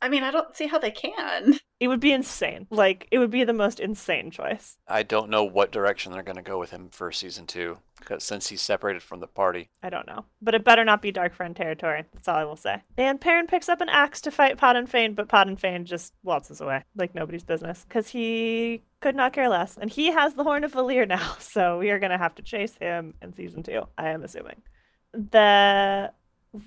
I 0.02 0.10
mean, 0.10 0.24
I 0.24 0.32
don't 0.32 0.56
see 0.56 0.68
how 0.68 0.80
they 0.80 0.92
can. 0.92 1.60
It 1.80 1.90
would 1.90 2.00
be 2.00 2.12
insane. 2.12 2.66
Like 2.72 3.08
it 3.12 3.20
would 3.20 3.30
be 3.30 3.44
the 3.44 3.54
most 3.54 3.80
insane 3.80 4.32
choice. 4.32 4.80
I 4.88 5.04
don't 5.04 5.30
know 5.30 5.44
what 5.44 5.72
direction 5.72 6.12
they're 6.12 6.24
going 6.24 6.38
to 6.38 6.42
go 6.42 6.58
with 6.58 6.72
him 6.72 6.90
for 6.90 7.12
season 7.12 7.46
two, 7.46 7.78
because 8.00 8.24
since 8.24 8.48
he's 8.48 8.62
separated 8.62 9.04
from 9.04 9.20
the 9.20 9.28
party. 9.28 9.70
I 9.84 9.92
don't 9.92 10.08
know. 10.08 10.26
But 10.42 10.56
it 10.56 10.64
better 10.64 10.84
not 10.84 11.04
be 11.04 11.12
Dark 11.12 11.36
Friend 11.36 11.56
territory. 11.56 12.06
That's 12.16 12.28
all 12.28 12.36
I 12.36 12.46
will 12.46 12.56
say. 12.56 12.82
And 12.98 13.22
Perrin 13.22 13.46
picks 13.46 13.70
up 13.70 13.80
an 13.80 13.90
axe 13.90 14.22
to 14.22 14.32
fight 14.32 14.58
Padan 14.58 14.88
Fain, 14.88 15.14
but 15.14 15.30
Padan 15.30 15.56
Fain 15.56 15.86
just 15.86 16.16
waltzes 16.24 16.62
away 16.62 16.84
like 16.96 17.14
nobody's 17.14 17.44
business 17.44 17.86
because 17.88 18.08
he 18.08 18.82
could 19.00 19.16
not 19.16 19.34
care 19.34 19.48
less. 19.48 19.78
And 19.78 19.92
he 19.92 20.08
has 20.08 20.34
the 20.34 20.44
Horn 20.44 20.64
of 20.64 20.74
Valere 20.74 21.06
now, 21.06 21.36
so 21.40 21.78
we 21.78 21.92
are 21.92 22.00
going 22.00 22.10
to 22.10 22.18
have 22.18 22.34
to 22.36 22.42
chase 22.42 22.76
him 22.80 23.14
in 23.22 23.34
season 23.34 23.62
two, 23.62 23.84
I 24.00 24.10
am 24.10 24.24
assuming. 24.24 24.64
The 25.14 26.12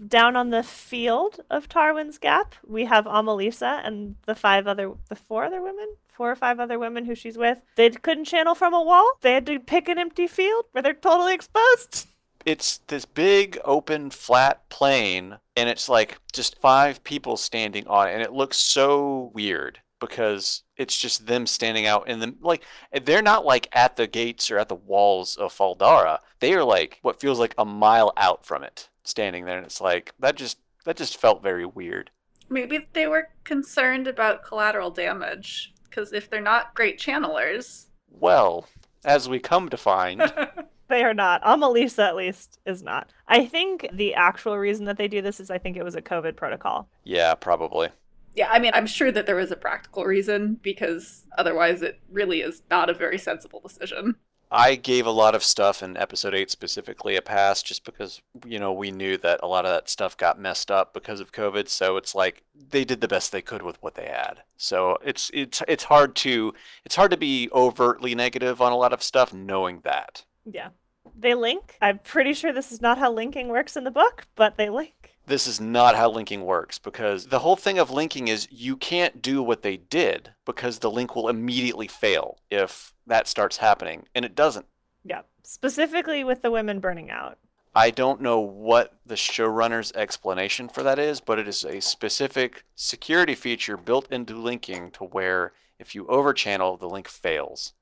down 0.06 0.36
on 0.36 0.50
the 0.50 0.62
field 0.62 1.40
of 1.50 1.68
Tarwin's 1.68 2.18
Gap, 2.18 2.54
we 2.66 2.84
have 2.84 3.04
Amalisa 3.04 3.80
and 3.84 4.16
the 4.26 4.34
five 4.34 4.66
other, 4.66 4.92
the 5.08 5.16
four 5.16 5.44
other 5.44 5.62
women, 5.62 5.96
four 6.08 6.30
or 6.30 6.36
five 6.36 6.60
other 6.60 6.78
women 6.78 7.04
who 7.04 7.14
she's 7.14 7.38
with. 7.38 7.62
They 7.76 7.90
couldn't 7.90 8.26
channel 8.26 8.54
from 8.54 8.74
a 8.74 8.82
wall. 8.82 9.12
They 9.20 9.32
had 9.32 9.46
to 9.46 9.58
pick 9.58 9.88
an 9.88 9.98
empty 9.98 10.26
field 10.26 10.66
where 10.72 10.82
they're 10.82 10.94
totally 10.94 11.34
exposed. 11.34 12.06
It's 12.46 12.78
this 12.86 13.04
big 13.04 13.58
open 13.64 14.10
flat 14.10 14.68
plain, 14.70 15.38
and 15.56 15.68
it's 15.68 15.88
like 15.88 16.18
just 16.32 16.58
five 16.58 17.04
people 17.04 17.36
standing 17.36 17.86
on 17.86 18.08
it, 18.08 18.12
and 18.12 18.22
it 18.22 18.32
looks 18.32 18.56
so 18.56 19.30
weird 19.34 19.80
because 20.00 20.62
it's 20.76 20.98
just 20.98 21.26
them 21.26 21.46
standing 21.46 21.86
out 21.86 22.08
in 22.08 22.18
the 22.20 22.34
like 22.40 22.64
they're 23.04 23.22
not 23.22 23.44
like 23.44 23.68
at 23.72 23.96
the 23.96 24.06
gates 24.06 24.50
or 24.50 24.58
at 24.58 24.68
the 24.68 24.74
walls 24.74 25.36
of 25.36 25.52
Fal 25.52 25.74
Dara. 25.74 26.20
They 26.40 26.54
are 26.54 26.64
like 26.64 26.98
what 27.02 27.20
feels 27.20 27.38
like 27.38 27.54
a 27.58 27.64
mile 27.64 28.12
out 28.16 28.44
from 28.44 28.64
it, 28.64 28.88
standing 29.04 29.44
there, 29.44 29.56
and 29.56 29.66
it's 29.66 29.80
like 29.80 30.12
that 30.18 30.36
just 30.36 30.58
that 30.84 30.96
just 30.96 31.20
felt 31.20 31.42
very 31.42 31.66
weird. 31.66 32.10
Maybe 32.48 32.88
they 32.94 33.06
were 33.06 33.28
concerned 33.44 34.08
about 34.08 34.44
collateral 34.44 34.90
damage, 34.90 35.72
because 35.84 36.12
if 36.12 36.28
they're 36.28 36.40
not 36.40 36.74
great 36.74 36.98
channelers. 36.98 37.86
Well, 38.10 38.66
as 39.04 39.28
we 39.28 39.38
come 39.38 39.68
to 39.68 39.76
find, 39.76 40.20
They 40.90 41.04
are 41.04 41.14
not. 41.14 41.40
Amalisa, 41.44 42.00
at 42.00 42.16
least, 42.16 42.58
is 42.66 42.82
not. 42.82 43.12
I 43.28 43.46
think 43.46 43.88
the 43.92 44.14
actual 44.14 44.58
reason 44.58 44.86
that 44.86 44.96
they 44.96 45.06
do 45.06 45.22
this 45.22 45.38
is 45.38 45.48
I 45.48 45.56
think 45.56 45.76
it 45.76 45.84
was 45.84 45.94
a 45.94 46.02
COVID 46.02 46.34
protocol. 46.34 46.88
yeah, 47.04 47.32
probably. 47.36 47.90
Yeah, 48.40 48.48
I 48.50 48.58
mean, 48.58 48.72
I'm 48.72 48.86
sure 48.86 49.12
that 49.12 49.26
there 49.26 49.36
was 49.36 49.50
a 49.50 49.56
practical 49.56 50.06
reason, 50.06 50.58
because 50.62 51.26
otherwise 51.36 51.82
it 51.82 52.00
really 52.10 52.40
is 52.40 52.62
not 52.70 52.88
a 52.88 52.94
very 52.94 53.18
sensible 53.18 53.60
decision. 53.60 54.16
I 54.50 54.76
gave 54.76 55.04
a 55.04 55.10
lot 55.10 55.34
of 55.34 55.44
stuff 55.44 55.82
in 55.82 55.94
episode 55.98 56.34
8 56.34 56.50
specifically 56.50 57.16
a 57.16 57.20
pass 57.20 57.62
just 57.62 57.84
because, 57.84 58.22
you 58.46 58.58
know, 58.58 58.72
we 58.72 58.92
knew 58.92 59.18
that 59.18 59.40
a 59.42 59.46
lot 59.46 59.66
of 59.66 59.72
that 59.72 59.90
stuff 59.90 60.16
got 60.16 60.40
messed 60.40 60.70
up 60.70 60.94
because 60.94 61.20
of 61.20 61.32
COVID. 61.32 61.68
So 61.68 61.98
it's 61.98 62.14
like 62.14 62.42
they 62.54 62.82
did 62.82 63.02
the 63.02 63.08
best 63.08 63.30
they 63.30 63.42
could 63.42 63.60
with 63.60 63.76
what 63.82 63.94
they 63.94 64.06
had. 64.06 64.40
So 64.56 64.96
it's 65.04 65.30
it's 65.34 65.62
it's 65.68 65.84
hard 65.84 66.16
to 66.16 66.54
it's 66.86 66.96
hard 66.96 67.10
to 67.10 67.18
be 67.18 67.50
overtly 67.52 68.14
negative 68.14 68.62
on 68.62 68.72
a 68.72 68.78
lot 68.78 68.94
of 68.94 69.02
stuff 69.02 69.34
knowing 69.34 69.80
that. 69.84 70.24
Yeah. 70.50 70.70
They 71.14 71.34
link. 71.34 71.76
I'm 71.82 71.98
pretty 71.98 72.32
sure 72.32 72.54
this 72.54 72.72
is 72.72 72.80
not 72.80 72.96
how 72.96 73.12
linking 73.12 73.48
works 73.48 73.76
in 73.76 73.84
the 73.84 73.90
book, 73.90 74.26
but 74.34 74.56
they 74.56 74.70
link. 74.70 75.09
This 75.30 75.46
is 75.46 75.60
not 75.60 75.94
how 75.94 76.10
linking 76.10 76.44
works 76.44 76.80
because 76.80 77.26
the 77.26 77.38
whole 77.38 77.54
thing 77.54 77.78
of 77.78 77.88
linking 77.88 78.26
is 78.26 78.48
you 78.50 78.76
can't 78.76 79.22
do 79.22 79.44
what 79.44 79.62
they 79.62 79.76
did 79.76 80.32
because 80.44 80.80
the 80.80 80.90
link 80.90 81.14
will 81.14 81.28
immediately 81.28 81.86
fail 81.86 82.38
if 82.50 82.92
that 83.06 83.28
starts 83.28 83.58
happening 83.58 84.08
and 84.12 84.24
it 84.24 84.34
doesn't. 84.34 84.66
Yeah. 85.04 85.20
Specifically 85.44 86.24
with 86.24 86.42
the 86.42 86.50
women 86.50 86.80
burning 86.80 87.12
out. 87.12 87.38
I 87.76 87.90
don't 87.90 88.20
know 88.20 88.40
what 88.40 88.98
the 89.06 89.14
showrunner's 89.14 89.92
explanation 89.92 90.68
for 90.68 90.82
that 90.82 90.98
is, 90.98 91.20
but 91.20 91.38
it 91.38 91.46
is 91.46 91.62
a 91.62 91.80
specific 91.80 92.64
security 92.74 93.36
feature 93.36 93.76
built 93.76 94.10
into 94.10 94.34
linking 94.34 94.90
to 94.90 95.04
where 95.04 95.52
if 95.78 95.94
you 95.94 96.06
overchannel, 96.06 96.80
the 96.80 96.88
link 96.88 97.06
fails. 97.06 97.74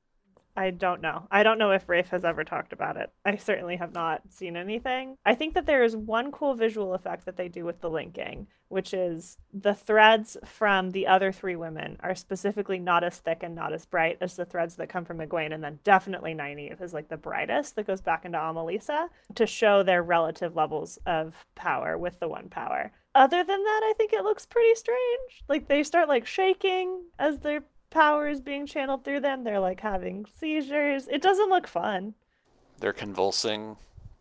I 0.58 0.70
don't 0.70 1.00
know. 1.00 1.28
I 1.30 1.44
don't 1.44 1.58
know 1.58 1.70
if 1.70 1.88
Rafe 1.88 2.08
has 2.08 2.24
ever 2.24 2.42
talked 2.42 2.72
about 2.72 2.96
it. 2.96 3.12
I 3.24 3.36
certainly 3.36 3.76
have 3.76 3.94
not 3.94 4.22
seen 4.30 4.56
anything. 4.56 5.16
I 5.24 5.36
think 5.36 5.54
that 5.54 5.66
there 5.66 5.84
is 5.84 5.96
one 5.96 6.32
cool 6.32 6.54
visual 6.54 6.94
effect 6.94 7.26
that 7.26 7.36
they 7.36 7.46
do 7.46 7.64
with 7.64 7.80
the 7.80 7.88
linking, 7.88 8.48
which 8.66 8.92
is 8.92 9.38
the 9.54 9.72
threads 9.72 10.36
from 10.44 10.90
the 10.90 11.06
other 11.06 11.30
three 11.30 11.54
women 11.54 11.96
are 12.00 12.16
specifically 12.16 12.80
not 12.80 13.04
as 13.04 13.18
thick 13.18 13.44
and 13.44 13.54
not 13.54 13.72
as 13.72 13.86
bright 13.86 14.18
as 14.20 14.34
the 14.34 14.44
threads 14.44 14.74
that 14.76 14.88
come 14.88 15.04
from 15.04 15.18
Egwene, 15.18 15.54
and 15.54 15.62
then 15.62 15.78
definitely 15.84 16.34
Nynaeve 16.34 16.82
is 16.82 16.92
like 16.92 17.08
the 17.08 17.16
brightest 17.16 17.76
that 17.76 17.86
goes 17.86 18.00
back 18.00 18.24
into 18.24 18.36
Amalisa 18.36 19.10
to 19.36 19.46
show 19.46 19.84
their 19.84 20.02
relative 20.02 20.56
levels 20.56 20.98
of 21.06 21.46
power 21.54 21.96
with 21.96 22.18
the 22.18 22.26
one 22.26 22.48
power. 22.48 22.90
Other 23.14 23.44
than 23.44 23.62
that, 23.62 23.80
I 23.84 23.94
think 23.96 24.12
it 24.12 24.24
looks 24.24 24.44
pretty 24.44 24.74
strange. 24.74 25.44
Like 25.48 25.68
they 25.68 25.84
start 25.84 26.08
like 26.08 26.26
shaking 26.26 27.04
as 27.16 27.38
their 27.38 27.62
power 27.90 28.28
is 28.28 28.40
being 28.40 28.66
channeled 28.66 29.04
through 29.04 29.20
them. 29.20 29.44
They're 29.44 29.60
like 29.60 29.80
having 29.80 30.26
seizures. 30.38 31.08
It 31.08 31.22
doesn't 31.22 31.50
look 31.50 31.66
fun. 31.66 32.14
They're 32.80 32.92
convulsing, 32.92 33.76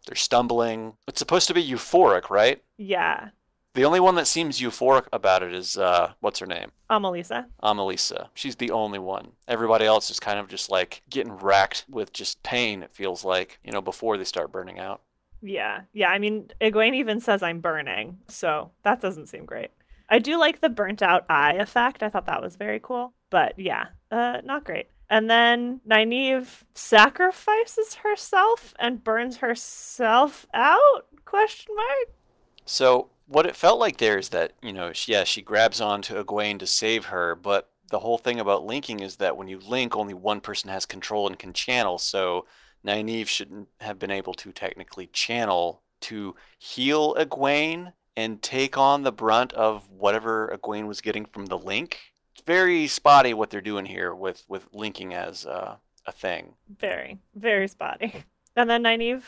they're 0.07 0.15
stumbling. 0.15 0.93
It's 1.07 1.19
supposed 1.19 1.47
to 1.47 1.53
be 1.53 1.67
euphoric, 1.67 2.29
right? 2.29 2.63
Yeah. 2.77 3.29
The 3.73 3.85
only 3.85 3.99
one 3.99 4.15
that 4.15 4.25
seems 4.25 4.59
euphoric 4.59 5.05
about 5.13 5.43
it 5.43 5.53
is, 5.53 5.77
uh, 5.77 6.13
what's 6.19 6.39
her 6.39 6.47
name? 6.47 6.71
Amalisa. 6.89 7.45
Amalisa. 7.61 8.29
She's 8.33 8.55
the 8.55 8.71
only 8.71 8.97
one. 8.97 9.33
Everybody 9.47 9.85
else 9.85 10.09
is 10.09 10.19
kind 10.19 10.39
of 10.39 10.47
just 10.47 10.71
like 10.71 11.03
getting 11.09 11.33
racked 11.33 11.85
with 11.87 12.11
just 12.11 12.41
pain, 12.41 12.81
it 12.81 12.91
feels 12.91 13.23
like, 13.23 13.59
you 13.63 13.71
know, 13.71 13.81
before 13.81 14.17
they 14.17 14.23
start 14.23 14.51
burning 14.51 14.79
out. 14.79 15.01
Yeah. 15.43 15.81
Yeah. 15.93 16.09
I 16.09 16.17
mean, 16.17 16.49
Egwene 16.59 16.95
even 16.95 17.19
says 17.19 17.43
I'm 17.43 17.59
burning. 17.59 18.17
So 18.27 18.71
that 18.81 18.99
doesn't 18.99 19.27
seem 19.27 19.45
great. 19.45 19.69
I 20.09 20.17
do 20.17 20.39
like 20.39 20.61
the 20.61 20.69
burnt 20.69 21.03
out 21.03 21.25
eye 21.29 21.53
effect. 21.53 22.01
I 22.01 22.09
thought 22.09 22.25
that 22.25 22.41
was 22.41 22.55
very 22.55 22.79
cool. 22.81 23.13
But 23.29 23.57
yeah, 23.57 23.87
uh, 24.11 24.41
not 24.43 24.63
great. 24.63 24.87
And 25.09 25.29
then 25.29 25.79
Nynaeve 25.87 26.63
sacrifices 26.73 27.95
herself 27.95 28.73
and 28.77 29.03
burns 29.03 29.37
herself 29.37 30.45
out? 30.53 31.07
Question 31.25 31.75
mark. 31.75 32.09
So 32.65 33.09
what 33.27 33.45
it 33.45 33.55
felt 33.55 33.79
like 33.79 33.97
there 33.97 34.17
is 34.17 34.29
that 34.29 34.53
you 34.61 34.73
know, 34.73 34.91
she, 34.93 35.13
yeah, 35.13 35.23
she 35.23 35.41
grabs 35.41 35.79
onto 35.79 36.21
Egwene 36.21 36.59
to 36.59 36.67
save 36.67 37.05
her, 37.05 37.35
but 37.35 37.69
the 37.89 37.99
whole 37.99 38.17
thing 38.17 38.39
about 38.39 38.65
linking 38.65 38.99
is 38.99 39.17
that 39.17 39.37
when 39.37 39.47
you 39.47 39.59
link, 39.59 39.95
only 39.95 40.13
one 40.13 40.41
person 40.41 40.69
has 40.69 40.85
control 40.85 41.27
and 41.27 41.39
can 41.39 41.53
channel. 41.53 41.97
So 41.97 42.45
Nynaeve 42.85 43.27
shouldn't 43.27 43.69
have 43.79 43.97
been 43.99 44.11
able 44.11 44.33
to 44.35 44.51
technically 44.51 45.07
channel 45.07 45.81
to 46.01 46.35
heal 46.57 47.15
Egwene 47.15 47.93
and 48.15 48.41
take 48.41 48.77
on 48.77 49.03
the 49.03 49.11
brunt 49.11 49.53
of 49.53 49.89
whatever 49.89 50.57
Egwene 50.57 50.87
was 50.87 51.01
getting 51.01 51.25
from 51.25 51.45
the 51.45 51.57
link. 51.57 51.99
It's 52.37 52.45
very 52.45 52.85
spotty 52.85 53.33
what 53.33 53.49
they're 53.49 53.61
doing 53.61 53.85
here 53.85 54.13
with 54.13 54.45
with 54.47 54.67
linking 54.71 55.11
as 55.15 55.43
uh, 55.47 55.77
a 56.05 56.11
thing. 56.11 56.53
Very, 56.79 57.17
very 57.35 57.67
spotty. 57.67 58.23
And 58.55 58.67
then 58.71 58.85
Nynaeve 58.85 59.21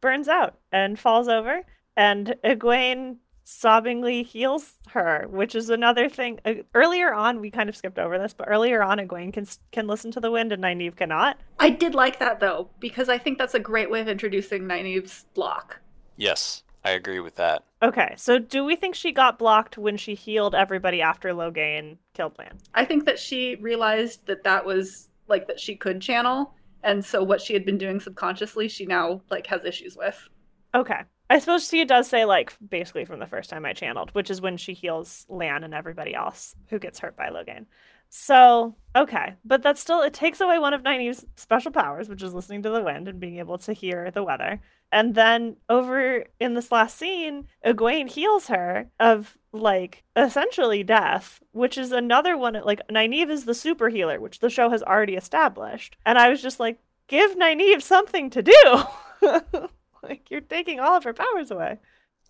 burns 0.00 0.28
out 0.28 0.60
and 0.70 0.96
falls 0.96 1.26
over, 1.26 1.62
and 1.96 2.36
Egwene 2.44 3.16
sobbingly 3.44 4.24
heals 4.24 4.74
her, 4.90 5.26
which 5.28 5.56
is 5.56 5.70
another 5.70 6.08
thing. 6.08 6.38
Uh, 6.44 6.54
earlier 6.72 7.12
on, 7.12 7.40
we 7.40 7.50
kind 7.50 7.68
of 7.68 7.76
skipped 7.76 7.98
over 7.98 8.16
this, 8.16 8.32
but 8.32 8.46
earlier 8.48 8.84
on, 8.84 8.98
Egwene 8.98 9.32
can 9.32 9.44
can 9.72 9.88
listen 9.88 10.12
to 10.12 10.20
the 10.20 10.30
wind 10.30 10.52
and 10.52 10.62
Nynaeve 10.62 10.94
cannot. 10.94 11.36
I 11.58 11.70
did 11.70 11.96
like 11.96 12.20
that 12.20 12.38
though, 12.38 12.70
because 12.78 13.08
I 13.08 13.18
think 13.18 13.38
that's 13.38 13.54
a 13.54 13.58
great 13.58 13.90
way 13.90 14.00
of 14.00 14.06
introducing 14.06 14.62
Nynaeve's 14.62 15.24
block. 15.34 15.80
Yes, 16.16 16.62
I 16.86 16.90
agree 16.90 17.18
with 17.18 17.34
that. 17.34 17.64
Okay, 17.82 18.14
so 18.16 18.38
do 18.38 18.64
we 18.64 18.76
think 18.76 18.94
she 18.94 19.10
got 19.10 19.40
blocked 19.40 19.76
when 19.76 19.96
she 19.96 20.14
healed 20.14 20.54
everybody 20.54 21.02
after 21.02 21.34
Logan 21.34 21.98
killed 22.14 22.38
Lan? 22.38 22.58
I 22.74 22.84
think 22.84 23.06
that 23.06 23.18
she 23.18 23.56
realized 23.56 24.26
that 24.28 24.44
that 24.44 24.64
was 24.64 25.10
like 25.26 25.48
that 25.48 25.58
she 25.58 25.74
could 25.74 26.00
channel, 26.00 26.54
and 26.84 27.04
so 27.04 27.24
what 27.24 27.40
she 27.40 27.54
had 27.54 27.64
been 27.64 27.76
doing 27.76 27.98
subconsciously, 27.98 28.68
she 28.68 28.86
now 28.86 29.20
like 29.30 29.48
has 29.48 29.64
issues 29.64 29.96
with. 29.96 30.28
Okay. 30.76 31.00
I 31.28 31.40
suppose 31.40 31.68
she 31.68 31.84
does 31.84 32.06
say 32.06 32.24
like 32.24 32.54
basically 32.66 33.04
from 33.04 33.18
the 33.18 33.26
first 33.26 33.50
time 33.50 33.66
I 33.66 33.72
channeled, 33.72 34.14
which 34.14 34.30
is 34.30 34.40
when 34.40 34.56
she 34.56 34.72
heals 34.72 35.26
Lan 35.28 35.64
and 35.64 35.74
everybody 35.74 36.14
else 36.14 36.54
who 36.68 36.78
gets 36.78 37.00
hurt 37.00 37.16
by 37.16 37.30
Logan. 37.30 37.66
So, 38.10 38.76
okay, 38.94 39.34
but 39.44 39.60
that's 39.60 39.80
still 39.80 40.02
it 40.02 40.14
takes 40.14 40.40
away 40.40 40.60
one 40.60 40.72
of 40.72 40.84
Nynaeve's 40.84 41.26
special 41.34 41.72
powers, 41.72 42.08
which 42.08 42.22
is 42.22 42.32
listening 42.32 42.62
to 42.62 42.70
the 42.70 42.80
wind 42.80 43.08
and 43.08 43.18
being 43.18 43.38
able 43.38 43.58
to 43.58 43.72
hear 43.72 44.12
the 44.12 44.22
weather. 44.22 44.60
And 44.92 45.14
then 45.14 45.56
over 45.68 46.24
in 46.38 46.54
this 46.54 46.70
last 46.70 46.96
scene, 46.96 47.48
Egwene 47.64 48.08
heals 48.08 48.46
her 48.46 48.88
of 49.00 49.36
like 49.52 50.04
essentially 50.14 50.82
death, 50.82 51.40
which 51.52 51.76
is 51.76 51.92
another 51.92 52.36
one. 52.36 52.58
Like 52.64 52.86
Nynaeve 52.88 53.30
is 53.30 53.44
the 53.44 53.54
super 53.54 53.88
healer, 53.88 54.20
which 54.20 54.38
the 54.38 54.50
show 54.50 54.70
has 54.70 54.82
already 54.82 55.14
established. 55.14 55.96
And 56.06 56.18
I 56.18 56.28
was 56.28 56.40
just 56.42 56.60
like, 56.60 56.78
give 57.08 57.36
Nynaeve 57.36 57.82
something 57.82 58.30
to 58.30 58.42
do. 58.42 58.82
like 60.02 60.30
you're 60.30 60.40
taking 60.40 60.80
all 60.80 60.96
of 60.96 61.04
her 61.04 61.14
powers 61.14 61.50
away. 61.50 61.78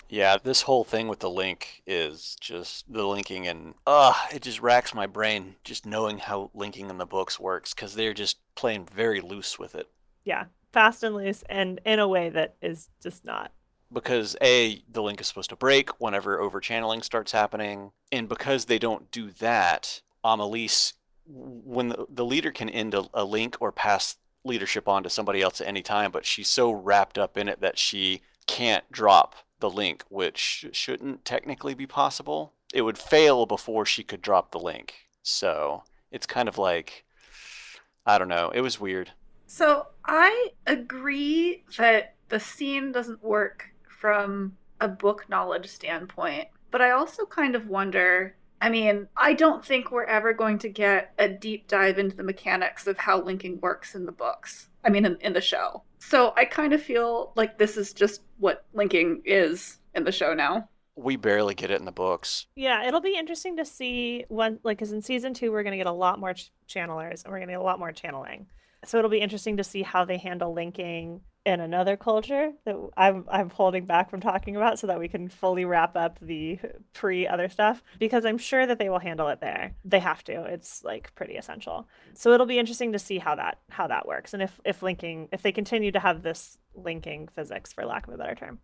Yeah, 0.08 0.36
this 0.42 0.62
whole 0.62 0.84
thing 0.84 1.08
with 1.08 1.18
the 1.18 1.30
link 1.30 1.82
is 1.84 2.36
just 2.40 2.90
the 2.92 3.04
linking, 3.04 3.48
and 3.48 3.74
uh, 3.86 4.14
it 4.32 4.42
just 4.42 4.60
racks 4.60 4.94
my 4.94 5.06
brain 5.06 5.56
just 5.64 5.84
knowing 5.84 6.18
how 6.18 6.50
linking 6.54 6.90
in 6.90 6.98
the 6.98 7.06
books 7.06 7.40
works 7.40 7.74
because 7.74 7.96
they're 7.96 8.14
just 8.14 8.38
playing 8.54 8.86
very 8.86 9.20
loose 9.20 9.58
with 9.58 9.74
it. 9.74 9.88
Yeah, 10.24 10.44
fast 10.76 11.02
and 11.02 11.14
loose, 11.14 11.42
and 11.48 11.80
in 11.86 11.98
a 11.98 12.06
way 12.06 12.28
that 12.28 12.54
is 12.60 12.90
just 13.02 13.24
not. 13.24 13.50
Because 13.90 14.36
A, 14.42 14.82
the 14.86 15.02
link 15.02 15.22
is 15.22 15.26
supposed 15.26 15.48
to 15.48 15.56
break 15.56 15.88
whenever 15.98 16.38
overchanneling 16.38 17.02
starts 17.02 17.32
happening, 17.32 17.92
and 18.12 18.28
because 18.28 18.66
they 18.66 18.78
don't 18.78 19.10
do 19.10 19.30
that, 19.38 20.02
um, 20.22 20.38
Amalisa, 20.38 20.92
when 21.24 21.88
the, 21.88 22.04
the 22.10 22.26
leader 22.26 22.50
can 22.50 22.68
end 22.68 22.92
a, 22.92 23.06
a 23.14 23.24
link 23.24 23.56
or 23.58 23.72
pass 23.72 24.16
leadership 24.44 24.86
on 24.86 25.02
to 25.02 25.08
somebody 25.08 25.40
else 25.40 25.62
at 25.62 25.66
any 25.66 25.80
time, 25.80 26.10
but 26.10 26.26
she's 26.26 26.48
so 26.48 26.70
wrapped 26.70 27.16
up 27.16 27.38
in 27.38 27.48
it 27.48 27.62
that 27.62 27.78
she 27.78 28.20
can't 28.46 28.84
drop 28.92 29.34
the 29.60 29.70
link, 29.70 30.04
which 30.10 30.66
shouldn't 30.72 31.24
technically 31.24 31.72
be 31.72 31.86
possible. 31.86 32.52
It 32.74 32.82
would 32.82 32.98
fail 32.98 33.46
before 33.46 33.86
she 33.86 34.02
could 34.02 34.20
drop 34.20 34.50
the 34.50 34.60
link. 34.60 34.92
So 35.22 35.84
it's 36.12 36.26
kind 36.26 36.50
of 36.50 36.58
like, 36.58 37.06
I 38.04 38.18
don't 38.18 38.28
know. 38.28 38.50
It 38.50 38.60
was 38.60 38.78
weird. 38.78 39.12
So 39.46 39.86
I 40.04 40.50
agree 40.66 41.64
that 41.78 42.14
the 42.28 42.40
scene 42.40 42.92
doesn't 42.92 43.22
work 43.22 43.72
from 43.88 44.56
a 44.80 44.88
book 44.88 45.28
knowledge 45.28 45.68
standpoint, 45.68 46.48
but 46.70 46.82
I 46.82 46.90
also 46.90 47.24
kind 47.24 47.54
of 47.54 47.68
wonder. 47.68 48.36
I 48.60 48.70
mean, 48.70 49.08
I 49.16 49.34
don't 49.34 49.64
think 49.64 49.90
we're 49.90 50.04
ever 50.04 50.32
going 50.32 50.58
to 50.60 50.68
get 50.68 51.12
a 51.18 51.28
deep 51.28 51.68
dive 51.68 51.98
into 51.98 52.16
the 52.16 52.22
mechanics 52.22 52.86
of 52.86 52.98
how 52.98 53.20
linking 53.20 53.60
works 53.60 53.94
in 53.94 54.06
the 54.06 54.12
books. 54.12 54.68
I 54.84 54.88
mean, 54.88 55.04
in, 55.04 55.16
in 55.20 55.32
the 55.32 55.40
show. 55.40 55.82
So 55.98 56.32
I 56.36 56.44
kind 56.44 56.72
of 56.72 56.80
feel 56.80 57.32
like 57.36 57.58
this 57.58 57.76
is 57.76 57.92
just 57.92 58.22
what 58.38 58.64
linking 58.72 59.22
is 59.24 59.78
in 59.94 60.04
the 60.04 60.12
show 60.12 60.32
now. 60.32 60.68
We 60.94 61.16
barely 61.16 61.54
get 61.54 61.70
it 61.70 61.78
in 61.78 61.84
the 61.84 61.92
books. 61.92 62.46
Yeah, 62.54 62.86
it'll 62.86 63.00
be 63.00 63.18
interesting 63.18 63.56
to 63.58 63.64
see 63.66 64.24
when, 64.28 64.58
like, 64.62 64.78
because 64.78 64.92
in 64.92 65.02
season 65.02 65.34
two, 65.34 65.52
we're 65.52 65.62
going 65.62 65.72
to 65.72 65.76
get 65.76 65.86
a 65.86 65.92
lot 65.92 66.18
more 66.18 66.32
ch- 66.32 66.50
channelers 66.68 67.24
and 67.24 67.32
we're 67.32 67.38
going 67.38 67.48
to 67.48 67.54
get 67.54 67.60
a 67.60 67.64
lot 67.64 67.78
more 67.78 67.92
channeling. 67.92 68.46
So 68.86 68.98
it'll 68.98 69.10
be 69.10 69.20
interesting 69.20 69.56
to 69.56 69.64
see 69.64 69.82
how 69.82 70.04
they 70.04 70.18
handle 70.18 70.52
linking 70.52 71.20
in 71.46 71.60
another 71.60 71.96
culture 71.96 72.52
that 72.64 72.76
I'm 72.96 73.24
I'm 73.30 73.50
holding 73.50 73.86
back 73.86 74.10
from 74.10 74.20
talking 74.20 74.56
about 74.56 74.80
so 74.80 74.88
that 74.88 74.98
we 74.98 75.06
can 75.06 75.28
fully 75.28 75.64
wrap 75.64 75.96
up 75.96 76.18
the 76.18 76.58
pre 76.92 77.26
other 77.26 77.48
stuff 77.48 77.82
because 78.00 78.24
I'm 78.24 78.36
sure 78.36 78.66
that 78.66 78.80
they 78.80 78.88
will 78.88 78.98
handle 78.98 79.28
it 79.28 79.40
there. 79.40 79.74
They 79.84 80.00
have 80.00 80.24
to. 80.24 80.42
It's 80.44 80.82
like 80.82 81.14
pretty 81.14 81.36
essential. 81.36 81.88
So 82.14 82.32
it'll 82.32 82.46
be 82.46 82.58
interesting 82.58 82.92
to 82.92 82.98
see 82.98 83.18
how 83.18 83.36
that 83.36 83.60
how 83.70 83.86
that 83.86 84.08
works 84.08 84.34
and 84.34 84.42
if 84.42 84.60
if 84.64 84.82
linking 84.82 85.28
if 85.32 85.42
they 85.42 85.52
continue 85.52 85.92
to 85.92 86.00
have 86.00 86.22
this 86.22 86.58
linking 86.74 87.28
physics 87.28 87.72
for 87.72 87.86
lack 87.86 88.08
of 88.08 88.14
a 88.14 88.18
better 88.18 88.34
term. 88.34 88.58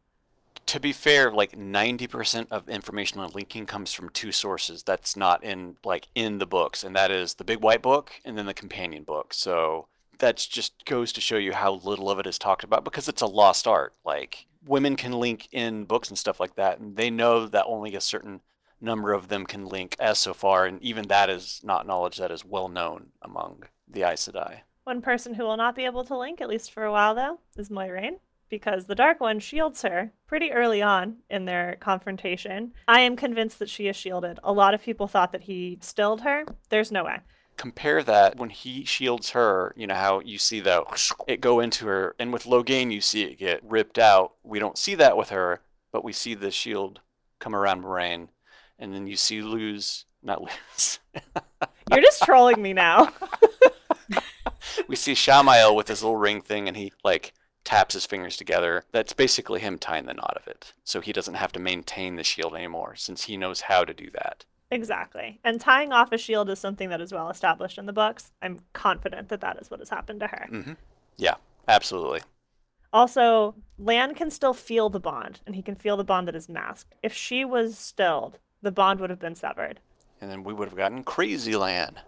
To 0.66 0.80
be 0.80 0.92
fair, 0.92 1.32
like 1.32 1.52
90% 1.52 2.46
of 2.50 2.68
information 2.68 3.20
on 3.20 3.30
linking 3.30 3.66
comes 3.66 3.92
from 3.92 4.10
two 4.10 4.32
sources 4.32 4.82
that's 4.82 5.16
not 5.16 5.42
in 5.44 5.76
like 5.84 6.08
in 6.14 6.38
the 6.38 6.46
books 6.46 6.82
and 6.82 6.96
that 6.96 7.12
is 7.12 7.34
the 7.34 7.44
big 7.44 7.60
white 7.60 7.82
book 7.82 8.12
and 8.24 8.36
then 8.36 8.46
the 8.46 8.54
companion 8.54 9.04
book. 9.04 9.34
So 9.34 9.86
that 10.22 10.36
just 10.36 10.84
goes 10.86 11.12
to 11.12 11.20
show 11.20 11.36
you 11.36 11.52
how 11.52 11.74
little 11.74 12.08
of 12.08 12.18
it 12.20 12.26
is 12.26 12.38
talked 12.38 12.62
about 12.62 12.84
because 12.84 13.08
it's 13.08 13.22
a 13.22 13.26
lost 13.26 13.66
art. 13.66 13.92
Like 14.04 14.46
women 14.64 14.96
can 14.96 15.12
link 15.12 15.48
in 15.50 15.84
books 15.84 16.08
and 16.08 16.16
stuff 16.16 16.40
like 16.40 16.54
that, 16.54 16.78
and 16.78 16.96
they 16.96 17.10
know 17.10 17.46
that 17.46 17.66
only 17.66 17.94
a 17.94 18.00
certain 18.00 18.40
number 18.80 19.12
of 19.12 19.28
them 19.28 19.44
can 19.44 19.66
link 19.66 19.96
as 19.98 20.18
so 20.18 20.32
far, 20.32 20.64
and 20.64 20.80
even 20.80 21.08
that 21.08 21.28
is 21.28 21.60
not 21.64 21.86
knowledge 21.86 22.18
that 22.18 22.30
is 22.30 22.44
well 22.44 22.68
known 22.68 23.08
among 23.20 23.64
the 23.86 24.04
Aes 24.04 24.28
Sedai. 24.28 24.60
One 24.84 25.02
person 25.02 25.34
who 25.34 25.42
will 25.42 25.56
not 25.56 25.74
be 25.74 25.84
able 25.84 26.04
to 26.04 26.16
link, 26.16 26.40
at 26.40 26.48
least 26.48 26.72
for 26.72 26.84
a 26.84 26.92
while 26.92 27.16
though, 27.16 27.40
is 27.56 27.68
Moiraine, 27.68 28.20
because 28.48 28.86
the 28.86 28.94
Dark 28.94 29.20
One 29.20 29.40
shields 29.40 29.82
her 29.82 30.12
pretty 30.28 30.52
early 30.52 30.80
on 30.82 31.16
in 31.30 31.46
their 31.46 31.76
confrontation. 31.80 32.74
I 32.86 33.00
am 33.00 33.16
convinced 33.16 33.58
that 33.58 33.68
she 33.68 33.88
is 33.88 33.96
shielded. 33.96 34.38
A 34.44 34.52
lot 34.52 34.72
of 34.72 34.82
people 34.82 35.08
thought 35.08 35.32
that 35.32 35.42
he 35.42 35.78
stilled 35.80 36.20
her. 36.20 36.44
There's 36.68 36.92
no 36.92 37.04
way 37.04 37.18
compare 37.62 38.02
that 38.02 38.38
when 38.38 38.50
he 38.50 38.84
shields 38.84 39.30
her, 39.30 39.72
you 39.76 39.86
know 39.86 39.94
how 39.94 40.18
you 40.18 40.36
see 40.36 40.58
that 40.58 40.82
it 41.28 41.40
go 41.40 41.60
into 41.60 41.86
her, 41.86 42.12
and 42.18 42.32
with 42.32 42.42
Logain 42.42 42.92
you 42.92 43.00
see 43.00 43.22
it 43.22 43.38
get 43.38 43.62
ripped 43.62 44.00
out. 44.00 44.32
We 44.42 44.58
don't 44.58 44.76
see 44.76 44.96
that 44.96 45.16
with 45.16 45.28
her, 45.28 45.60
but 45.92 46.02
we 46.02 46.12
see 46.12 46.34
the 46.34 46.50
shield 46.50 47.02
come 47.38 47.54
around 47.54 47.84
Moiraine, 47.84 48.30
and 48.80 48.92
then 48.92 49.06
you 49.06 49.14
see 49.14 49.42
lose, 49.42 50.06
not 50.24 50.42
lose. 50.42 50.98
You're 51.92 52.02
just 52.02 52.24
trolling 52.24 52.60
me 52.60 52.72
now. 52.72 53.12
we 54.88 54.96
see 54.96 55.14
Shamael 55.14 55.76
with 55.76 55.86
his 55.86 56.02
little 56.02 56.16
ring 56.16 56.40
thing, 56.40 56.66
and 56.66 56.76
he 56.76 56.92
like 57.04 57.32
taps 57.62 57.94
his 57.94 58.06
fingers 58.06 58.36
together. 58.36 58.82
That's 58.90 59.12
basically 59.12 59.60
him 59.60 59.78
tying 59.78 60.06
the 60.06 60.14
knot 60.14 60.36
of 60.36 60.48
it, 60.48 60.72
so 60.82 61.00
he 61.00 61.12
doesn't 61.12 61.34
have 61.34 61.52
to 61.52 61.60
maintain 61.60 62.16
the 62.16 62.24
shield 62.24 62.56
anymore, 62.56 62.96
since 62.96 63.26
he 63.26 63.36
knows 63.36 63.60
how 63.60 63.84
to 63.84 63.94
do 63.94 64.10
that. 64.14 64.46
Exactly. 64.72 65.38
And 65.44 65.60
tying 65.60 65.92
off 65.92 66.12
a 66.12 66.18
shield 66.18 66.48
is 66.48 66.58
something 66.58 66.88
that 66.88 67.00
is 67.00 67.12
well 67.12 67.28
established 67.28 67.76
in 67.76 67.84
the 67.84 67.92
books. 67.92 68.32
I'm 68.40 68.60
confident 68.72 69.28
that 69.28 69.42
that 69.42 69.58
is 69.60 69.70
what 69.70 69.80
has 69.80 69.90
happened 69.90 70.20
to 70.20 70.28
her. 70.28 70.48
Mm-hmm. 70.50 70.72
Yeah, 71.18 71.34
absolutely. 71.68 72.20
Also, 72.90 73.54
Lan 73.78 74.14
can 74.14 74.30
still 74.30 74.54
feel 74.54 74.88
the 74.88 74.98
bond, 74.98 75.40
and 75.46 75.54
he 75.54 75.62
can 75.62 75.74
feel 75.74 75.98
the 75.98 76.04
bond 76.04 76.26
that 76.26 76.34
is 76.34 76.48
masked. 76.48 76.94
If 77.02 77.12
she 77.12 77.44
was 77.44 77.76
stilled, 77.76 78.38
the 78.62 78.72
bond 78.72 78.98
would 79.00 79.10
have 79.10 79.20
been 79.20 79.34
severed. 79.34 79.80
And 80.22 80.30
then 80.30 80.42
we 80.42 80.54
would 80.54 80.68
have 80.68 80.76
gotten 80.76 81.04
crazy 81.04 81.54
Lan. 81.54 82.00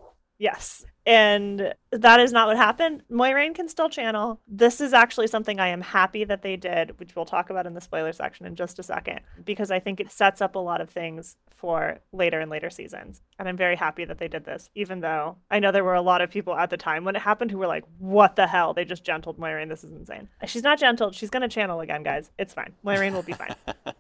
Yes. 0.45 0.85
And 1.07 1.73
that 1.91 2.21
is 2.21 2.31
not 2.31 2.49
what 2.49 2.59
happened. 2.59 3.03
Moiraine 3.11 3.55
can 3.55 3.67
still 3.67 3.89
channel. 3.89 4.43
This 4.47 4.79
is 4.79 4.93
actually 4.93 5.27
something 5.27 5.59
I 5.59 5.69
am 5.69 5.81
happy 5.81 6.23
that 6.25 6.43
they 6.43 6.57
did, 6.57 7.01
which 7.01 7.17
we'll 7.17 7.25
talk 7.25 7.49
about 7.49 7.67
in 7.67 7.73
the 7.73 7.81
spoiler 7.81 8.13
section 8.13 8.45
in 8.45 8.55
just 8.55 8.79
a 8.79 8.83
second, 8.83 9.21
because 9.43 9.71
I 9.71 9.81
think 9.81 10.01
it 10.01 10.11
sets 10.11 10.43
up 10.43 10.55
a 10.55 10.59
lot 10.59 10.83
of 10.83 10.91
things 10.91 11.39
for 11.51 12.01
later 12.13 12.41
and 12.41 12.51
later 12.51 12.69
seasons. 12.69 13.23
And 13.39 13.49
I'm 13.49 13.57
very 13.57 13.77
happy 13.77 14.05
that 14.05 14.19
they 14.19 14.29
did 14.29 14.45
this, 14.45 14.69
even 14.75 15.01
though 15.01 15.39
I 15.51 15.61
know 15.61 15.73
there 15.73 15.83
were 15.83 15.95
a 15.95 16.03
lot 16.03 16.21
of 16.21 16.29
people 16.31 16.55
at 16.55 16.69
the 16.69 16.77
time 16.77 17.05
when 17.05 17.17
it 17.17 17.23
happened 17.23 17.51
who 17.51 17.59
were 17.59 17.67
like, 17.67 17.85
what 17.99 18.37
the 18.37 18.47
hell? 18.47 18.75
They 18.75 18.85
just 18.85 19.03
gentled 19.03 19.39
Moiraine. 19.39 19.71
This 19.71 19.83
is 19.83 19.93
insane. 19.93 20.29
She's 20.45 20.63
not 20.63 20.79
gentled. 20.79 21.15
She's 21.15 21.31
going 21.31 21.41
to 21.41 21.49
channel 21.49 21.81
again, 21.81 22.03
guys. 22.03 22.31
It's 22.39 22.53
fine. 22.53 22.75
Moiraine 22.85 23.15
will 23.15 23.23
be 23.23 23.33
fine. 23.33 23.55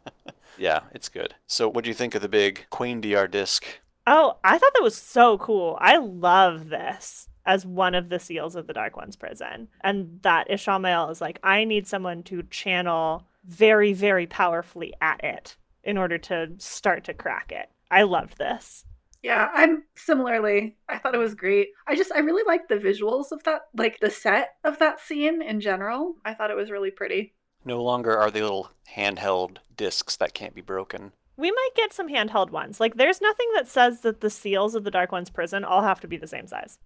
yeah, 0.59 0.80
it's 0.92 1.09
good. 1.09 1.36
So, 1.47 1.70
what 1.70 1.84
do 1.84 1.88
you 1.88 1.95
think 1.95 2.14
of 2.14 2.20
the 2.20 2.28
big 2.28 2.66
cuendillar 2.70 3.30
disc 3.30 3.64
Oh, 4.07 4.36
I 4.44 4.59
thought 4.59 4.72
that 4.74 4.82
was 4.82 4.96
so 4.96 5.38
cool. 5.38 5.78
I 5.80 5.96
love 5.96 6.68
this 6.68 7.28
as 7.46 7.66
one 7.66 7.94
of 7.94 8.09
the 8.09 8.18
seals 8.18 8.57
of 8.57 8.66
the 8.66 8.72
Dark 8.72 8.96
One's 8.96 9.16
prison. 9.16 9.68
And 9.82 10.20
that 10.22 10.48
Ishamael 10.48 11.11
is 11.11 11.20
like, 11.20 11.38
I 11.42 11.64
need 11.64 11.86
someone 11.86 12.22
to 12.24 12.42
channel 12.44 13.26
very, 13.44 13.92
very 13.92 14.26
powerfully 14.26 14.94
at 15.00 15.22
it 15.22 15.57
in 15.82 15.98
order 15.98 16.18
to 16.18 16.52
start 16.59 17.05
to 17.05 17.14
crack 17.14 17.52
it. 17.52 17.68
I 17.90 18.02
loved 18.02 18.38
this. 18.38 18.84
Yeah, 19.22 19.48
I'm 19.55 19.84
similarly. 19.94 20.76
I 20.88 20.98
thought 20.98 21.14
it 21.14 21.18
was 21.18 21.34
great. 21.34 21.68
I 21.86 21.96
just 21.96 22.12
I 22.12 22.18
really 22.18 22.42
like 22.46 22.68
the 22.68 22.76
visuals 22.76 23.32
of 23.32 23.42
that, 23.44 23.62
like 23.74 24.00
the 24.00 24.11
set 24.11 24.57
of 24.64 24.78
that 24.80 25.00
scene 25.00 25.40
in 25.40 25.61
general. 25.61 26.16
I 26.26 26.34
thought 26.34 26.50
it 26.50 26.57
was 26.57 26.70
really 26.70 26.90
pretty. 26.90 27.32
No 27.64 27.82
longer 27.82 28.18
are 28.18 28.30
they 28.30 28.42
little 28.42 28.70
handheld 28.94 29.59
discs 29.74 30.16
that 30.16 30.34
can't 30.34 30.55
be 30.55 30.61
broken. 30.61 31.12
We 31.37 31.51
might 31.51 31.70
get 31.74 31.93
some 31.93 32.09
handheld 32.09 32.51
ones. 32.51 32.80
Like 32.80 32.95
there's 32.95 33.20
nothing 33.20 33.49
that 33.55 33.68
says 33.68 34.01
that 34.03 34.20
the 34.20 34.30
seals 34.30 34.74
of 34.74 34.85
the 34.85 34.91
Dark 34.91 35.12
One's 35.12 35.30
prison 35.30 35.64
all 35.64 35.82
have 35.82 36.01
to 36.01 36.09
be 36.09 36.16
the 36.16 36.26
same 36.26 36.47
size. 36.47 36.78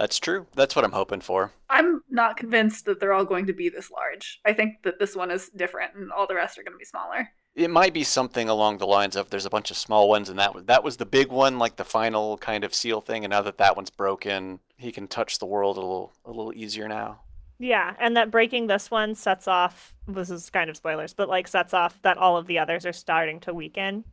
That's 0.00 0.18
true. 0.18 0.46
That's 0.54 0.74
what 0.74 0.86
I'm 0.86 0.92
hoping 0.92 1.20
for. 1.20 1.52
I'm 1.68 2.02
not 2.08 2.38
convinced 2.38 2.86
that 2.86 3.00
they're 3.00 3.12
all 3.12 3.26
going 3.26 3.46
to 3.46 3.52
be 3.52 3.68
this 3.68 3.90
large. 3.90 4.40
I 4.46 4.54
think 4.54 4.82
that 4.84 4.98
this 4.98 5.14
one 5.14 5.30
is 5.30 5.50
different 5.50 5.94
and 5.94 6.10
all 6.10 6.26
the 6.26 6.34
rest 6.34 6.58
are 6.58 6.62
going 6.62 6.72
to 6.72 6.78
be 6.78 6.86
smaller. 6.86 7.28
It 7.54 7.68
might 7.68 7.92
be 7.92 8.04
something 8.04 8.48
along 8.48 8.78
the 8.78 8.86
lines 8.86 9.14
of 9.14 9.28
there's 9.28 9.44
a 9.44 9.50
bunch 9.50 9.70
of 9.70 9.76
small 9.76 10.08
ones 10.08 10.30
and 10.30 10.38
that 10.38 10.54
was 10.54 10.64
that 10.64 10.82
was 10.82 10.96
the 10.96 11.04
big 11.04 11.28
one 11.30 11.58
like 11.58 11.76
the 11.76 11.84
final 11.84 12.38
kind 12.38 12.64
of 12.64 12.74
seal 12.74 13.02
thing 13.02 13.24
and 13.24 13.32
now 13.32 13.42
that 13.42 13.58
that 13.58 13.76
one's 13.76 13.90
broken, 13.90 14.60
he 14.78 14.90
can 14.90 15.06
touch 15.06 15.38
the 15.38 15.46
world 15.46 15.76
a 15.76 15.80
little 15.80 16.14
a 16.24 16.30
little 16.30 16.54
easier 16.54 16.88
now. 16.88 17.20
Yeah, 17.60 17.94
and 18.00 18.16
that 18.16 18.30
breaking 18.30 18.68
this 18.68 18.90
one 18.90 19.14
sets 19.14 19.46
off 19.46 19.94
this 20.08 20.30
is 20.30 20.48
kind 20.48 20.70
of 20.70 20.76
spoilers, 20.78 21.12
but 21.12 21.28
like 21.28 21.46
sets 21.46 21.74
off 21.74 22.00
that 22.02 22.16
all 22.16 22.38
of 22.38 22.46
the 22.46 22.58
others 22.58 22.86
are 22.86 22.92
starting 22.92 23.38
to 23.40 23.52
weaken. 23.52 24.04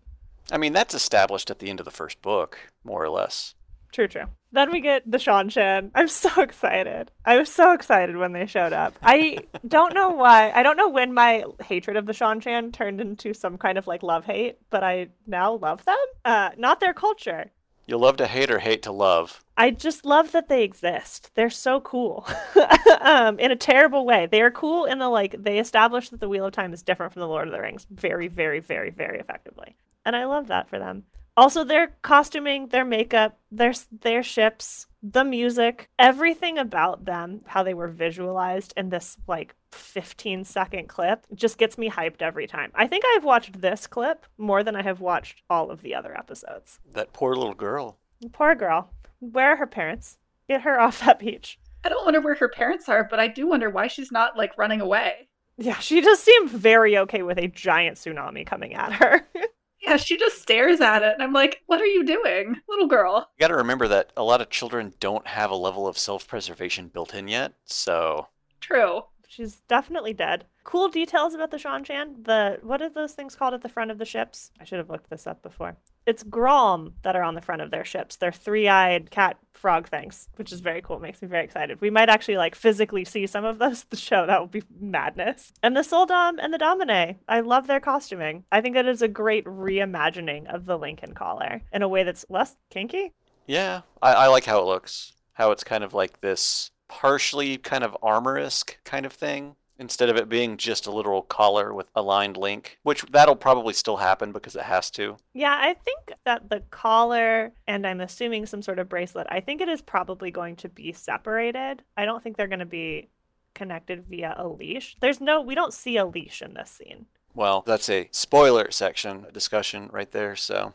I 0.52 0.58
mean, 0.58 0.74
that's 0.74 0.94
established 0.94 1.50
at 1.50 1.60
the 1.60 1.70
end 1.70 1.80
of 1.80 1.86
the 1.86 1.92
first 1.92 2.22
book, 2.22 2.60
more 2.84 3.04
or 3.04 3.10
less. 3.10 3.56
True, 3.94 4.08
true. 4.08 4.26
Then 4.52 4.72
we 4.72 4.82
get 4.82 5.10
the 5.10 5.18
Seanchan. 5.18 5.92
I'm 5.96 6.10
so 6.10 6.42
excited. 6.42 7.10
I 7.26 7.38
was 7.38 7.50
so 7.50 7.72
excited 7.72 8.18
when 8.18 8.34
they 8.34 8.46
showed 8.46 8.74
up. 8.74 8.96
I 9.02 9.40
don't 9.66 9.94
know 9.94 10.10
why. 10.10 10.52
I 10.52 10.62
don't 10.62 10.78
know 10.78 10.90
when 10.90 11.14
my 11.14 11.46
hatred 11.64 11.96
of 11.96 12.06
the 12.06 12.14
Seanchan 12.14 12.74
turned 12.74 13.00
into 13.00 13.34
some 13.34 13.58
kind 13.58 13.78
of 13.78 13.88
like 13.88 14.04
love 14.04 14.26
hate, 14.26 14.58
but 14.70 14.84
I 14.84 15.08
now 15.26 15.54
love 15.56 15.86
them. 15.86 15.96
Uh, 16.26 16.50
not 16.58 16.80
their 16.82 16.94
culture. 16.94 17.52
You 17.88 17.98
love 17.98 18.18
to 18.18 18.28
hate 18.28 18.52
or 18.52 18.60
hate 18.60 18.84
to 18.84 18.92
love. 18.92 19.42
I 19.56 19.72
just 19.72 20.06
love 20.06 20.34
that 20.34 20.50
they 20.50 20.64
exist. 20.64 21.32
They're 21.36 21.50
so 21.50 21.80
cool. 21.80 22.28
um, 23.02 23.40
in 23.40 23.50
a 23.50 23.56
terrible 23.56 24.06
way. 24.06 24.26
They 24.26 24.42
are 24.42 24.52
cool 24.52 24.84
in 24.84 25.00
the 25.00 25.08
like 25.08 25.42
they 25.42 25.58
establish 25.58 26.10
that 26.10 26.20
the 26.20 26.28
Wheel 26.28 26.46
of 26.46 26.52
Time 26.52 26.74
is 26.74 26.84
different 26.84 27.14
from 27.14 27.22
the 27.22 27.30
Lord 27.30 27.48
of 27.48 27.54
the 27.54 27.62
Rings 27.62 27.88
very, 27.90 28.28
very, 28.28 28.60
very, 28.60 28.90
very 28.90 29.20
effectively. 29.20 29.78
And 30.06 30.18
I 30.18 30.26
love 30.26 30.48
that 30.48 30.68
for 30.68 30.78
them. 30.78 31.06
Also, 31.38 31.64
their 31.64 31.96
costuming, 32.02 32.70
their 32.70 32.84
makeup, 32.84 33.38
their 33.52 33.74
their 34.02 34.24
ships, 34.24 34.88
the 35.04 35.24
music, 35.24 35.88
everything 36.00 36.58
about 36.58 37.06
them, 37.06 37.42
how 37.46 37.62
they 37.62 37.76
were 37.76 37.88
visualized 37.88 38.74
in 38.76 38.90
this 38.90 39.18
like 39.28 39.54
15 39.72 40.44
second 40.44 40.90
clip, 40.90 41.28
just 41.36 41.60
gets 41.60 41.78
me 41.78 41.92
hyped 41.92 42.24
every 42.24 42.48
time. 42.48 42.72
I 42.74 42.88
think 42.88 43.04
I've 43.06 43.24
watched 43.24 43.62
this 43.62 43.86
clip 43.86 44.26
more 44.40 44.64
than 44.64 44.76
I 44.76 44.82
have 44.82 45.00
watched 45.00 45.44
all 45.48 45.70
of 45.70 45.84
the 45.84 45.94
other 45.94 46.18
episodes. 46.18 46.80
That 46.92 47.14
poor 47.14 47.36
little 47.36 47.54
girl. 47.54 48.00
Poor 48.34 48.56
girl. 48.56 48.90
Where 49.20 49.52
are 49.52 49.58
her 49.58 49.68
parents? 49.68 50.18
Get 50.50 50.62
her 50.62 50.80
off 50.82 51.02
that 51.06 51.20
beach. 51.20 51.60
I 51.84 51.90
don't 51.90 52.04
wonder 52.04 52.20
where 52.20 52.36
her 52.36 52.50
parents 52.50 52.90
are, 52.90 53.04
but 53.04 53.20
I 53.20 53.28
do 53.28 53.48
wonder 53.48 53.70
why 53.70 53.88
she's 53.88 54.12
not 54.12 54.36
like 54.36 54.58
running 54.58 54.82
away. 54.82 55.30
Yeah, 55.60 55.78
she 55.78 56.02
does 56.02 56.20
seem 56.20 56.48
very 56.48 56.98
okay 56.98 57.22
with 57.22 57.38
a 57.38 57.48
giant 57.48 57.98
tsunami 57.98 58.46
coming 58.46 58.74
at 58.74 58.94
her. 58.94 59.28
Yeah, 59.82 59.98
she 59.98 60.18
just 60.18 60.42
stares 60.42 60.82
at 60.82 61.04
it, 61.04 61.14
and 61.14 61.24
I'm 61.24 61.34
like, 61.34 61.62
what 61.68 61.82
are 61.82 61.86
you 61.86 62.04
doing, 62.04 62.58
little 62.68 62.88
girl? 62.88 63.30
You 63.38 63.44
got 63.44 63.50
to 63.50 63.56
remember 63.56 63.88
that 63.88 64.12
a 64.18 64.24
lot 64.24 64.42
of 64.42 64.50
children 64.50 64.94
don't 65.00 65.28
have 65.28 65.52
a 65.52 65.56
level 65.56 65.88
of 65.88 65.98
self 65.98 66.28
preservation 66.28 66.88
built 66.88 67.14
in 67.14 67.28
yet, 67.28 67.54
so. 67.66 68.28
True. 68.60 69.04
She's 69.28 69.62
definitely 69.68 70.14
dead. 70.14 70.46
Cool 70.64 70.88
details 70.90 71.34
about 71.34 71.52
the 71.52 71.58
Seanchan. 71.58 72.26
The 72.26 72.60
what 72.62 72.82
are 72.82 72.90
those 72.90 73.14
things 73.14 73.36
called 73.36 73.54
at 73.54 73.62
the 73.62 73.70
front 73.70 73.92
of 73.92 73.98
the 73.98 74.06
ships? 74.06 74.52
I 74.60 74.64
should 74.64 74.80
have 74.80 74.90
looked 74.90 75.10
this 75.10 75.28
up 75.28 75.44
before. 75.44 75.78
It's 76.08 76.24
Grolm 76.24 76.94
that 77.02 77.18
are 77.18 77.22
on 77.22 77.36
the 77.36 77.42
front 77.42 77.62
of 77.62 77.70
their 77.70 77.84
ships. 77.84 78.16
They're 78.16 78.32
three-eyed 78.32 79.12
cat 79.12 79.38
frog 79.52 79.90
things, 79.90 80.30
which 80.38 80.54
is 80.54 80.62
very 80.62 80.82
cool. 80.82 80.96
It 80.96 81.02
Makes 81.02 81.22
me 81.22 81.28
very 81.28 81.44
excited. 81.44 81.82
We 81.82 81.90
might 81.90 82.08
actually 82.08 82.38
like 82.38 82.56
physically 82.56 83.04
see 83.04 83.28
some 83.28 83.44
of 83.44 83.60
those 83.60 83.84
the 83.90 83.98
show. 83.98 84.26
That 84.26 84.40
would 84.40 84.52
be 84.52 84.64
madness. 84.80 85.52
And 85.62 85.76
the 85.76 85.82
sul'dam 85.82 86.38
and 86.42 86.54
the 86.54 86.58
damane. 86.58 87.18
I 87.28 87.42
love 87.42 87.68
their 87.68 87.82
costuming. 87.82 88.46
I 88.54 88.62
think 88.62 88.76
that 88.76 88.88
is 88.88 89.02
a 89.02 89.10
great 89.10 89.44
reimagining 89.44 90.48
of 90.48 90.66
the 90.66 90.78
Lincoln 90.78 91.14
collar 91.14 91.62
in 91.74 91.82
a 91.82 91.90
way 91.90 92.04
that's 92.04 92.26
less 92.30 92.56
kinky. 92.70 93.14
Yeah, 93.46 93.82
I, 94.02 94.14
I 94.14 94.28
like 94.28 94.46
how 94.46 94.62
it 94.62 94.66
looks. 94.66 95.12
How 95.34 95.52
it's 95.52 95.66
kind 95.66 95.84
of 95.84 95.94
like 95.94 96.22
this 96.22 96.72
partially 96.88 97.58
kind 97.58 97.84
of 97.84 97.98
armor-esque 98.02 98.78
kind 98.86 99.06
of 99.06 99.12
thing 99.12 99.58
instead 99.80 100.10
of 100.10 100.18
it 100.18 100.30
being 100.30 100.58
just 100.58 100.88
a 100.88 100.92
literal 100.92 101.22
collar 101.22 101.74
with 101.74 101.92
aligned 101.96 102.38
link, 102.38 102.80
which 102.84 103.04
that'll 103.12 103.36
probably 103.36 103.74
still 103.74 103.98
happen 103.98 104.32
because 104.32 104.56
it 104.56 104.64
has 104.64 104.90
to. 104.92 105.18
Yeah, 105.34 105.56
I 105.60 105.74
think 105.74 106.14
that 106.26 106.50
the 106.50 106.62
collar 106.72 107.54
and 107.68 107.86
I'm 107.86 108.02
assuming 108.02 108.46
some 108.46 108.62
sort 108.62 108.80
of 108.80 108.90
bracelet, 108.90 109.28
I 109.30 109.40
think 109.40 109.62
it 109.62 109.70
is 109.70 109.82
probably 109.82 110.32
going 110.32 110.56
to 110.58 110.70
be 110.70 110.94
separated. 110.94 111.84
I 111.96 112.06
don't 112.06 112.24
think 112.24 112.38
they're 112.38 112.48
going 112.48 112.60
to 112.60 112.66
be 112.66 113.10
connected 113.54 114.06
via 114.08 114.36
a 114.38 114.48
leash. 114.48 114.98
There's 115.00 115.22
no, 115.22 115.42
we 115.42 115.56
don't 115.56 115.74
see 115.74 115.98
a 115.98 116.06
leash 116.06 116.42
in 116.42 116.54
this 116.54 116.70
scene. 116.70 117.08
Well, 117.34 117.64
that's 117.66 117.90
a 117.90 118.10
spoiler 118.12 118.72
section 118.72 119.28
discussion 119.32 119.90
right 119.92 120.12
there, 120.12 120.36
so. 120.36 120.74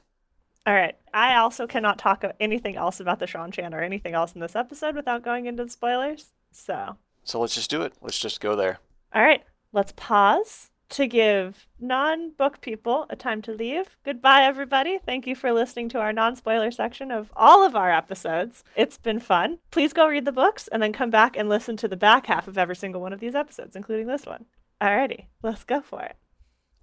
All 0.65 0.75
right. 0.75 0.97
I 1.13 1.37
also 1.37 1.67
cannot 1.67 1.99
talk 1.99 2.23
of 2.23 2.33
anything 2.39 2.77
else 2.77 3.01
about 3.01 3.19
the 3.19 3.27
Seanchan 3.27 3.73
or 3.73 3.83
anything 3.83 4.15
else 4.15 4.33
in 4.35 4.41
this 4.41 4.55
episode 4.55 4.95
without 4.95 5.25
going 5.25 5.47
into 5.47 5.65
the 5.65 5.71
spoilers. 5.71 6.31
So. 6.53 6.97
So 7.25 7.41
let's 7.41 7.55
just 7.55 7.71
do 7.71 7.83
it. 7.83 7.95
Let's 8.01 8.19
just 8.19 8.41
go 8.41 8.55
there. 8.55 8.79
All 9.15 9.23
right. 9.23 9.43
Let's 9.73 9.93
pause 9.97 10.71
to 10.91 11.07
give 11.07 11.67
non 11.81 12.33
book 12.33 12.61
people 12.61 13.07
a 13.09 13.17
time 13.17 13.41
to 13.43 13.53
leave. 13.53 13.97
Goodbye, 14.05 14.43
everybody. 14.43 14.99
Thank 15.05 15.27
you 15.27 15.35
for 15.35 15.53
listening 15.53 15.89
to 15.91 15.99
our 15.99 16.13
non 16.13 16.37
spoiler 16.37 16.71
section 16.71 17.11
of 17.11 17.33
all 17.35 17.65
of 17.65 17.75
our 17.75 17.91
episodes. 17.91 18.63
It's 18.77 18.99
been 18.99 19.19
fun. 19.19 19.59
Please 19.71 19.93
go 19.93 20.07
read 20.07 20.27
the 20.27 20.33
books 20.33 20.69
and 20.69 20.83
then 20.83 20.93
come 20.93 21.11
back 21.11 21.37
and 21.37 21.49
listen 21.49 21.77
to 21.79 21.89
the 21.89 21.97
back 21.97 22.27
half 22.27 22.47
of 22.47 22.59
every 22.59 22.77
single 22.77 23.01
one 23.01 23.13
of 23.13 23.21
these 23.21 23.35
episodes, 23.35 23.75
including 23.75 24.07
this 24.07 24.27
one. 24.27 24.45
Alrighty, 24.81 25.27
let's 25.43 25.65
go 25.65 25.81
for 25.81 26.03
it. 26.03 26.17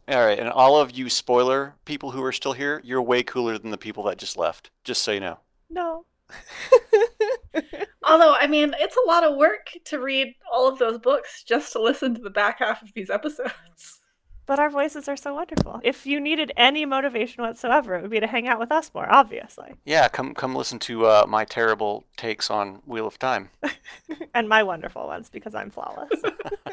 All 0.07 0.25
right, 0.25 0.39
and 0.39 0.49
all 0.49 0.79
of 0.79 0.91
you 0.91 1.07
spoiler 1.09 1.75
people 1.85 2.11
who 2.11 2.23
are 2.23 2.31
still 2.31 2.53
here, 2.53 2.81
you're 2.83 3.01
way 3.01 3.21
cooler 3.21 3.59
than 3.59 3.69
the 3.69 3.77
people 3.77 4.03
that 4.05 4.17
just 4.17 4.37
left. 4.37 4.71
Just 4.83 5.03
so 5.03 5.11
you 5.11 5.19
know. 5.19 5.39
No. 5.69 6.05
Although, 8.09 8.33
I 8.33 8.47
mean, 8.47 8.73
it's 8.79 8.97
a 8.97 9.07
lot 9.07 9.23
of 9.23 9.37
work 9.37 9.69
to 9.85 9.99
read 9.99 10.33
all 10.51 10.67
of 10.67 10.79
those 10.79 10.97
books 10.97 11.43
just 11.43 11.71
to 11.73 11.81
listen 11.81 12.15
to 12.15 12.21
the 12.21 12.31
back 12.31 12.57
half 12.57 12.81
of 12.81 12.91
these 12.95 13.11
episodes. 13.11 13.99
But 14.47 14.57
our 14.57 14.71
voices 14.71 15.07
are 15.07 15.15
so 15.15 15.35
wonderful. 15.35 15.79
If 15.83 16.07
you 16.07 16.19
needed 16.19 16.51
any 16.57 16.83
motivation 16.83 17.43
whatsoever, 17.43 17.93
it 17.93 18.01
would 18.01 18.09
be 18.09 18.19
to 18.19 18.25
hang 18.25 18.47
out 18.47 18.59
with 18.59 18.71
us 18.71 18.89
more, 18.95 19.07
obviously. 19.07 19.75
Yeah, 19.85 20.07
come 20.07 20.33
come 20.33 20.55
listen 20.55 20.79
to 20.79 21.05
uh, 21.05 21.25
my 21.29 21.45
terrible 21.45 22.03
takes 22.17 22.49
on 22.49 22.81
Wheel 22.87 23.05
of 23.05 23.19
Time. 23.19 23.51
and 24.33 24.49
my 24.49 24.63
wonderful 24.63 25.05
ones 25.05 25.29
because 25.29 25.53
I'm 25.53 25.69
flawless. 25.69 26.09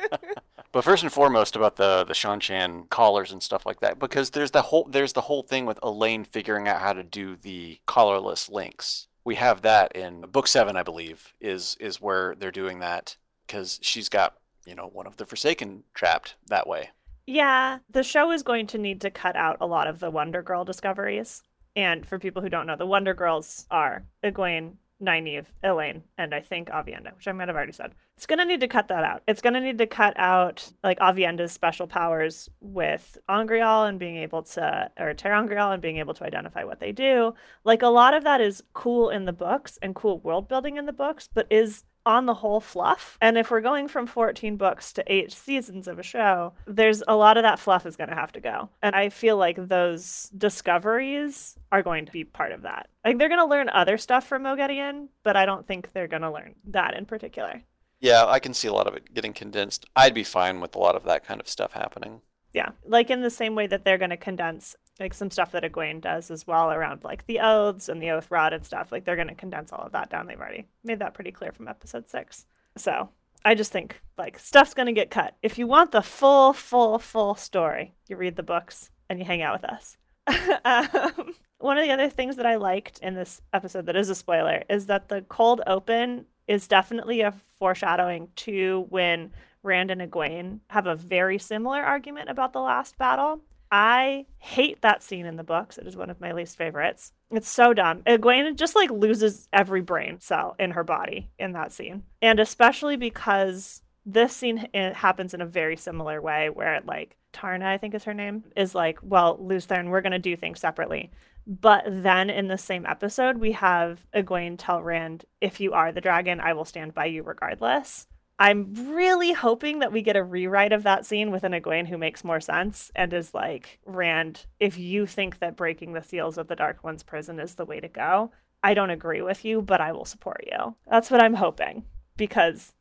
but 0.72 0.84
first 0.84 1.02
and 1.02 1.12
foremost 1.12 1.54
about 1.54 1.76
the 1.76 2.06
the 2.08 2.14
Seanchan 2.14 2.88
collars 2.88 3.30
and 3.30 3.42
stuff 3.42 3.66
like 3.66 3.80
that, 3.80 3.98
because 3.98 4.30
there's 4.30 4.52
the 4.52 4.62
whole 4.62 4.88
there's 4.90 5.12
the 5.12 5.20
whole 5.20 5.42
thing 5.42 5.66
with 5.66 5.78
Elayne 5.82 6.24
figuring 6.24 6.66
out 6.66 6.80
how 6.80 6.94
to 6.94 7.02
do 7.02 7.36
the 7.36 7.78
collarless 7.86 8.50
links. 8.50 9.08
We 9.26 9.34
have 9.34 9.62
that 9.62 9.96
in 9.96 10.22
book 10.22 10.46
seven, 10.46 10.76
I 10.76 10.84
believe, 10.84 11.34
is 11.40 11.76
is 11.80 12.00
where 12.00 12.36
they're 12.36 12.52
doing 12.52 12.78
that 12.78 13.16
because 13.46 13.80
she's 13.82 14.08
got 14.08 14.36
you 14.64 14.76
know 14.76 14.86
one 14.86 15.06
of 15.06 15.16
the 15.16 15.26
Forsaken 15.26 15.82
trapped 15.94 16.36
that 16.46 16.68
way. 16.68 16.90
Yeah, 17.26 17.78
the 17.90 18.04
show 18.04 18.30
is 18.30 18.44
going 18.44 18.68
to 18.68 18.78
need 18.78 19.00
to 19.00 19.10
cut 19.10 19.34
out 19.34 19.56
a 19.60 19.66
lot 19.66 19.88
of 19.88 19.98
the 19.98 20.12
Wonder 20.12 20.42
Girl 20.42 20.64
discoveries. 20.64 21.42
And 21.74 22.06
for 22.06 22.20
people 22.20 22.40
who 22.40 22.48
don't 22.48 22.66
know, 22.66 22.76
the 22.76 22.86
Wonder 22.86 23.14
Girls 23.14 23.66
are 23.68 24.04
Egwene, 24.24 24.74
Nynaeve, 25.02 25.46
Elayne, 25.62 26.02
and 26.16 26.34
I 26.34 26.40
think 26.40 26.68
Aviendha, 26.68 27.14
which 27.14 27.28
I 27.28 27.32
might 27.32 27.48
have 27.48 27.56
already 27.56 27.72
said. 27.72 27.94
It's 28.16 28.26
going 28.26 28.38
to 28.38 28.44
need 28.44 28.60
to 28.60 28.68
cut 28.68 28.88
that 28.88 29.04
out. 29.04 29.22
It's 29.28 29.42
going 29.42 29.54
to 29.54 29.60
need 29.60 29.78
to 29.78 29.86
cut 29.86 30.14
out 30.16 30.72
like 30.82 30.98
Aviendha's 31.00 31.52
special 31.52 31.86
powers 31.86 32.48
with 32.60 33.18
Angreal 33.28 33.84
and 33.84 33.98
being 33.98 34.16
able 34.16 34.42
to, 34.42 34.90
or 34.98 35.12
ter'angreal 35.14 35.72
and 35.72 35.82
being 35.82 35.98
able 35.98 36.14
to 36.14 36.24
identify 36.24 36.64
what 36.64 36.80
they 36.80 36.92
do. 36.92 37.34
Like 37.64 37.82
a 37.82 37.88
lot 37.88 38.14
of 38.14 38.24
that 38.24 38.40
is 38.40 38.62
cool 38.72 39.10
in 39.10 39.26
the 39.26 39.32
books 39.32 39.78
and 39.82 39.94
cool 39.94 40.18
world 40.20 40.48
building 40.48 40.76
in 40.76 40.86
the 40.86 40.92
books, 40.92 41.28
but 41.32 41.46
is 41.50 41.84
on 42.06 42.26
the 42.26 42.34
whole 42.34 42.60
fluff. 42.60 43.18
And 43.20 43.36
if 43.36 43.50
we're 43.50 43.60
going 43.60 43.88
from 43.88 44.06
14 44.06 44.56
books 44.56 44.92
to 44.94 45.04
eight 45.12 45.32
seasons 45.32 45.88
of 45.88 45.98
a 45.98 46.02
show, 46.02 46.54
there's 46.66 47.02
a 47.06 47.16
lot 47.16 47.36
of 47.36 47.42
that 47.42 47.58
fluff 47.58 47.84
is 47.84 47.96
going 47.96 48.08
to 48.08 48.14
have 48.16 48.32
to 48.32 48.40
go. 48.40 48.70
And 48.80 48.94
I 48.94 49.10
feel 49.10 49.36
like 49.36 49.68
those 49.68 50.30
discoveries 50.36 51.58
are 51.72 51.82
going 51.82 52.06
to 52.06 52.12
be 52.12 52.24
part 52.24 52.52
of 52.52 52.62
that. 52.62 52.88
Like 53.04 53.18
they're 53.18 53.28
going 53.28 53.40
to 53.40 53.46
learn 53.46 53.68
other 53.68 53.98
stuff 53.98 54.26
from 54.26 54.44
Moghedien, 54.44 55.08
but 55.24 55.36
I 55.36 55.44
don't 55.44 55.66
think 55.66 55.92
they're 55.92 56.08
going 56.08 56.22
to 56.22 56.32
learn 56.32 56.54
that 56.68 56.94
in 56.94 57.04
particular. 57.04 57.62
Yeah, 58.00 58.26
I 58.26 58.38
can 58.38 58.54
see 58.54 58.68
a 58.68 58.72
lot 58.72 58.86
of 58.86 58.94
it 58.94 59.12
getting 59.14 59.32
condensed. 59.32 59.86
I'd 59.96 60.14
be 60.14 60.24
fine 60.24 60.60
with 60.60 60.76
a 60.76 60.78
lot 60.78 60.94
of 60.94 61.04
that 61.04 61.24
kind 61.26 61.40
of 61.40 61.48
stuff 61.48 61.72
happening. 61.72 62.20
Yeah, 62.52 62.70
like 62.86 63.10
in 63.10 63.20
the 63.20 63.30
same 63.30 63.54
way 63.54 63.66
that 63.66 63.84
they're 63.84 63.98
going 63.98 64.10
to 64.10 64.16
condense 64.16 64.76
like 64.98 65.14
some 65.14 65.30
stuff 65.30 65.52
that 65.52 65.62
Egwene 65.62 66.00
does 66.00 66.30
as 66.30 66.46
well 66.46 66.72
around 66.72 67.04
like 67.04 67.26
the 67.26 67.40
oaths 67.40 67.88
and 67.88 68.02
the 68.02 68.10
oath 68.10 68.30
rod 68.30 68.52
and 68.52 68.64
stuff. 68.64 68.90
Like 68.90 69.04
they're 69.04 69.16
going 69.16 69.28
to 69.28 69.34
condense 69.34 69.72
all 69.72 69.82
of 69.84 69.92
that 69.92 70.10
down. 70.10 70.26
They've 70.26 70.40
already 70.40 70.66
made 70.84 71.00
that 71.00 71.14
pretty 71.14 71.32
clear 71.32 71.52
from 71.52 71.68
episode 71.68 72.08
six. 72.08 72.46
So 72.76 73.10
I 73.44 73.54
just 73.54 73.72
think 73.72 74.00
like 74.16 74.38
stuff's 74.38 74.74
going 74.74 74.86
to 74.86 74.92
get 74.92 75.10
cut. 75.10 75.36
If 75.42 75.58
you 75.58 75.66
want 75.66 75.92
the 75.92 76.02
full, 76.02 76.52
full, 76.52 76.98
full 76.98 77.34
story, 77.34 77.94
you 78.08 78.16
read 78.16 78.36
the 78.36 78.42
books 78.42 78.90
and 79.08 79.18
you 79.18 79.24
hang 79.24 79.42
out 79.42 79.60
with 79.60 79.70
us. 79.70 79.96
um, 80.64 81.34
one 81.58 81.78
of 81.78 81.84
the 81.84 81.92
other 81.92 82.08
things 82.08 82.36
that 82.36 82.46
I 82.46 82.56
liked 82.56 82.98
in 82.98 83.14
this 83.14 83.40
episode 83.52 83.86
that 83.86 83.96
is 83.96 84.10
a 84.10 84.14
spoiler 84.14 84.64
is 84.68 84.86
that 84.86 85.08
the 85.08 85.22
cold 85.22 85.60
open 85.66 86.26
is 86.48 86.68
definitely 86.68 87.20
a 87.20 87.34
foreshadowing 87.58 88.28
to 88.36 88.86
when 88.88 89.32
Rand 89.62 89.90
and 89.90 90.00
Egwene 90.00 90.60
have 90.68 90.86
a 90.86 90.94
very 90.94 91.38
similar 91.38 91.82
argument 91.82 92.30
about 92.30 92.52
the 92.52 92.60
last 92.60 92.98
battle. 92.98 93.40
I 93.70 94.26
hate 94.38 94.82
that 94.82 95.02
scene 95.02 95.26
in 95.26 95.36
the 95.36 95.44
books. 95.44 95.78
It 95.78 95.86
is 95.86 95.96
one 95.96 96.10
of 96.10 96.20
my 96.20 96.32
least 96.32 96.56
favorites. 96.56 97.12
It's 97.30 97.48
so 97.48 97.74
dumb. 97.74 98.02
Egwene 98.02 98.54
just 98.56 98.76
like 98.76 98.90
loses 98.90 99.48
every 99.52 99.80
brain 99.80 100.20
cell 100.20 100.54
in 100.58 100.70
her 100.72 100.84
body 100.84 101.30
in 101.38 101.52
that 101.52 101.72
scene. 101.72 102.04
And 102.22 102.38
especially 102.38 102.96
because 102.96 103.82
this 104.04 104.34
scene 104.34 104.68
happens 104.72 105.34
in 105.34 105.40
a 105.40 105.46
very 105.46 105.76
similar 105.76 106.22
way 106.22 106.48
where 106.48 106.80
like 106.86 107.16
Tarna, 107.32 107.64
I 107.66 107.76
think 107.76 107.94
is 107.94 108.04
her 108.04 108.14
name, 108.14 108.44
is 108.54 108.74
like, 108.74 108.98
well, 109.02 109.36
Therin, 109.36 109.88
we're 109.90 110.00
going 110.00 110.12
to 110.12 110.18
do 110.18 110.36
things 110.36 110.60
separately. 110.60 111.10
But 111.46 111.84
then 111.86 112.30
in 112.30 112.48
the 112.48 112.58
same 112.58 112.86
episode, 112.86 113.38
we 113.38 113.52
have 113.52 114.06
Egwene 114.14 114.56
tell 114.58 114.82
Rand, 114.82 115.24
if 115.40 115.60
you 115.60 115.72
are 115.72 115.92
the 115.92 116.00
dragon, 116.00 116.40
I 116.40 116.54
will 116.54 116.64
stand 116.64 116.94
by 116.94 117.06
you 117.06 117.22
regardless. 117.22 118.06
I'm 118.38 118.94
really 118.94 119.32
hoping 119.32 119.78
that 119.78 119.92
we 119.92 120.02
get 120.02 120.16
a 120.16 120.22
rewrite 120.22 120.72
of 120.72 120.82
that 120.82 121.06
scene 121.06 121.30
with 121.30 121.42
an 121.44 121.52
Egwene 121.52 121.88
who 121.88 121.96
makes 121.96 122.22
more 122.22 122.40
sense 122.40 122.90
and 122.94 123.12
is 123.12 123.32
like, 123.32 123.78
Rand, 123.86 124.44
if 124.60 124.76
you 124.76 125.06
think 125.06 125.38
that 125.38 125.56
breaking 125.56 125.94
the 125.94 126.02
seals 126.02 126.36
of 126.36 126.48
the 126.48 126.56
Dark 126.56 126.84
One's 126.84 127.02
prison 127.02 127.40
is 127.40 127.54
the 127.54 127.64
way 127.64 127.80
to 127.80 127.88
go, 127.88 128.30
I 128.62 128.74
don't 128.74 128.90
agree 128.90 129.22
with 129.22 129.44
you, 129.44 129.62
but 129.62 129.80
I 129.80 129.92
will 129.92 130.04
support 130.04 130.44
you. 130.46 130.74
That's 130.90 131.10
what 131.10 131.22
I'm 131.22 131.34
hoping 131.34 131.84
because 132.16 132.74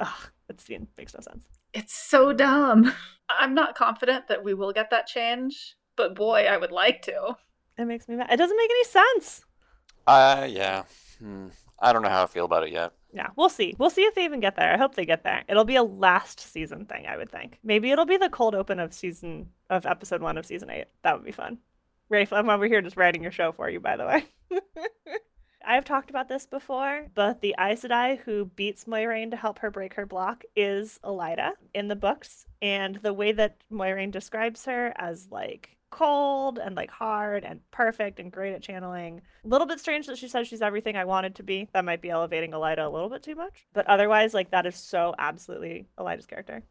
ugh, 0.00 0.30
that 0.48 0.60
scene 0.60 0.88
makes 0.98 1.14
no 1.14 1.20
sense. 1.20 1.44
It's 1.72 1.94
so 1.94 2.32
dumb. 2.32 2.92
I'm 3.28 3.54
not 3.54 3.76
confident 3.76 4.28
that 4.28 4.42
we 4.42 4.54
will 4.54 4.72
get 4.72 4.90
that 4.90 5.06
change, 5.06 5.76
but 5.94 6.14
boy, 6.14 6.46
I 6.46 6.56
would 6.56 6.72
like 6.72 7.02
to. 7.02 7.36
It 7.78 7.84
makes 7.84 8.08
me 8.08 8.16
mad. 8.16 8.32
It 8.32 8.38
doesn't 8.38 8.56
make 8.56 8.70
any 8.70 8.84
sense. 8.84 9.44
Uh, 10.06 10.46
yeah. 10.48 10.84
Hmm. 11.18 11.48
I 11.78 11.92
don't 11.92 12.02
know 12.02 12.08
how 12.08 12.22
I 12.22 12.26
feel 12.26 12.44
about 12.44 12.64
it 12.64 12.72
yet. 12.72 12.92
Yeah, 13.12 13.28
we'll 13.36 13.48
see. 13.48 13.74
We'll 13.78 13.90
see 13.90 14.02
if 14.02 14.14
they 14.14 14.24
even 14.24 14.40
get 14.40 14.56
there. 14.56 14.72
I 14.72 14.76
hope 14.76 14.94
they 14.94 15.06
get 15.06 15.24
there. 15.24 15.44
It'll 15.48 15.64
be 15.64 15.76
a 15.76 15.82
last 15.82 16.40
season 16.40 16.86
thing, 16.86 17.06
I 17.06 17.16
would 17.16 17.30
think. 17.30 17.58
Maybe 17.62 17.90
it'll 17.90 18.06
be 18.06 18.16
the 18.16 18.28
cold 18.28 18.54
open 18.54 18.78
of 18.78 18.92
season 18.92 19.50
of 19.70 19.86
episode 19.86 20.22
one 20.22 20.38
of 20.38 20.46
season 20.46 20.70
eight. 20.70 20.86
That 21.02 21.14
would 21.14 21.24
be 21.24 21.32
fun. 21.32 21.58
Rafe, 22.08 22.32
I'm 22.32 22.50
over 22.50 22.66
here 22.66 22.82
just 22.82 22.96
writing 22.96 23.22
your 23.22 23.32
show 23.32 23.52
for 23.52 23.68
you, 23.68 23.80
by 23.80 23.96
the 23.96 24.06
way. 24.06 24.26
I've 25.66 25.84
talked 25.84 26.10
about 26.10 26.28
this 26.28 26.46
before, 26.46 27.08
but 27.14 27.40
the 27.40 27.56
Aes 27.58 27.82
Sedai 27.82 28.20
who 28.20 28.44
beats 28.44 28.84
Moiraine 28.84 29.32
to 29.32 29.36
help 29.36 29.58
her 29.58 29.70
break 29.70 29.94
her 29.94 30.06
block 30.06 30.44
is 30.54 31.00
Elaida 31.02 31.52
in 31.74 31.88
the 31.88 31.96
books. 31.96 32.46
And 32.62 32.96
the 32.96 33.12
way 33.12 33.32
that 33.32 33.56
Moiraine 33.72 34.12
describes 34.12 34.66
her 34.66 34.92
as 34.96 35.28
like 35.30 35.75
cold 35.96 36.58
and 36.58 36.76
like 36.76 36.90
hard 36.90 37.42
and 37.42 37.60
perfect 37.70 38.20
and 38.20 38.30
great 38.30 38.52
at 38.52 38.62
channeling. 38.62 39.22
A 39.44 39.48
little 39.48 39.66
bit 39.66 39.80
strange 39.80 40.06
that 40.06 40.18
she 40.18 40.28
says 40.28 40.46
she's 40.46 40.60
everything 40.60 40.94
I 40.94 41.04
wanted 41.04 41.34
to 41.36 41.42
be. 41.42 41.68
That 41.72 41.86
might 41.86 42.02
be 42.02 42.10
elevating 42.10 42.50
Elaida 42.50 42.86
a 42.86 42.90
little 42.90 43.08
bit 43.08 43.22
too 43.22 43.34
much. 43.34 43.66
But 43.72 43.86
otherwise, 43.86 44.34
like 44.34 44.50
that 44.50 44.66
is 44.66 44.76
so 44.76 45.14
absolutely 45.18 45.86
Elaida's 45.98 46.26
character. 46.26 46.62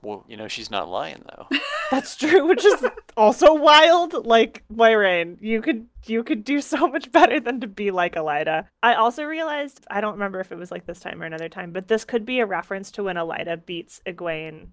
Well, 0.00 0.24
you 0.26 0.36
know, 0.36 0.48
she's 0.48 0.70
not 0.70 0.88
lying 0.88 1.22
though. 1.28 1.48
That's 1.90 2.16
true, 2.16 2.46
which 2.46 2.64
is 2.64 2.84
also 3.16 3.54
wild. 3.54 4.26
Like 4.26 4.64
Moiraine, 4.74 5.36
you 5.40 5.60
could 5.60 5.86
you 6.06 6.24
could 6.24 6.42
do 6.42 6.60
so 6.62 6.88
much 6.88 7.12
better 7.12 7.38
than 7.40 7.60
to 7.60 7.66
be 7.66 7.90
like 7.90 8.14
Elaida. 8.14 8.66
I 8.82 8.94
also 8.94 9.24
realized 9.24 9.84
I 9.90 10.00
don't 10.00 10.14
remember 10.14 10.40
if 10.40 10.50
it 10.50 10.58
was 10.58 10.70
like 10.70 10.86
this 10.86 11.00
time 11.00 11.22
or 11.22 11.26
another 11.26 11.50
time, 11.50 11.72
but 11.72 11.88
this 11.88 12.04
could 12.04 12.24
be 12.24 12.40
a 12.40 12.46
reference 12.46 12.90
to 12.92 13.04
when 13.04 13.16
Elaida 13.16 13.64
beats 13.64 14.00
Egwene 14.06 14.68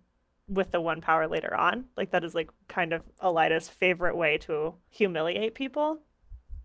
with 0.49 0.71
the 0.71 0.81
one 0.81 1.01
power 1.01 1.27
later 1.27 1.55
on. 1.55 1.85
Like 1.95 2.11
that 2.11 2.23
is 2.23 2.35
like 2.35 2.49
kind 2.67 2.93
of 2.93 3.03
Elaida's 3.21 3.69
favorite 3.69 4.17
way 4.17 4.37
to 4.39 4.75
humiliate 4.89 5.55
people 5.55 5.99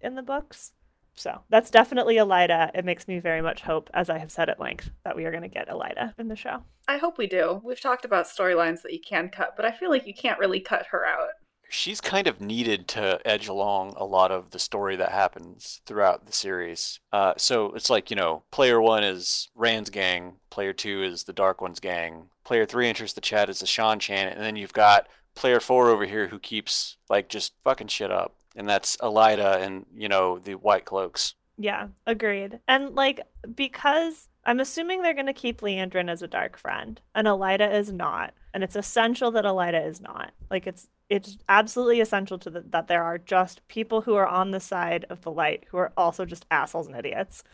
in 0.01 0.15
the 0.15 0.23
books. 0.23 0.73
So 1.17 1.43
that's 1.49 1.71
definitely 1.71 2.17
Elaida. 2.17 2.71
It 2.75 2.85
makes 2.85 3.07
me 3.07 3.21
very 3.21 3.41
much 3.41 3.63
hope, 3.63 3.89
as 3.95 4.11
I 4.11 4.19
have 4.19 4.33
said 4.33 4.49
at 4.49 4.59
length, 4.59 4.91
that 5.05 5.15
we 5.15 5.25
are 5.25 5.31
going 5.31 5.45
to 5.45 5.49
get 5.49 5.69
Elaida 5.69 6.13
in 6.19 6.27
the 6.27 6.35
show. 6.35 6.65
I 6.89 6.97
hope 6.97 7.19
we 7.19 7.29
do. 7.29 7.61
We've 7.63 7.81
talked 7.81 8.05
about 8.05 8.27
storylines 8.27 8.83
that 8.83 8.93
you 8.93 9.01
can 9.01 9.29
cut, 9.29 9.55
but 9.57 9.65
I 9.65 9.71
feel 9.71 9.91
like 9.91 10.07
you 10.07 10.15
can't 10.15 10.41
really 10.41 10.61
cut 10.61 10.87
her 10.87 11.07
out 11.07 11.29
she's 11.69 12.01
kind 12.01 12.27
of 12.27 12.41
needed 12.41 12.87
to 12.89 13.21
edge 13.25 13.49
along 13.49 13.95
a 13.97 14.05
lot 14.05 14.31
of 14.31 14.51
the 14.51 14.59
story 14.59 14.97
that 14.97 15.11
happens 15.11 15.81
throughout 15.87 16.27
the 16.27 16.33
series. 16.33 17.01
Uh, 17.13 17.35
so 17.37 17.73
it's 17.73 17.91
like, 17.91 18.11
you 18.11 18.17
know, 18.17 18.43
player 18.51 18.81
one 18.81 19.05
is 19.05 19.49
Rand's 19.55 19.91
gang, 19.91 20.37
player 20.51 20.73
two 20.73 21.03
is 21.03 21.25
the 21.25 21.33
Dark 21.33 21.61
One's 21.61 21.81
gang, 21.81 22.29
player 22.45 22.67
three 22.67 22.89
enters 22.89 23.15
the 23.15 23.21
chat 23.21 23.49
as 23.49 23.61
the 23.61 23.67
Seanchan, 23.67 24.33
and 24.33 24.41
then 24.41 24.57
you've 24.57 24.73
got 24.73 25.09
player 25.35 25.61
four 25.61 25.91
over 25.91 26.05
here 26.05 26.29
who 26.29 26.39
keeps, 26.39 26.97
like, 27.09 27.29
just 27.29 27.55
fucking 27.65 27.89
shit 27.89 28.11
up. 28.11 28.37
And 28.57 28.69
that's 28.69 28.97
Elaida 28.99 29.61
and, 29.61 29.85
you 29.93 30.09
know, 30.09 30.39
the 30.39 30.55
White 30.55 30.85
Cloaks. 30.85 31.35
Yeah, 31.59 31.89
agreed. 32.07 32.61
And, 32.69 32.95
like, 32.95 33.21
because 33.53 34.29
I'm 34.45 34.61
assuming 34.61 35.03
they're 35.03 35.13
going 35.13 35.27
to 35.27 35.33
keep 35.33 35.61
Liandrin 35.61 36.09
as 36.09 36.23
a 36.23 36.29
dark 36.29 36.57
friend, 36.57 37.01
and 37.15 37.27
Elaida 37.27 37.73
is 37.73 37.93
not. 37.93 38.33
And 38.55 38.65
it's 38.65 38.77
essential 38.77 39.31
that 39.33 39.45
Elaida 39.45 39.87
is 39.87 40.01
not. 40.01 40.33
Like, 40.51 40.67
it's 40.67 40.89
it's 41.11 41.37
absolutely 41.49 42.01
essential 42.01 42.39
to 42.39 42.51
the, 42.51 42.61
that 42.71 42.89
there 42.89 43.03
are 43.03 43.19
just 43.19 43.67
people 43.69 44.03
who 44.03 44.15
are 44.15 44.27
on 44.27 44.53
the 44.53 44.61
side 44.61 45.05
of 45.11 45.21
the 45.21 45.31
light 45.31 45.65
who 45.69 45.77
are 45.77 45.93
also 45.97 46.25
just 46.25 46.47
assholes 46.51 46.87
and 46.87 46.97
idiots. 46.97 47.45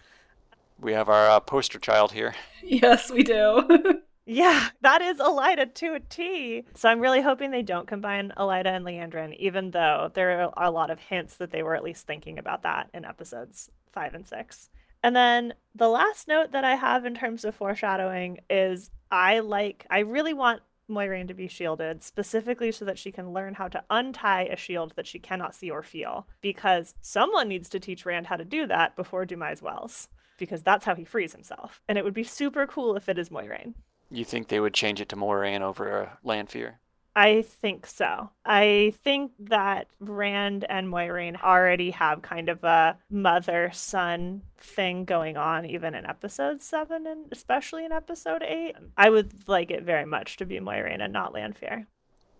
We 0.78 0.92
have 0.92 1.09
our 1.09 1.28
uh, 1.28 1.40
poster 1.40 1.78
child 1.78 2.12
here. 2.12 2.34
Yes, 2.62 3.11
we 3.11 3.22
do. 3.22 4.01
yeah, 4.26 4.68
that 4.82 5.03
is 5.03 5.18
Elaida 5.18 5.74
to 5.74 5.94
a 5.94 6.01
T. 6.01 6.64
So 6.74 6.88
I'm 6.88 7.01
really 7.01 7.22
hoping 7.22 7.51
they 7.51 7.62
don't 7.62 7.88
combine 7.88 8.32
Elaida 8.36 8.66
and 8.66 8.84
Liandrin, 8.84 9.34
even 9.38 9.70
though 9.70 10.11
there 10.14 10.42
are 10.42 10.53
a 10.57 10.70
lot 10.70 10.90
of 10.90 11.01
hints 11.01 11.36
that 11.38 11.51
they 11.51 11.62
were 11.62 11.74
at 11.74 11.82
least 11.82 12.07
thinking 12.07 12.38
about 12.38 12.62
that 12.62 12.90
in 12.92 13.05
episodes 13.05 13.70
five 13.90 14.14
and 14.14 14.26
six. 14.26 14.68
And 15.03 15.16
then 15.16 15.55
the 15.74 15.88
last 15.88 16.28
note 16.28 16.53
that 16.53 16.64
I 16.64 16.76
have 16.76 17.05
in 17.07 17.14
terms 17.14 17.44
of 17.44 17.55
foreshadowing 17.55 18.38
is 18.48 18.90
I 19.11 19.40
like, 19.40 19.86
I 19.90 20.01
really 20.01 20.34
want 20.34 20.61
Moiraine 20.91 21.28
to 21.28 21.34
be 21.34 21.49
shielded, 21.49 22.03
specifically 22.03 22.72
so 22.72 22.84
that 22.84 22.99
she 22.99 23.12
can 23.12 23.32
learn 23.32 23.55
how 23.55 23.68
to 23.68 23.84
untie 23.88 24.43
a 24.43 24.57
shield 24.57 24.93
that 24.97 25.07
she 25.07 25.18
cannot 25.18 25.55
see 25.55 25.70
or 25.70 25.82
feel. 25.82 26.26
Because 26.41 26.95
someone 27.01 27.49
needs 27.49 27.68
to 27.70 27.80
teach 27.80 28.05
Rand 28.05 28.26
how 28.26 28.36
to 28.36 28.45
do 28.45 28.66
that 28.66 28.97
before 28.97 29.24
Dumai's 29.24 29.62
Wells, 29.62 30.09
because 30.38 30.62
that's 30.62 30.84
how 30.84 30.95
he 30.95 31.05
frees 31.05 31.32
himself. 31.32 31.80
And 31.88 31.97
it 31.97 32.05
would 32.05 32.14
be 32.14 32.24
super 32.24 32.66
cool 32.66 32.97
if 32.97 33.09
it 33.09 33.18
is 33.18 33.30
Moiraine. 33.30 33.74
You 34.11 34.24
think 34.24 34.49
they 34.49 34.61
would 34.61 34.74
change 34.74 35.01
it 35.01 35.09
to 35.11 35.16
Moiraine 35.16 35.62
over 35.62 36.18
Lanfear? 36.24 36.80
I 37.15 37.43
think 37.43 37.87
so. 37.87 38.31
I 38.45 38.95
think 39.03 39.33
that 39.41 39.89
Rand 39.99 40.65
and 40.69 40.89
Moiraine 40.89 41.43
already 41.43 41.91
have 41.91 42.23
kind 42.23 42.49
of 42.49 42.63
a 42.63 42.99
mother 43.11 43.71
son 43.73 44.43
thing 44.59 45.05
going 45.05 45.37
on, 45.37 45.67
even 45.67 45.95
in 45.95 46.07
episode 46.07 46.63
seven 46.63 47.07
and 47.07 47.27
especially 47.33 47.85
in 47.85 47.93
episode 47.93 48.43
eight. 48.43 48.77
I 48.97 49.11
would 49.11 49.49
like 49.49 49.71
it 49.71 49.83
very 49.83 50.07
much 50.07 50.37
to 50.37 50.47
be 50.47 50.61
Moiraine 50.61 51.03
and 51.03 51.13
not 51.13 51.33
Lanfear. 51.33 51.87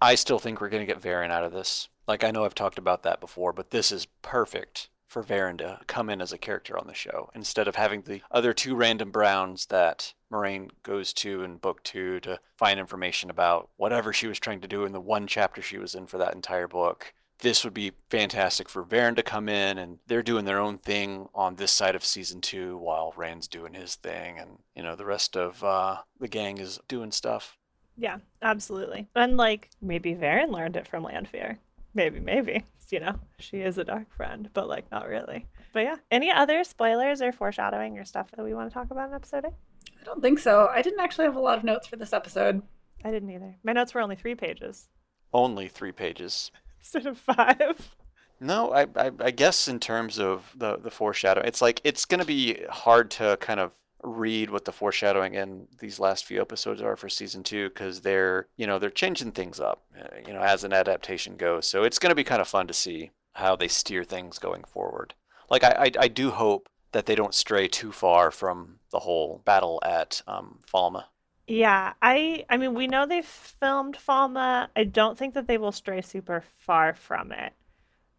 I 0.01 0.15
still 0.15 0.39
think 0.39 0.61
we're 0.61 0.69
going 0.69 0.87
to 0.87 0.93
get 0.93 1.03
Verin 1.03 1.31
out 1.31 1.45
of 1.45 1.53
this. 1.53 1.89
Like, 2.07 2.25
I 2.25 2.31
know 2.31 2.45
I've 2.45 2.55
talked 2.55 2.79
about 2.79 3.03
that 3.03 3.21
before, 3.21 3.53
but 3.53 3.71
this 3.71 3.93
is 3.93 4.07
perfect 4.23 4.89
for 5.07 5.23
Verin 5.23 5.59
to 5.59 5.81
come 5.89 6.09
in 6.09 6.23
as 6.23 6.33
a 6.33 6.39
character 6.39 6.79
on 6.79 6.87
the 6.87 6.95
show 6.95 7.31
instead 7.35 7.67
of 7.67 7.75
having 7.75 8.03
the 8.03 8.23
other 8.31 8.53
two 8.53 8.77
random 8.77 9.11
Browns 9.11 9.67
that 9.67 10.15
Moiraine 10.33 10.71
goes 10.83 11.13
to 11.15 11.43
in 11.43 11.57
book 11.57 11.83
two 11.83 12.21
to 12.21 12.41
find 12.57 12.79
information 12.79 13.31
about 13.31 13.69
whatever 13.77 14.13
she 14.13 14.27
was 14.27 14.39
trying 14.39 14.61
to 14.61 14.69
do 14.69 14.85
in 14.85 14.93
the 14.93 15.01
one 15.01 15.27
chapter 15.27 15.63
she 15.63 15.79
was 15.79 15.95
in 15.95 16.07
for 16.07 16.19
that 16.19 16.35
entire 16.35 16.69
book. 16.69 17.13
This 17.41 17.65
would 17.65 17.73
be 17.73 17.93
fantastic 18.11 18.69
for 18.69 18.85
Verin 18.85 19.17
to 19.17 19.23
come 19.23 19.49
in 19.49 19.79
and 19.79 19.99
they're 20.07 20.23
doing 20.23 20.45
their 20.45 20.61
own 20.61 20.77
thing 20.77 21.29
on 21.35 21.57
this 21.57 21.73
side 21.73 21.95
of 21.95 22.05
season 22.05 22.41
two 22.43 22.77
while 22.77 23.15
Rand's 23.17 23.49
doing 23.49 23.73
his 23.73 23.95
thing 23.95 24.39
and, 24.39 24.59
you 24.75 24.83
know, 24.83 24.95
the 24.95 25.07
rest 25.07 25.37
of 25.37 25.65
uh, 25.65 25.99
the 26.19 26.29
gang 26.29 26.59
is 26.59 26.79
doing 26.87 27.11
stuff. 27.13 27.57
Yeah, 27.97 28.19
absolutely. 28.43 29.09
And 29.15 29.37
like 29.39 29.71
maybe 29.81 30.15
Verin 30.15 30.51
learned 30.51 30.77
it 30.77 30.87
from 30.87 31.05
Lanfear. 31.05 31.59
Maybe, 31.95 32.21
maybe 32.21 32.65
you 32.93 33.01
know, 33.01 33.17
she 33.39 33.59
is 33.59 33.79
a 33.79 33.85
dark 33.85 34.13
friend, 34.15 34.51
but 34.53 34.69
like 34.69 34.91
not 34.91 35.09
really. 35.09 35.47
But 35.73 35.81
yeah, 35.81 35.97
any 36.11 36.31
other 36.31 36.65
spoilers 36.65 37.23
or 37.23 37.33
foreshadowing 37.33 37.99
or 37.99 38.05
stuff 38.05 38.31
that 38.33 38.45
we 38.45 38.55
want 38.55 38.71
to 38.71 38.75
talk 38.75 38.91
about 38.91 39.09
in 39.09 39.15
episode 39.15 39.45
eight? 39.47 39.53
I 40.01 40.05
don't 40.05 40.23
think 40.23 40.39
so. 40.39 40.69
I 40.73 40.83
didn't 40.83 41.01
actually 41.01 41.27
have 41.27 41.37
a 41.37 41.41
lot 41.41 41.59
of 41.59 41.65
notes 41.65 41.87
for 41.87 41.97
this 41.97 42.13
episode. 42.13 42.63
I 43.05 43.11
didn't 43.11 43.31
either. 43.31 43.57
My 43.63 43.73
notes 43.73 43.95
were 43.95 44.01
only 44.01 44.17
three 44.17 44.35
pages. 44.35 44.89
Only 45.33 45.69
three 45.69 45.93
pages. 45.93 46.51
Instead 46.81 47.07
of 47.07 47.19
five. 47.19 47.97
No, 48.41 48.73
I, 48.73 48.87
I, 48.97 49.11
I 49.21 49.31
guess 49.31 49.69
in 49.69 49.79
terms 49.81 50.19
of 50.19 50.55
the 50.57 50.79
the 50.79 50.91
foreshadow, 50.91 51.43
it's 51.43 51.61
like 51.61 51.81
it's 51.85 52.07
gonna 52.07 52.25
be 52.25 52.65
hard 52.71 53.11
to 53.13 53.37
kind 53.39 53.61
of 53.61 53.75
read 54.03 54.51
what 54.51 54.65
the 54.65 54.73
foreshadowing 54.73 55.35
in 55.35 55.67
these 55.79 56.01
last 56.01 56.25
few 56.25 56.41
episodes 56.41 56.81
are 56.81 56.97
for 56.97 57.09
season 57.09 57.43
two 57.43 57.69
because 57.69 58.01
they're 58.01 58.47
you 58.57 58.67
know 58.67 58.79
they're 58.79 58.89
changing 58.89 59.31
things 59.31 59.61
up 59.61 59.83
uh, 59.99 60.07
you 60.27 60.33
know 60.33 60.41
as 60.41 60.65
an 60.65 60.73
adaptation 60.73 61.37
goes 61.37 61.67
so 61.67 61.83
it's 61.83 61.99
going 61.99 62.11
to 62.11 62.15
be 62.15 62.25
kind 62.25 62.41
of 62.41 62.49
fun 62.49 62.67
to 62.67 62.73
see 62.73 63.11
how 63.35 63.55
they 63.55 63.69
steer 63.69 64.03
things 64.03 64.39
going 64.39 64.65
forward 64.65 65.13
like 65.51 65.63
i 65.63 65.73
i, 65.73 65.91
I 66.05 66.09
do 66.09 66.31
hope 66.31 66.70
that 66.93 67.07
they 67.07 67.15
don't 67.15 67.35
stray 67.35 67.69
too 67.69 67.93
far 67.93 68.31
from 68.31 68.81
the 68.91 69.01
whole 69.01 69.43
battle 69.45 69.81
at 69.85 70.23
um, 70.27 70.59
Falme 70.73 71.05
Yeah, 71.47 71.95
I 72.03 72.45
I 72.49 72.57
mean 72.57 72.75
we 72.75 72.87
know 72.87 73.07
they 73.07 73.23
filmed 73.23 73.97
Falme. 73.97 74.69
I 74.75 74.85
don't 74.85 75.19
think 75.19 75.35
that 75.35 75.47
they 75.47 75.59
will 75.59 75.73
stray 75.73 76.01
super 76.01 76.43
far 76.59 76.95
from 76.95 77.33
it. 77.33 77.53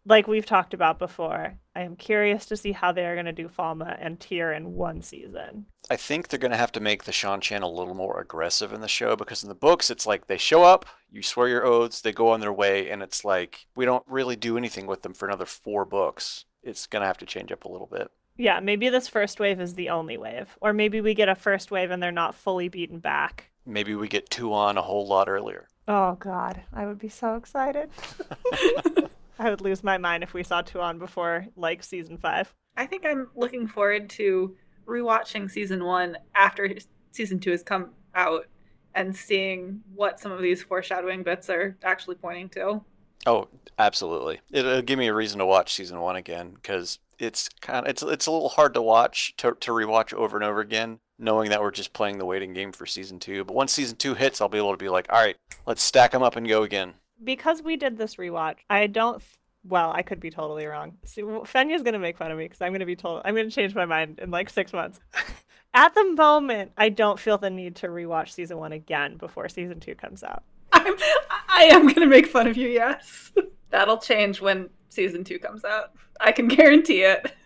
Like 0.04 0.26
we've 0.26 0.46
talked 0.46 0.74
about 0.74 0.98
before. 0.98 1.58
I 1.76 1.82
am 1.82 1.94
curious 1.94 2.44
to 2.46 2.56
see 2.56 2.72
how 2.72 2.90
they 2.90 3.06
are 3.06 3.14
going 3.14 3.26
to 3.26 3.32
do 3.32 3.48
Falme 3.48 3.96
and 4.00 4.18
Tear 4.18 4.52
in 4.52 4.74
one 4.74 5.00
season. 5.00 5.66
I 5.88 5.96
think 5.96 6.28
they're 6.28 6.40
going 6.40 6.50
to 6.50 6.56
have 6.56 6.72
to 6.72 6.80
make 6.80 7.04
the 7.04 7.12
Seanchan 7.12 7.62
a 7.62 7.68
little 7.68 7.94
more 7.94 8.20
aggressive 8.20 8.72
in 8.72 8.80
the 8.80 8.88
show 8.88 9.14
because 9.14 9.42
in 9.44 9.48
the 9.48 9.54
books 9.54 9.90
it's 9.90 10.06
like 10.06 10.26
they 10.26 10.38
show 10.38 10.64
up, 10.64 10.86
you 11.10 11.22
swear 11.22 11.48
your 11.48 11.64
oaths, 11.64 12.00
they 12.00 12.12
go 12.12 12.28
on 12.30 12.40
their 12.40 12.52
way, 12.52 12.90
and 12.90 13.02
it's 13.02 13.24
like 13.24 13.66
we 13.76 13.84
don't 13.84 14.04
really 14.08 14.36
do 14.36 14.56
anything 14.56 14.86
with 14.86 15.02
them 15.02 15.14
for 15.14 15.28
another 15.28 15.46
four 15.46 15.84
books. 15.84 16.46
It's 16.64 16.86
going 16.86 17.02
to 17.02 17.06
have 17.06 17.18
to 17.18 17.26
change 17.26 17.52
up 17.52 17.64
a 17.64 17.70
little 17.70 17.88
bit. 17.90 18.10
Yeah, 18.36 18.60
maybe 18.60 18.88
this 18.88 19.08
first 19.08 19.38
wave 19.40 19.60
is 19.60 19.74
the 19.74 19.90
only 19.90 20.16
wave. 20.16 20.56
Or 20.60 20.72
maybe 20.72 21.00
we 21.00 21.14
get 21.14 21.28
a 21.28 21.34
first 21.34 21.70
wave 21.70 21.90
and 21.90 22.02
they're 22.02 22.10
not 22.12 22.34
fully 22.34 22.68
beaten 22.68 22.98
back. 22.98 23.50
Maybe 23.66 23.94
we 23.94 24.08
get 24.08 24.30
Tuon 24.30 24.76
a 24.76 24.82
whole 24.82 25.06
lot 25.06 25.28
earlier. 25.28 25.68
Oh 25.86 26.14
god, 26.14 26.62
I 26.72 26.86
would 26.86 26.98
be 26.98 27.08
so 27.08 27.36
excited. 27.36 27.90
I 29.38 29.50
would 29.50 29.60
lose 29.60 29.82
my 29.82 29.98
mind 29.98 30.22
if 30.22 30.34
we 30.34 30.42
saw 30.42 30.62
Tuon 30.62 30.98
before 30.98 31.46
like 31.56 31.82
season 31.82 32.16
5. 32.16 32.54
I 32.76 32.86
think 32.86 33.04
I'm 33.04 33.28
looking 33.34 33.66
forward 33.66 34.08
to 34.10 34.56
rewatching 34.86 35.50
season 35.50 35.84
one 35.84 36.16
after 36.34 36.68
season 37.12 37.38
two 37.38 37.50
has 37.50 37.62
come 37.62 37.90
out 38.14 38.46
and 38.94 39.14
seeing 39.14 39.80
what 39.94 40.20
some 40.20 40.32
of 40.32 40.42
these 40.42 40.62
foreshadowing 40.62 41.22
bits 41.22 41.48
are 41.50 41.76
actually 41.82 42.16
pointing 42.16 42.48
to. 42.50 42.82
Oh, 43.26 43.48
absolutely. 43.78 44.40
It'll 44.50 44.82
give 44.82 44.98
me 44.98 45.08
a 45.08 45.14
reason 45.14 45.38
to 45.38 45.46
watch 45.46 45.74
season 45.74 46.00
one 46.00 46.16
again 46.16 46.50
because 46.54 46.98
it's 47.18 47.48
kind 47.60 47.86
of 47.86 47.90
it's 47.90 48.02
it's 48.02 48.26
a 48.26 48.30
little 48.32 48.48
hard 48.48 48.74
to 48.74 48.82
watch 48.82 49.34
to 49.36 49.56
to 49.60 49.70
rewatch 49.70 50.12
over 50.12 50.36
and 50.36 50.44
over 50.44 50.60
again, 50.60 50.98
knowing 51.18 51.50
that 51.50 51.60
we're 51.60 51.70
just 51.70 51.92
playing 51.92 52.18
the 52.18 52.24
waiting 52.24 52.52
game 52.52 52.72
for 52.72 52.84
season 52.86 53.18
two. 53.18 53.44
But 53.44 53.54
once 53.54 53.72
season 53.72 53.96
two 53.96 54.14
hits, 54.14 54.40
I'll 54.40 54.48
be 54.48 54.58
able 54.58 54.72
to 54.72 54.76
be 54.76 54.88
like, 54.88 55.06
all 55.10 55.20
right, 55.20 55.36
let's 55.66 55.82
stack 55.82 56.10
them 56.10 56.22
up 56.22 56.36
and 56.36 56.48
go 56.48 56.62
again. 56.62 56.94
Because 57.22 57.62
we 57.62 57.76
did 57.76 57.96
this 57.96 58.16
rewatch, 58.16 58.56
I 58.68 58.86
don't. 58.88 59.22
Well, 59.64 59.92
I 59.92 60.02
could 60.02 60.18
be 60.18 60.30
totally 60.30 60.66
wrong. 60.66 60.98
See, 61.04 61.22
well, 61.22 61.42
Fenya's 61.42 61.84
gonna 61.84 62.00
make 62.00 62.18
fun 62.18 62.32
of 62.32 62.38
me 62.38 62.46
because 62.46 62.60
I'm 62.60 62.72
gonna 62.72 62.86
be 62.86 62.96
told 62.96 63.22
I'm 63.24 63.36
gonna 63.36 63.50
change 63.50 63.74
my 63.74 63.86
mind 63.86 64.18
in 64.18 64.30
like 64.32 64.50
six 64.50 64.72
months. 64.72 64.98
At 65.74 65.94
the 65.94 66.04
moment, 66.04 66.72
I 66.76 66.88
don't 66.90 67.18
feel 67.18 67.38
the 67.38 67.48
need 67.48 67.76
to 67.76 67.86
rewatch 67.86 68.30
season 68.30 68.58
one 68.58 68.72
again 68.72 69.16
before 69.16 69.48
season 69.48 69.80
two 69.80 69.94
comes 69.94 70.22
out. 70.22 70.42
I'm, 70.72 70.96
I 71.54 71.64
am 71.72 71.82
going 71.82 71.94
to 72.00 72.06
make 72.06 72.26
fun 72.26 72.46
of 72.46 72.56
you, 72.56 72.68
yes. 72.68 73.30
That'll 73.70 73.98
change 73.98 74.40
when 74.40 74.70
season 74.88 75.22
two 75.24 75.38
comes 75.38 75.64
out. 75.64 75.92
I 76.20 76.32
can 76.32 76.48
guarantee 76.48 77.02
it. 77.02 77.32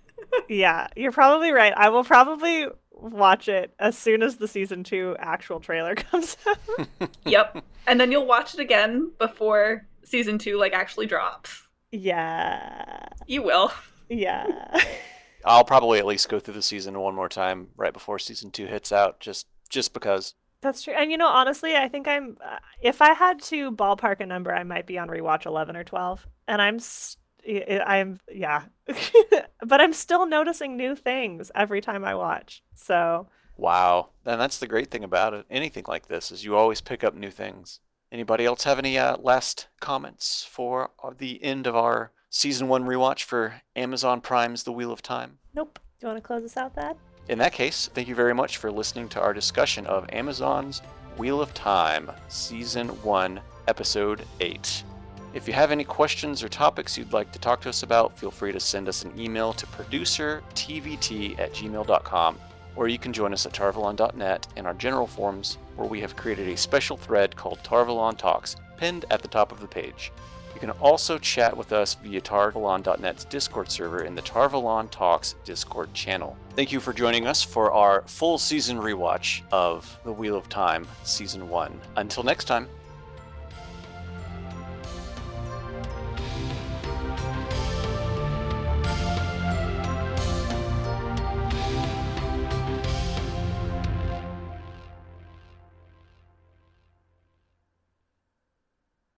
Yeah, 0.48 0.88
you're 0.96 1.12
probably 1.12 1.52
right. 1.52 1.72
I 1.76 1.88
will 1.88 2.02
probably 2.02 2.66
watch 2.90 3.48
it 3.48 3.72
as 3.78 3.96
soon 3.96 4.22
as 4.22 4.36
the 4.36 4.48
season 4.48 4.82
two 4.82 5.14
actual 5.20 5.60
trailer 5.60 5.94
comes 5.94 6.36
out. 6.46 7.08
Yep. 7.24 7.62
And 7.86 8.00
then 8.00 8.10
you'll 8.10 8.26
watch 8.26 8.52
it 8.52 8.58
again 8.60 9.12
before 9.18 9.86
season 10.04 10.38
two 10.38 10.58
like 10.58 10.72
actually 10.72 11.06
drops. 11.06 11.68
yeah, 11.92 13.06
You 13.26 13.42
will. 13.42 13.72
yeah. 14.08 14.46
I'll 15.44 15.64
probably 15.64 16.00
at 16.00 16.06
least 16.06 16.28
go 16.28 16.40
through 16.40 16.54
the 16.54 16.62
season 16.62 16.98
one 16.98 17.14
more 17.14 17.28
time 17.28 17.68
right 17.76 17.92
before 17.92 18.18
season 18.18 18.50
two 18.50 18.66
hits 18.66 18.90
out, 18.90 19.20
just 19.20 19.46
just 19.68 19.94
because. 19.94 20.34
That's 20.66 20.82
true. 20.82 20.94
And 20.94 21.12
you 21.12 21.16
know, 21.16 21.28
honestly, 21.28 21.76
I 21.76 21.86
think 21.86 22.08
I'm. 22.08 22.36
Uh, 22.44 22.58
if 22.82 23.00
I 23.00 23.12
had 23.14 23.40
to 23.42 23.70
ballpark 23.70 24.18
a 24.18 24.26
number, 24.26 24.52
I 24.52 24.64
might 24.64 24.84
be 24.84 24.98
on 24.98 25.06
rewatch 25.08 25.46
eleven 25.46 25.76
or 25.76 25.84
twelve. 25.84 26.26
And 26.48 26.60
I'm, 26.60 26.74
s- 26.76 27.18
I- 27.48 27.82
I'm, 27.86 28.18
yeah. 28.32 28.64
but 29.64 29.80
I'm 29.80 29.92
still 29.92 30.26
noticing 30.26 30.76
new 30.76 30.96
things 30.96 31.52
every 31.54 31.80
time 31.80 32.04
I 32.04 32.16
watch. 32.16 32.64
So 32.74 33.28
Wow, 33.56 34.08
and 34.24 34.40
that's 34.40 34.58
the 34.58 34.66
great 34.66 34.90
thing 34.90 35.04
about 35.04 35.34
it. 35.34 35.46
Anything 35.48 35.84
like 35.86 36.08
this 36.08 36.32
is 36.32 36.44
you 36.44 36.56
always 36.56 36.80
pick 36.80 37.04
up 37.04 37.14
new 37.14 37.30
things. 37.30 37.78
Anybody 38.10 38.44
else 38.44 38.64
have 38.64 38.80
any 38.80 38.98
uh, 38.98 39.18
last 39.18 39.68
comments 39.80 40.44
for 40.50 40.90
uh, 41.00 41.10
the 41.16 41.42
end 41.44 41.68
of 41.68 41.76
our 41.76 42.10
season 42.28 42.66
one 42.66 42.84
rewatch 42.84 43.22
for 43.22 43.62
Amazon 43.76 44.20
Prime's 44.20 44.64
The 44.64 44.72
Wheel 44.72 44.90
of 44.90 45.00
Time? 45.00 45.38
nope. 45.54 45.78
Do 46.00 46.06
you 46.06 46.12
want 46.12 46.22
to 46.22 46.26
close 46.26 46.44
us 46.44 46.56
out, 46.58 46.74
Thad? 46.74 46.96
In 47.28 47.38
that 47.38 47.52
case, 47.52 47.90
thank 47.92 48.06
you 48.06 48.14
very 48.14 48.34
much 48.34 48.58
for 48.58 48.70
listening 48.70 49.08
to 49.08 49.20
our 49.20 49.34
discussion 49.34 49.84
of 49.86 50.08
Amazon's 50.12 50.80
Wheel 51.16 51.40
of 51.40 51.52
Time, 51.54 52.12
Season 52.28 52.86
1, 52.86 53.40
Episode 53.66 54.24
8. 54.38 54.84
If 55.34 55.48
you 55.48 55.52
have 55.54 55.72
any 55.72 55.82
questions 55.82 56.44
or 56.44 56.48
topics 56.48 56.96
you'd 56.96 57.12
like 57.12 57.32
to 57.32 57.40
talk 57.40 57.60
to 57.62 57.68
us 57.68 57.82
about, 57.82 58.16
feel 58.16 58.30
free 58.30 58.52
to 58.52 58.60
send 58.60 58.88
us 58.88 59.02
an 59.02 59.12
email 59.18 59.52
to 59.54 59.66
producertvt 59.66 61.38
at 61.40 61.52
gmail.com, 61.52 62.38
or 62.76 62.86
you 62.86 62.98
can 62.98 63.12
join 63.12 63.32
us 63.32 63.44
at 63.44 63.52
tarvalon.net 63.52 64.46
in 64.54 64.64
our 64.64 64.74
general 64.74 65.08
forums, 65.08 65.58
where 65.74 65.88
we 65.88 66.00
have 66.00 66.14
created 66.14 66.46
a 66.46 66.56
special 66.56 66.96
thread 66.96 67.34
called 67.34 67.58
TarValon 67.64 68.16
Talks, 68.16 68.54
pinned 68.76 69.04
at 69.10 69.20
the 69.20 69.28
top 69.28 69.50
of 69.50 69.60
the 69.60 69.66
page. 69.66 70.12
You 70.54 70.60
can 70.60 70.70
also 70.70 71.18
chat 71.18 71.56
with 71.56 71.72
us 71.72 71.96
via 71.96 72.20
Tarvalon.net's 72.20 73.24
Discord 73.24 73.68
server 73.68 74.04
in 74.04 74.14
the 74.14 74.22
TarValon 74.22 74.90
Talks 74.92 75.34
Discord 75.44 75.92
channel. 75.92 76.36
Thank 76.56 76.72
you 76.72 76.80
for 76.80 76.94
joining 76.94 77.26
us 77.26 77.42
for 77.42 77.70
our 77.70 78.02
full 78.06 78.38
season 78.38 78.78
rewatch 78.78 79.42
of 79.52 80.00
The 80.04 80.12
Wheel 80.12 80.38
of 80.38 80.48
Time 80.48 80.88
Season 81.04 81.50
1. 81.50 81.80
Until 81.96 82.22
next 82.22 82.46
time, 82.46 82.66